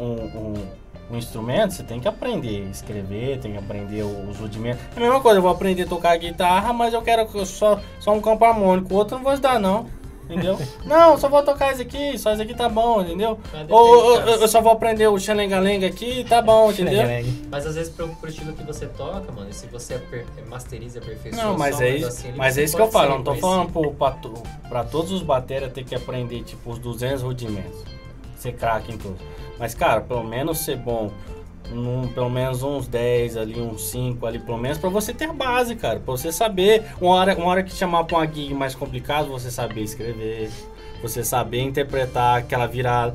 um, 0.55 0.78
um 1.11 1.17
instrumento, 1.17 1.73
você 1.73 1.83
tem 1.83 2.01
que 2.01 2.09
aprender 2.09 2.67
a 2.67 2.71
escrever, 2.71 3.39
tem 3.39 3.53
que 3.53 3.59
aprender 3.59 4.03
os 4.03 4.37
rudimentos. 4.39 4.81
É 4.95 4.99
a 4.99 5.01
mesma 5.01 5.21
coisa, 5.21 5.39
eu 5.39 5.43
vou 5.43 5.51
aprender 5.51 5.85
a 5.85 5.87
tocar 5.87 6.17
guitarra, 6.17 6.73
mas 6.73 6.93
eu 6.93 7.03
quero 7.03 7.27
só, 7.47 7.81
só 7.99 8.13
um 8.13 8.21
campo 8.21 8.45
harmônico. 8.45 8.93
O 8.93 8.97
outro 8.97 9.17
não 9.17 9.25
vou 9.25 9.33
estudar, 9.33 9.59
não. 9.59 9.87
Entendeu? 10.29 10.59
não, 10.85 11.17
só 11.17 11.27
vou 11.27 11.43
tocar 11.43 11.73
esse 11.73 11.81
aqui, 11.81 12.19
só 12.19 12.33
esse 12.33 12.43
aqui 12.43 12.55
tá 12.55 12.69
bom, 12.69 13.01
entendeu? 13.01 13.39
Mas 13.45 13.53
depende, 13.63 13.73
Ou 13.73 14.05
ou- 14.05 14.21
eu, 14.21 14.47
só 14.47 14.61
vou 14.61 14.73
aprender 14.73 15.09
o 15.09 15.19
xalenga-lenga 15.19 15.87
aqui, 15.87 16.23
tá 16.29 16.43
bom, 16.43 16.71
entendeu? 16.71 17.03
Mas 17.51 17.67
às 17.67 17.75
vezes 17.75 17.91
pro, 17.91 18.09
pro 18.17 18.29
estilo 18.29 18.53
que 18.53 18.63
você 18.63 18.87
toca, 18.87 19.33
mano, 19.33 19.49
e 19.49 19.55
se 19.55 19.67
você 19.69 19.99
masteriza 20.47 20.99
aperfeiçoa 20.99 21.43
Não, 21.43 21.57
mas 21.57 21.77
só 21.77 21.81
um 21.81 21.85
é 21.87 21.91
isso, 21.97 22.27
ali, 22.27 22.37
mas 22.37 22.59
é 22.59 22.65
isso 22.65 22.77
que 22.77 22.83
eu 22.83 22.91
falo. 22.91 23.17
não 23.17 23.25
tô 23.25 23.35
falando 23.37 23.73
pro, 23.73 23.91
pra, 23.93 24.19
pra 24.69 24.85
todos 24.85 25.11
os 25.13 25.23
bateras 25.23 25.73
ter 25.73 25.85
que 25.85 25.95
aprender, 25.95 26.43
tipo, 26.43 26.73
os 26.73 26.79
200 26.79 27.23
rudimentos. 27.23 27.83
Ser 28.37 28.53
craque 28.53 28.93
em 28.93 28.99
todos. 28.99 29.19
Mas, 29.59 29.75
cara, 29.75 30.01
pelo 30.01 30.25
menos 30.25 30.59
ser 30.59 30.77
bom. 30.77 31.11
num- 31.71 32.09
pelo 32.09 32.31
menos 32.31 32.63
uns 32.63 32.89
10 32.89 33.37
ali, 33.37 33.61
uns 33.61 33.91
5 33.91 34.25
ali, 34.25 34.39
pelo 34.39 34.57
menos, 34.57 34.79
pra 34.79 34.89
você 34.89 35.13
ter 35.13 35.27
a 35.29 35.35
base, 35.35 35.77
cara. 35.77 36.01
Pra 36.01 36.13
você 36.13 36.33
saber, 36.33 36.83
uma 36.99 37.11
hora, 37.15 37.37
uma 37.37 37.45
hora 37.49 37.63
que 37.63 37.75
chamar 37.75 38.05
pra 38.05 38.17
uma 38.17 38.27
gig 38.27 38.55
mais 38.55 38.75
complicada, 38.75 39.29
você 39.29 39.51
saber 39.51 39.83
escrever, 39.83 40.49
você 41.03 41.23
saber 41.23 41.61
interpretar 41.61 42.39
aquela 42.39 42.65
virada. 42.67 43.15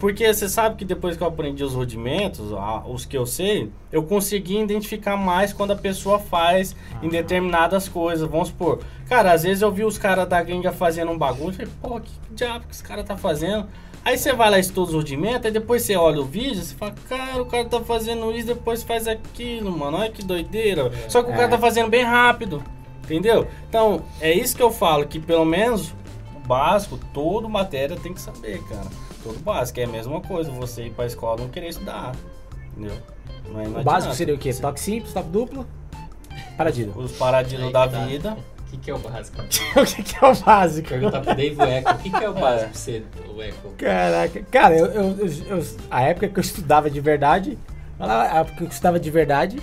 Porque 0.00 0.34
você 0.34 0.48
sabe 0.48 0.74
que 0.74 0.84
depois 0.84 1.16
que 1.16 1.22
eu 1.22 1.28
aprendi 1.28 1.62
os 1.62 1.74
rudimentos, 1.74 2.46
os 2.88 3.04
que 3.06 3.16
eu 3.16 3.24
sei, 3.24 3.70
eu 3.92 4.02
consegui 4.02 4.58
identificar 4.58 5.16
mais 5.16 5.52
quando 5.52 5.70
a 5.70 5.76
pessoa 5.76 6.18
faz 6.18 6.74
em 7.04 7.08
determinadas 7.08 7.88
coisas. 7.88 8.28
Vamos 8.28 8.48
supor, 8.48 8.80
cara, 9.08 9.30
às 9.32 9.44
vezes 9.44 9.62
eu 9.62 9.70
vi 9.70 9.84
os 9.84 9.96
caras 9.96 10.28
da 10.28 10.42
gringa 10.42 10.72
fazendo 10.72 11.12
um 11.12 11.16
bagulho 11.18 11.50
e 11.50 11.54
falei, 11.54 11.72
pô, 11.80 12.00
que 12.00 12.10
diabo 12.32 12.66
que 12.66 12.74
esse 12.74 12.82
cara 12.82 13.04
tá 13.04 13.16
fazendo? 13.16 13.68
Aí 14.04 14.18
você 14.18 14.32
vai 14.32 14.50
lá 14.50 14.58
e 14.58 14.60
estuda 14.60 14.88
os 14.88 14.94
rudimentos, 14.94 15.46
aí 15.46 15.52
depois 15.52 15.82
você 15.82 15.94
olha 15.94 16.20
o 16.20 16.24
vídeo 16.24 16.56
você 16.62 16.74
fala, 16.74 16.92
cara, 17.08 17.40
o 17.42 17.46
cara 17.46 17.64
tá 17.66 17.80
fazendo 17.80 18.32
isso, 18.32 18.48
depois 18.48 18.82
faz 18.82 19.06
aquilo, 19.06 19.70
mano, 19.76 19.98
olha 19.98 20.10
que 20.10 20.24
doideira. 20.24 20.90
Só 21.08 21.22
que 21.22 21.30
o 21.30 21.32
É. 21.32 21.36
cara 21.36 21.48
tá 21.48 21.58
fazendo 21.58 21.88
bem 21.88 22.02
rápido, 22.02 22.62
entendeu? 23.04 23.46
Então, 23.68 24.02
é 24.20 24.32
isso 24.32 24.56
que 24.56 24.62
eu 24.62 24.72
falo, 24.72 25.06
que 25.06 25.20
pelo 25.20 25.44
menos 25.44 25.94
o 26.34 26.40
básico, 26.48 26.98
todo 27.14 27.48
matéria 27.48 27.96
tem 27.96 28.12
que 28.12 28.20
saber, 28.20 28.60
cara. 28.64 28.88
Todo 29.22 29.38
básico, 29.38 29.78
é 29.78 29.84
a 29.84 29.88
mesma 29.88 30.20
coisa, 30.20 30.50
você 30.50 30.86
ir 30.86 30.90
pra 30.90 31.06
escola 31.06 31.40
não 31.40 31.48
querer 31.48 31.68
estudar, 31.68 32.12
entendeu? 32.72 32.96
Não 33.52 33.60
é- 33.60 33.68
não 33.68 33.80
O 33.80 33.84
básico 33.84 34.14
seria 34.14 34.34
o 34.34 34.38
quê? 34.38 34.52
Toque 34.52 34.80
simples, 34.80 35.12
toque 35.14 35.28
duplo, 35.28 35.64
paradido. 36.56 36.92
Os 36.98 37.12
paradilos 37.12 37.70
da 37.72 37.86
tá. 37.86 38.04
vida. 38.04 38.36
O 38.72 38.74
que, 38.74 38.78
que 38.78 38.90
é 38.90 38.94
o 38.94 38.98
básico? 38.98 39.36
o 39.76 39.84
que, 39.84 40.02
que 40.02 40.24
é 40.24 40.28
o 40.28 40.34
básico? 40.34 40.88
Perguntar 40.88 41.20
pro 41.20 41.34
Dave 41.34 41.56
o 41.60 41.62
Echo, 41.64 41.88
o 41.90 41.98
que, 41.98 42.10
que 42.10 42.24
é 42.24 42.28
o 42.30 42.32
básico 42.40 42.64
É. 42.64 42.68
pra 42.68 42.72
você, 42.72 43.02
o 43.36 43.42
Echo? 43.42 43.56
Caraca. 43.76 44.42
Cara, 44.50 44.76
eu, 44.78 44.86
eu- 44.86 45.26
eu- 45.58 45.66
a 45.90 46.02
época 46.02 46.28
que 46.28 46.38
eu 46.38 46.40
estudava 46.40 46.88
de 46.90 47.00
verdade, 47.00 47.58
a 48.00 48.40
época 48.40 48.56
que 48.56 48.64
eu 48.64 48.68
estudava 48.68 48.98
de 48.98 49.10
verdade, 49.10 49.60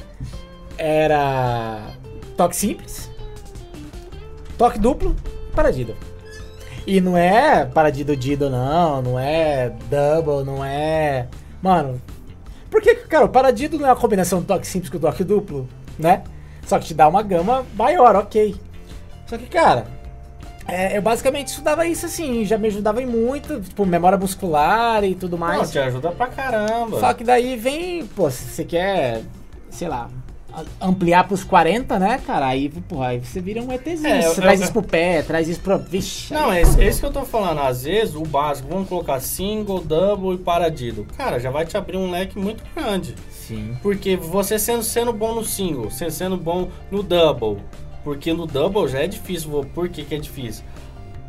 era 0.78 1.88
toque 2.38 2.56
simples, 2.56 3.10
toque 4.58 4.78
duplo, 4.80 5.16
paradido. 5.56 5.96
E 6.86 7.02
não 7.02 7.18
é 7.18 7.66
paradido 7.66 8.16
dido, 8.16 8.50
não, 8.50 9.02
não 9.02 9.20
é 9.20 9.70
double, 9.90 10.44
não 10.46 10.64
é. 10.64 11.28
Mano, 11.62 12.02
porque, 12.72 12.96
cara, 12.96 13.26
o 13.26 13.30
paradido 13.30 13.78
não 13.78 13.88
é 13.88 13.92
a 13.92 13.96
combinação 13.96 14.40
do 14.40 14.46
toque 14.46 14.66
simples 14.68 14.90
com 14.90 14.98
o 14.98 15.02
toque 15.02 15.24
duplo, 15.24 15.68
né? 15.98 16.24
Só 16.66 16.78
que 16.80 16.86
te 16.86 16.94
dá 16.94 17.08
uma 17.08 17.22
gama 17.24 17.66
maior, 17.76 18.16
ok. 18.16 18.56
Só 19.30 19.38
que, 19.38 19.46
cara, 19.46 19.86
é, 20.68 20.98
eu 20.98 21.02
basicamente 21.02 21.48
estudava 21.50 21.86
isso 21.88 22.06
assim, 22.06 22.44
já 22.46 22.58
me 22.58 22.68
ajudava 22.68 23.02
em 23.02 23.06
muito, 23.06 23.62
tipo, 23.62 23.86
memória 23.86 24.18
muscular 24.18 25.04
e 25.04 25.14
tudo 25.16 25.38
Não, 25.38 25.48
mais. 25.48 25.72
te 25.72 25.78
ajuda 25.80 26.12
pra 26.12 26.28
caramba. 26.28 27.00
Só 27.00 27.14
que 27.14 27.24
daí 27.24 27.56
vem, 27.56 28.06
pô, 28.08 28.30
se 28.30 28.44
você 28.44 28.64
quer, 28.66 29.22
sei 29.70 29.88
lá, 29.88 30.10
ampliar 30.82 31.28
pros 31.28 31.44
40, 31.44 32.00
né, 32.00 32.20
cara? 32.26 32.48
Aí, 32.48 32.70
porra, 32.70 33.10
aí 33.10 33.20
você 33.20 33.40
vira 33.40 33.62
um 33.62 33.72
ETzinho. 33.72 34.08
É, 34.08 34.26
eu- 34.26 34.34
você 34.34 34.42
traz 34.42 34.60
eu- 34.60 34.64
isso 34.64 34.74
pro 34.74 34.82
pé, 34.82 35.22
traz 35.22 35.48
isso 35.48 35.60
pro. 35.62 35.78
Vixe. 35.78 36.34
Não, 36.34 36.52
é 36.52 36.64
isso, 36.64 36.82
é 36.82 36.88
isso 36.88 37.00
que 37.00 37.06
eu 37.06 37.12
tô 37.14 37.24
falando. 37.24 37.60
Às 37.62 37.84
vezes, 37.84 38.16
o 38.16 38.24
básico, 38.24 38.68
vamos 38.68 38.90
colocar 38.90 39.20
single, 39.20 39.80
double 39.80 40.34
e 40.34 40.38
paradido. 40.40 41.06
Cara, 41.16 41.40
já 41.40 41.52
vai 41.52 41.66
te 41.68 41.78
abrir 41.78 41.98
um 41.98 42.10
leque 42.10 42.38
muito 42.38 42.64
grande. 42.76 43.14
Sim. 43.30 43.78
Porque 43.84 44.16
você 44.16 44.58
sendo, 44.58 44.82
sendo 44.84 45.14
bom 45.14 45.36
no 45.36 45.44
single, 45.46 45.90
você 45.92 46.10
sendo 46.10 46.36
bom 46.36 46.70
no 46.92 47.02
double. 47.04 47.58
Porque 48.04 48.34
no 48.34 48.46
double 48.46 48.88
já 48.88 49.00
é 49.00 49.08
difícil. 49.08 49.66
Por 49.74 49.90
que, 49.90 50.04
que 50.04 50.16
é 50.16 50.18
difícil? 50.18 50.64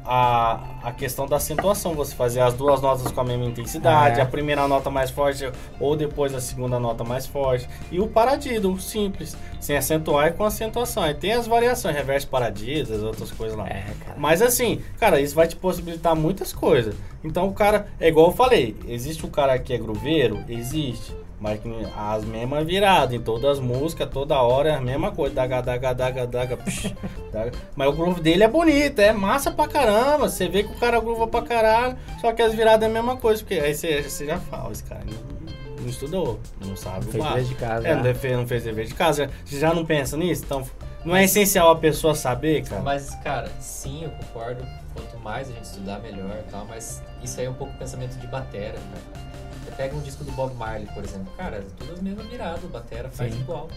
A, 0.03 0.61
a 0.83 0.93
questão 0.93 1.27
da 1.27 1.37
acentuação, 1.37 1.95
você 1.95 2.15
fazer 2.17 2.41
as 2.41 2.55
duas 2.55 2.81
notas 2.81 3.13
com 3.13 3.21
a 3.21 3.25
mesma 3.25 3.45
intensidade, 3.45 4.19
É. 4.19 4.23
a 4.23 4.27
primeira 4.27 4.67
nota 4.67 4.91
mais 4.91 5.11
forte 5.11 5.49
ou 5.79 5.95
depois 5.95 6.35
a 6.35 6.41
segunda 6.41 6.81
nota 6.81 7.05
mais 7.05 7.27
forte. 7.27 7.69
E 7.93 8.01
o 8.01 8.09
paradido, 8.09 8.81
simples, 8.81 9.37
sem 9.61 9.77
acentuar 9.77 10.29
e 10.29 10.33
com 10.33 10.43
acentuação. 10.45 11.03
Aí 11.03 11.15
tem 11.15 11.33
as 11.35 11.47
variações, 11.47 11.95
reverso 11.95 12.27
paradido, 12.29 12.93
as 12.95 13.03
outras 13.03 13.31
coisas 13.31 13.57
lá. 13.57 13.69
É. 13.69 13.85
Mas 14.17 14.41
assim, 14.43 14.81
cara, 14.99 15.21
isso 15.21 15.35
vai 15.35 15.47
te 15.47 15.55
possibilitar 15.55 16.17
muitas 16.17 16.53
coisas. 16.53 16.95
Então 17.23 17.47
o 17.47 17.53
cara, 17.53 17.87
é 18.01 18.09
igual 18.09 18.29
eu 18.29 18.33
falei, 18.33 18.75
existe 18.89 19.25
o 19.25 19.29
cara 19.29 19.59
que 19.59 19.73
é 19.75 19.79
grooveiro? 19.79 20.43
Existe. 20.49 21.15
Mas 21.41 21.59
que 21.59 21.69
as 21.97 22.25
mesmas 22.25 22.67
viradas, 22.67 23.15
em 23.15 23.21
todas 23.21 23.59
as 23.59 23.61
músicas, 23.61 24.11
toda 24.11 24.39
hora 24.43 24.69
é 24.69 24.75
a 24.75 24.81
mesma 24.81 25.11
coisa. 25.11 25.35
Daga, 25.35 25.63
daga, 25.63 25.95
daga, 25.95 26.27
daga, 26.27 26.57
psh, 26.59 26.95
daga. 27.33 27.53
Mas 27.75 27.89
o 27.89 27.93
groove 27.93 28.21
dele 28.21 28.45
é 28.45 28.49
bonito, 28.49 28.99
é 28.99 29.11
massa 29.11 29.51
pra 29.51 29.67
caramba. 29.67 30.29
Você 30.29 30.49
vê 30.49 30.63
que 30.63 30.71
o 30.71 30.77
cara 30.79 31.01
groova 31.01 31.27
pra 31.27 31.41
caralho, 31.41 31.97
só 32.21 32.31
que 32.35 32.43
as 32.43 32.55
viradas 32.55 32.87
é 32.87 32.91
a 32.91 32.93
mesma 32.93 33.17
coisa. 33.17 33.43
Porque 33.43 33.55
aí 33.55 33.75
você, 33.75 34.03
você 34.03 34.27
já 34.27 34.39
fala, 34.39 34.71
esse 34.71 34.85
cara 34.85 35.01
não, 35.07 35.81
não 35.81 35.89
estudou, 35.89 36.39
não 36.63 36.77
sabe 36.77 37.07
o 37.07 37.11
Fez 37.11 37.25
dever 37.25 37.45
de 37.45 37.55
casa. 37.55 37.89
É, 37.89 37.95
não, 37.95 38.03
né? 38.03 38.13
fez, 38.13 38.37
não 38.37 38.47
fez 38.47 38.65
dever 38.65 38.87
de 38.87 38.95
casa. 38.95 39.31
Você 39.43 39.59
já 39.59 39.73
não 39.73 39.87
pensa 39.87 40.19
nisso? 40.19 40.45
Então, 40.45 40.63
não 41.07 41.17
é 41.17 41.25
essencial 41.25 41.71
a 41.71 41.77
pessoa 41.77 42.15
saber, 42.15 42.65
cara? 42.65 42.83
Mas, 42.83 43.15
cara, 43.25 43.51
sim, 43.59 44.05
eu 44.05 44.11
concordo. 44.11 44.63
Quanto 44.93 45.19
mais 45.21 45.49
a 45.49 45.53
gente 45.53 45.65
estudar, 45.65 46.01
melhor 46.01 46.37
e 46.47 46.51
tal. 46.51 46.67
Mas 46.67 47.03
isso 47.23 47.41
aí 47.41 47.47
é 47.47 47.51
um 47.51 47.55
pouco 47.55 47.73
o 47.73 47.79
pensamento 47.79 48.19
de 48.19 48.27
batera, 48.27 48.75
cara. 48.75 49.31
Você 49.65 49.71
pega 49.77 49.95
um 49.97 50.01
disco 50.01 50.25
do 50.25 50.33
Bob 50.33 50.55
Marley, 50.55 50.87
por 50.95 51.05
exemplo. 51.05 51.33
Cara, 51.37 51.59
é 51.59 51.65
tudo 51.77 51.93
as 51.93 52.01
mesmas 52.01 52.27
viradas. 52.27 52.65
O 52.65 52.69
batera 52.69 53.11
faz 53.11 53.33
Sim. 53.33 53.41
igual. 53.41 53.69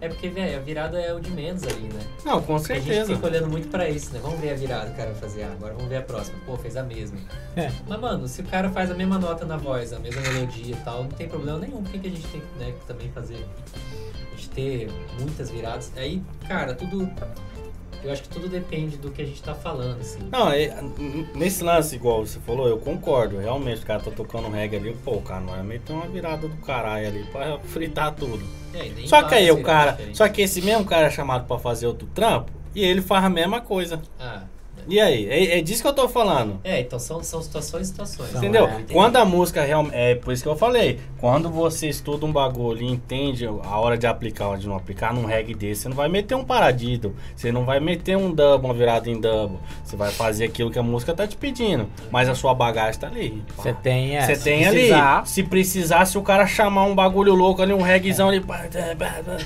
É 0.00 0.08
porque, 0.08 0.28
velho, 0.28 0.56
a 0.58 0.60
virada 0.60 1.00
é 1.00 1.12
o 1.12 1.20
de 1.20 1.30
menos 1.30 1.62
ali, 1.64 1.88
né? 1.88 2.00
Não, 2.24 2.42
com 2.42 2.56
Porque 2.58 2.72
a 2.72 2.76
gente 2.76 2.86
certeza. 2.86 3.14
fica 3.14 3.26
olhando 3.26 3.48
muito 3.48 3.68
pra 3.68 3.88
isso, 3.88 4.12
né? 4.12 4.20
Vamos 4.22 4.38
ver 4.40 4.50
a 4.50 4.54
virada 4.54 4.86
que 4.86 4.92
o 4.92 4.96
cara 4.96 5.10
vai 5.10 5.20
fazer. 5.20 5.42
Ah, 5.44 5.52
agora 5.52 5.72
vamos 5.72 5.88
ver 5.88 5.96
a 5.96 6.02
próxima. 6.02 6.38
Pô, 6.44 6.56
fez 6.56 6.76
a 6.76 6.82
mesma. 6.82 7.18
É. 7.56 7.72
Mas, 7.88 7.98
mano, 8.00 8.28
se 8.28 8.42
o 8.42 8.44
cara 8.44 8.68
faz 8.70 8.90
a 8.90 8.94
mesma 8.94 9.18
nota 9.18 9.46
na 9.46 9.56
voz, 9.56 9.92
a 9.94 9.98
mesma 9.98 10.20
melodia 10.20 10.74
e 10.74 10.80
tal, 10.84 11.04
não 11.04 11.10
tem 11.10 11.28
problema 11.28 11.58
nenhum. 11.58 11.82
Por 11.82 11.92
que, 11.92 11.98
que 11.98 12.08
a 12.08 12.10
gente 12.10 12.28
tem 12.28 12.42
né, 12.58 12.74
que 12.78 12.86
também 12.86 13.10
fazer? 13.10 13.44
A 14.32 14.36
gente 14.36 14.50
ter 14.50 14.90
muitas 15.18 15.50
viradas. 15.50 15.90
Aí, 15.96 16.22
cara, 16.46 16.74
tudo. 16.74 17.10
Eu 18.02 18.12
acho 18.12 18.22
que 18.22 18.28
tudo 18.28 18.48
depende 18.48 18.96
do 18.96 19.10
que 19.10 19.22
a 19.22 19.24
gente 19.24 19.42
tá 19.42 19.54
falando, 19.54 20.00
assim. 20.00 20.20
Não, 20.30 20.50
é, 20.50 20.74
nesse 21.34 21.64
lance, 21.64 21.96
igual 21.96 22.24
você 22.26 22.38
falou, 22.40 22.68
eu 22.68 22.78
concordo. 22.78 23.38
Realmente, 23.38 23.82
o 23.82 23.86
cara 23.86 24.00
tá 24.00 24.10
tocando 24.10 24.48
reggae 24.48 24.76
ali, 24.76 24.96
pô, 25.04 25.12
o 25.12 25.22
cara 25.22 25.40
não 25.40 25.52
vai 25.52 25.62
meter 25.62 25.92
uma 25.92 26.06
virada 26.06 26.46
do 26.48 26.56
caralho 26.58 27.08
ali 27.08 27.24
pra 27.24 27.58
fritar 27.66 28.14
tudo. 28.14 28.44
É, 28.74 29.06
Só 29.06 29.22
que 29.22 29.34
aí 29.34 29.50
o 29.50 29.62
cara. 29.62 29.78
viradas 29.78 29.92
diferentes. 29.96 30.18
Só 30.18 30.28
que 30.28 30.42
esse 30.42 30.62
mesmo 30.62 30.84
cara 30.84 31.06
é 31.06 31.10
chamado 31.10 31.46
pra 31.46 31.58
fazer 31.58 31.86
outro 31.86 32.06
trampo 32.14 32.52
e 32.74 32.84
ele 32.84 33.00
faz 33.00 33.24
a 33.24 33.30
mesma 33.30 33.60
coisa. 33.60 34.00
Ah, 34.18 34.42
é. 34.42 34.55
E 34.88 35.00
aí? 35.00 35.28
É, 35.28 35.58
é 35.58 35.62
disso 35.62 35.82
que 35.82 35.88
eu 35.88 35.92
tô 35.92 36.08
falando. 36.08 36.60
É, 36.62 36.80
então 36.80 36.98
são, 36.98 37.22
são 37.22 37.42
situações 37.42 37.86
e 37.88 37.90
situações. 37.90 38.30
São, 38.30 38.40
Entendeu? 38.40 38.66
é. 38.66 38.84
Quando 38.92 39.16
a 39.16 39.24
música 39.24 39.62
realmente. 39.62 39.94
É 39.96 40.14
por 40.14 40.32
isso 40.32 40.42
que 40.42 40.48
eu 40.48 40.56
falei. 40.56 41.00
Quando 41.18 41.48
você 41.50 41.88
estuda 41.88 42.26
um 42.26 42.32
bagulho 42.32 42.82
e 42.82 42.86
entende 42.86 43.46
a 43.46 43.78
hora 43.78 43.96
de 43.96 44.06
aplicar 44.06 44.48
ou 44.48 44.56
de 44.56 44.66
não 44.68 44.76
aplicar 44.76 45.12
num 45.12 45.24
reggae 45.24 45.54
desse, 45.54 45.82
você 45.82 45.88
não 45.88 45.96
vai 45.96 46.08
meter 46.08 46.34
um 46.34 46.44
paradido. 46.44 47.14
Você 47.34 47.50
não 47.50 47.64
vai 47.64 47.80
meter 47.80 48.16
um 48.16 48.30
double, 48.30 48.66
uma 48.66 48.74
virada 48.74 49.10
em 49.10 49.20
double. 49.20 49.58
Você 49.84 49.96
vai 49.96 50.10
fazer 50.10 50.44
aquilo 50.44 50.70
que 50.70 50.78
a 50.78 50.82
música 50.82 51.14
tá 51.14 51.26
te 51.26 51.36
pedindo. 51.36 51.88
Mas 52.10 52.28
a 52.28 52.34
sua 52.34 52.54
bagagem 52.54 53.00
tá 53.00 53.06
ali. 53.06 53.42
Você 53.56 53.72
tem, 53.72 54.16
é, 54.16 54.22
Você 54.22 54.36
se 54.36 54.44
tem 54.44 54.68
precisar. 54.68 55.18
ali. 55.18 55.28
Se 55.28 55.42
precisar, 55.42 56.04
se 56.04 56.18
o 56.18 56.22
cara 56.22 56.46
chamar 56.46 56.84
um 56.84 56.94
bagulho 56.94 57.34
louco 57.34 57.62
ali, 57.62 57.72
um 57.72 57.82
reggaezão 57.82 58.28
ali. 58.28 58.42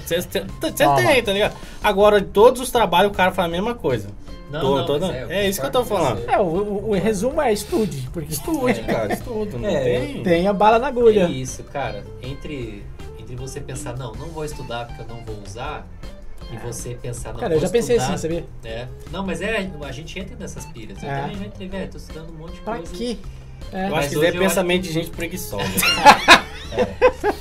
Você 0.05 0.23
tem, 0.23 1.23
tá 1.23 1.33
ligado? 1.33 1.57
Agora, 1.83 2.21
todos 2.21 2.61
os 2.61 2.71
trabalhos, 2.71 3.11
o 3.11 3.15
cara 3.15 3.33
faz 3.33 3.49
a 3.49 3.51
mesma 3.51 3.75
coisa. 3.75 4.09
Não, 4.51 4.61
Tô- 4.61 4.77
não, 4.79 4.87
tô- 4.87 4.99
mas 4.99 5.31
é 5.31 5.49
isso 5.49 5.61
que 5.61 5.67
eu 5.67 5.71
tô 5.71 5.85
falando. 5.85 6.29
É, 6.29 6.37
o, 6.39 6.43
o- 6.43 6.91
o 6.91 6.93
resumo 6.95 7.41
é 7.41 7.53
estude, 7.53 8.09
porque 8.13 8.33
Estude, 8.33 8.81
cara, 8.83 9.13
estudo. 9.15 9.59
Não 9.59 9.69
É, 9.69 9.81
tem. 10.01 10.23
tem 10.25 10.49
a 10.49 10.53
bala 10.53 10.79
na 10.79 10.89
agulha. 10.89 11.25
É 11.25 11.31
isso, 11.31 11.63
cara. 11.65 12.05
Entre, 12.21 12.83
entre 13.19 13.37
você 13.37 13.61
pensar, 13.61 13.97
não, 13.97 14.13
não 14.15 14.27
vou 14.29 14.45
estudar 14.45 14.87
porque 14.87 15.03
eu 15.03 15.07
não 15.07 15.25
vou 15.25 15.37
usar, 15.47 15.87
e 16.53 16.57
você 16.57 16.95
pensar, 17.01 17.33
não, 17.33 17.39
Cara, 17.39 17.55
eu 17.55 17.61
já 17.61 17.69
pensei 17.69 17.97
estudar, 17.97 18.15
assim, 18.15 18.23
sabia? 18.23 18.45
É. 18.65 18.89
Não, 19.13 19.25
mas 19.25 19.41
é, 19.41 19.71
a 19.85 19.93
gente 19.93 20.19
entra 20.19 20.35
nessas 20.37 20.67
piras. 20.67 21.01
Eu 21.01 21.09
É. 21.09 21.21
também 21.21 21.37
já 21.37 21.45
entrei, 21.47 21.69
velho, 21.69 21.91
tô 21.93 21.97
estudando 21.99 22.31
um 22.31 22.39
monte 22.39 22.55
de 22.55 22.61
Pra 22.63 22.77
coisa. 22.79 22.93
quê? 22.93 23.17
É. 23.73 23.87
Eu 23.87 23.91
Mas 23.91 23.99
acho 23.99 24.09
que 24.09 24.15
isso 24.15 24.19
hoje 24.25 24.33
é 24.33 24.37
eu 24.37 24.41
pensamento 24.43 24.83
de 24.83 24.93
gente 24.93 25.11
preguiçosa. 25.11 25.63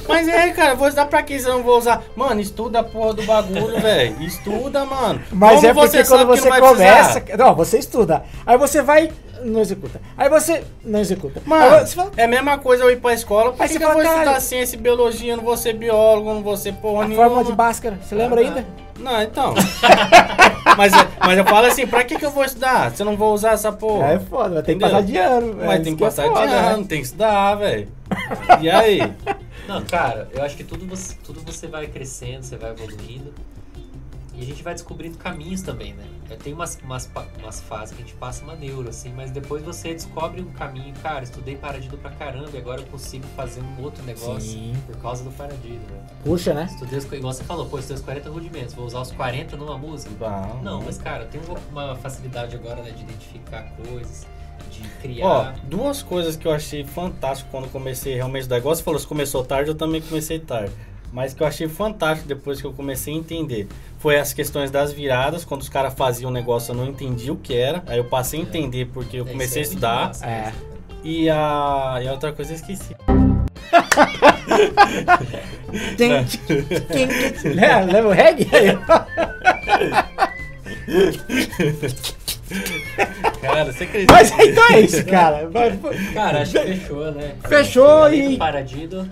Mas 0.07 0.27
é, 0.27 0.49
cara, 0.51 0.75
vou 0.75 0.87
estudar 0.87 1.05
pra 1.07 1.21
que 1.23 1.39
se 1.39 1.47
eu 1.47 1.55
não 1.55 1.63
vou 1.63 1.77
usar? 1.77 2.03
Mano, 2.15 2.41
estuda 2.41 2.79
a 2.79 2.83
porra 2.83 3.13
do 3.13 3.23
bagulho, 3.23 3.79
velho. 3.81 4.21
Estuda, 4.23 4.85
mano. 4.85 5.21
Mas 5.31 5.55
Como 5.55 5.67
é 5.67 5.73
porque 5.73 6.03
quando 6.03 6.25
você 6.27 6.49
começa. 6.59 7.21
precisar? 7.21 7.37
Não, 7.37 7.55
você 7.55 7.77
estuda. 7.77 8.23
Aí 8.45 8.57
você 8.57 8.81
vai, 8.81 9.11
não 9.43 9.61
executa. 9.61 10.01
Aí 10.17 10.29
você 10.29 10.63
não 10.83 10.99
executa. 10.99 11.41
Mano, 11.45 11.87
fala, 11.87 12.11
é 12.17 12.23
a 12.23 12.27
mesma 12.27 12.57
coisa 12.57 12.83
eu 12.83 12.91
ir 12.91 12.99
pra 12.99 13.13
escola. 13.13 13.53
Por 13.53 13.61
Aí 13.61 13.67
que, 13.67 13.73
você 13.73 13.79
que 13.79 13.85
eu 13.85 13.89
fala, 13.89 14.03
vou 14.03 14.13
estudar 14.13 14.39
ciência 14.39 14.75
e 14.75 14.79
biologia? 14.79 15.33
Eu 15.33 15.37
não 15.37 15.43
vou 15.43 15.57
ser 15.57 15.73
biólogo, 15.73 16.33
não 16.33 16.43
vou 16.43 16.57
ser 16.57 16.73
porra 16.73 17.03
a 17.03 17.07
nenhuma. 17.07 17.25
fórmula 17.25 17.45
de 17.45 17.53
Bhaskara, 17.53 17.99
você 18.01 18.15
lembra 18.15 18.41
ainda? 18.41 18.65
Não, 18.99 19.21
então. 19.21 19.53
mas, 20.77 20.91
mas 21.19 21.37
eu 21.37 21.45
falo 21.45 21.67
assim, 21.67 21.87
pra 21.87 22.03
que, 22.03 22.17
que 22.17 22.25
eu 22.25 22.31
vou 22.31 22.43
estudar? 22.43 22.91
Se 22.91 23.01
eu 23.01 23.05
não 23.05 23.15
vou 23.15 23.33
usar 23.33 23.53
essa 23.53 23.71
porra? 23.71 24.13
É 24.13 24.19
foda, 24.19 24.55
vai 24.55 24.63
ter 24.63 24.73
que 24.73 24.79
passar 24.81 25.01
de 25.03 25.17
ano. 25.17 25.61
é 25.61 25.65
Mas 25.65 25.75
isso 25.75 25.83
tem 25.83 25.93
que 25.93 25.97
que 25.97 26.03
é 26.03 26.07
passar 26.07 26.23
de 26.23 26.29
foda, 26.29 26.45
né? 26.45 26.73
ano, 26.73 26.85
tem 26.85 26.99
que 26.99 27.05
estudar, 27.05 27.55
velho. 27.55 27.87
E 28.61 28.69
aí? 28.69 29.13
Não, 29.67 29.81
cara, 29.83 30.27
eu 30.33 30.43
acho 30.43 30.57
que 30.57 30.63
tudo 30.63 30.85
você, 30.85 31.15
tudo 31.23 31.41
você 31.45 31.67
vai 31.67 31.87
crescendo, 31.87 32.43
você 32.43 32.57
vai 32.57 32.71
evoluindo. 32.71 33.33
E 34.39 34.41
a 34.41 34.45
gente 34.45 34.63
vai 34.63 34.73
descobrindo 34.73 35.17
caminhos 35.17 35.61
também, 35.61 35.93
né? 35.93 36.05
É, 36.29 36.35
Tem 36.37 36.53
umas, 36.53 36.79
umas, 36.81 37.11
umas 37.39 37.59
fases 37.59 37.93
que 37.93 38.01
a 38.01 38.05
gente 38.05 38.15
passa 38.15 38.41
uma 38.45 38.55
neuro, 38.55 38.87
assim, 38.87 39.11
mas 39.13 39.31
depois 39.31 39.61
você 39.61 39.93
descobre 39.93 40.41
um 40.41 40.49
caminho. 40.51 40.93
Cara, 41.03 41.25
estudei 41.25 41.57
paradido 41.57 41.97
pra 41.97 42.09
caramba 42.11 42.49
e 42.53 42.57
agora 42.57 42.79
eu 42.79 42.85
consigo 42.85 43.25
fazer 43.35 43.59
um 43.61 43.83
outro 43.83 44.01
negócio 44.05 44.39
Sim. 44.39 44.73
por 44.87 44.95
causa 44.97 45.25
do 45.25 45.31
paradido, 45.31 45.81
né? 45.91 46.07
Puxa, 46.23 46.53
né? 46.53 46.69
Estudei, 46.71 46.97
os, 46.97 47.11
igual 47.11 47.33
você 47.33 47.43
falou, 47.43 47.65
pô, 47.65 47.79
estudei 47.79 47.97
os 47.97 48.01
40 48.01 48.29
rudimentos, 48.29 48.73
vou 48.73 48.85
usar 48.85 49.01
os 49.01 49.11
40 49.11 49.57
numa 49.57 49.77
música. 49.77 50.09
Não, 50.17 50.63
Não, 50.63 50.81
mas 50.83 50.97
cara, 50.97 51.23
eu 51.25 51.27
tenho 51.27 51.43
uma- 51.69 51.97
facilidade 51.97 52.55
agora, 52.55 52.81
né, 52.81 52.91
de 52.91 53.01
identificar 53.03 53.63
coisas, 53.85 54.25
de 54.71 54.81
Ó, 54.83 55.01
criar. 55.01 55.55
duas 55.63 56.01
coisas 56.01 56.37
que 56.37 56.47
eu 56.47 56.53
achei 56.53 56.85
fantástico 56.85 57.49
quando 57.51 57.69
comecei 57.69 58.15
realmente 58.15 58.43
estudar. 58.43 58.59
Igual 58.59 58.73
você 58.73 58.83
falou, 58.83 58.99
você 59.01 59.05
começou 59.05 59.43
tarde, 59.43 59.69
eu 59.71 59.75
também 59.75 60.01
comecei 60.01 60.39
tarde. 60.39 60.71
Mas 61.11 61.33
que 61.33 61.41
eu 61.41 61.47
achei 61.47 61.67
fantástico 61.67 62.27
depois 62.27 62.61
que 62.61 62.67
eu 62.67 62.73
comecei 62.73 63.13
a 63.13 63.17
entender. 63.17 63.67
Foi 63.97 64.17
as 64.19 64.31
questões 64.33 64.69
das 64.71 64.93
viradas, 64.93 65.43
quando 65.43 65.61
os 65.61 65.69
caras 65.69 65.93
faziam 65.93 66.29
um 66.29 66.33
negócio 66.33 66.71
eu 66.71 66.75
não 66.75 66.87
entendia 66.87 67.33
o 67.33 67.35
que 67.37 67.55
era. 67.55 67.83
Aí 67.87 67.97
eu 67.97 68.05
passei 68.05 68.39
a 68.39 68.43
entender 68.43 68.85
porque 68.93 69.17
eu 69.17 69.25
É, 69.25 69.31
comecei 69.31 69.61
a 69.61 69.65
é 69.65 69.67
estudar. 69.67 70.07
massa 70.07 70.25
É. 70.25 70.51
E 71.03 71.29
a, 71.29 71.99
e 72.03 72.07
a 72.07 72.11
outra 72.11 72.31
coisa 72.31 72.51
eu 72.51 72.55
esqueci. 72.55 72.95
É. 75.99 76.25
Lembra 77.43 77.79
lembra 77.85 78.07
o 78.07 78.11
reggae? 78.11 78.45
Cara, 83.41 83.71
você 83.71 83.83
acredita? 83.83 84.13
Mas 84.13 84.31
então 84.31 84.63
é 84.71 84.81
isso, 84.81 85.05
cara. 85.05 85.49
Cara, 86.13 86.41
acho 86.41 86.51
que 86.51 86.59
fechou, 86.59 87.11
né? 87.11 87.35
Fechou 87.47 88.13
e- 88.13 88.29
do 88.29 88.37
Paradido. 88.37 89.09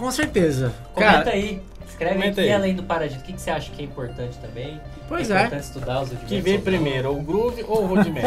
Com 0.00 0.10
certeza. 0.10 0.72
Comenta 0.94 1.12
Cara, 1.12 1.30
aí. 1.32 1.60
Escreve 1.86 2.14
comenta 2.14 2.40
aqui 2.40 2.48
aí. 2.48 2.54
além 2.54 2.74
do 2.74 2.82
Paradido. 2.82 3.20
O 3.20 3.22
que, 3.22 3.34
que 3.34 3.40
você 3.40 3.50
acha 3.50 3.70
que 3.70 3.82
é 3.82 3.84
importante 3.84 4.38
também? 4.38 4.80
Pois 5.06 5.30
é. 5.30 5.34
é. 5.34 5.36
importante 5.40 5.62
estudar 5.64 6.00
os 6.00 6.08
rudimentos. 6.08 6.42
Que 6.42 6.50
ou 6.50 6.56
não? 6.56 6.62
primeiro, 6.62 7.12
o 7.12 7.22
groove 7.22 7.64
ou 7.68 7.82
o 7.82 7.86
rudimento? 7.86 8.26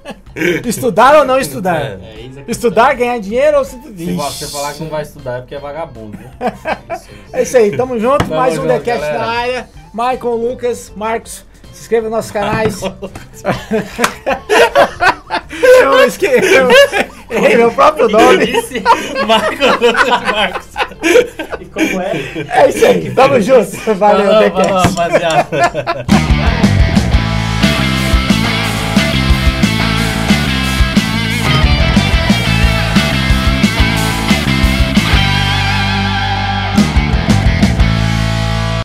estudar 0.66 1.14
ou 1.16 1.26
não 1.26 1.38
estudar? 1.38 1.82
É. 1.82 1.98
É, 2.02 2.20
isso 2.22 2.40
aqui. 2.40 2.50
Estudar, 2.50 2.94
ganhar 2.94 3.18
dinheiro 3.18 3.58
ou 3.58 3.64
se... 3.66 3.78
Se 3.82 4.12
você 4.14 4.46
falar 4.46 4.72
que 4.72 4.82
não 4.82 4.88
vai 4.88 5.02
estudar 5.02 5.36
é 5.36 5.40
porque 5.40 5.56
é 5.56 5.58
vagabundo. 5.58 6.16
Isso, 6.90 7.10
isso. 7.10 7.34
É 7.34 7.42
isso 7.42 7.56
aí, 7.58 7.76
tamo 7.76 8.00
junto. 8.00 8.24
Tamo 8.24 8.36
mais 8.36 8.54
um 8.54 8.62
junto, 8.62 8.68
TheCast 8.68 9.00
galera. 9.00 9.18
na 9.18 9.26
área. 9.26 9.68
Michael, 9.92 10.36
Lucas, 10.36 10.90
Marcos. 10.96 11.44
Se 11.74 11.82
inscreva 11.82 12.08
nos 12.08 12.16
nossos 12.16 12.30
canais. 12.30 12.80
eu 15.80 16.06
esqueci. 16.06 16.54
Eu 16.54 16.68
errei 17.30 17.56
meu 17.56 17.70
próprio 17.72 18.08
nome. 18.08 18.46
Disse, 18.46 18.82
Marcos 19.26 19.58
Marcos. 20.32 20.66
e 21.60 21.64
como 21.66 22.00
é? 22.00 22.12
É 22.48 22.68
isso 22.68 22.86
aí, 22.86 23.10
tamo 23.10 23.40
junto. 23.40 23.94
Valeu, 23.94 24.50
falou, 24.50 24.82
rapaziada. 24.82 26.06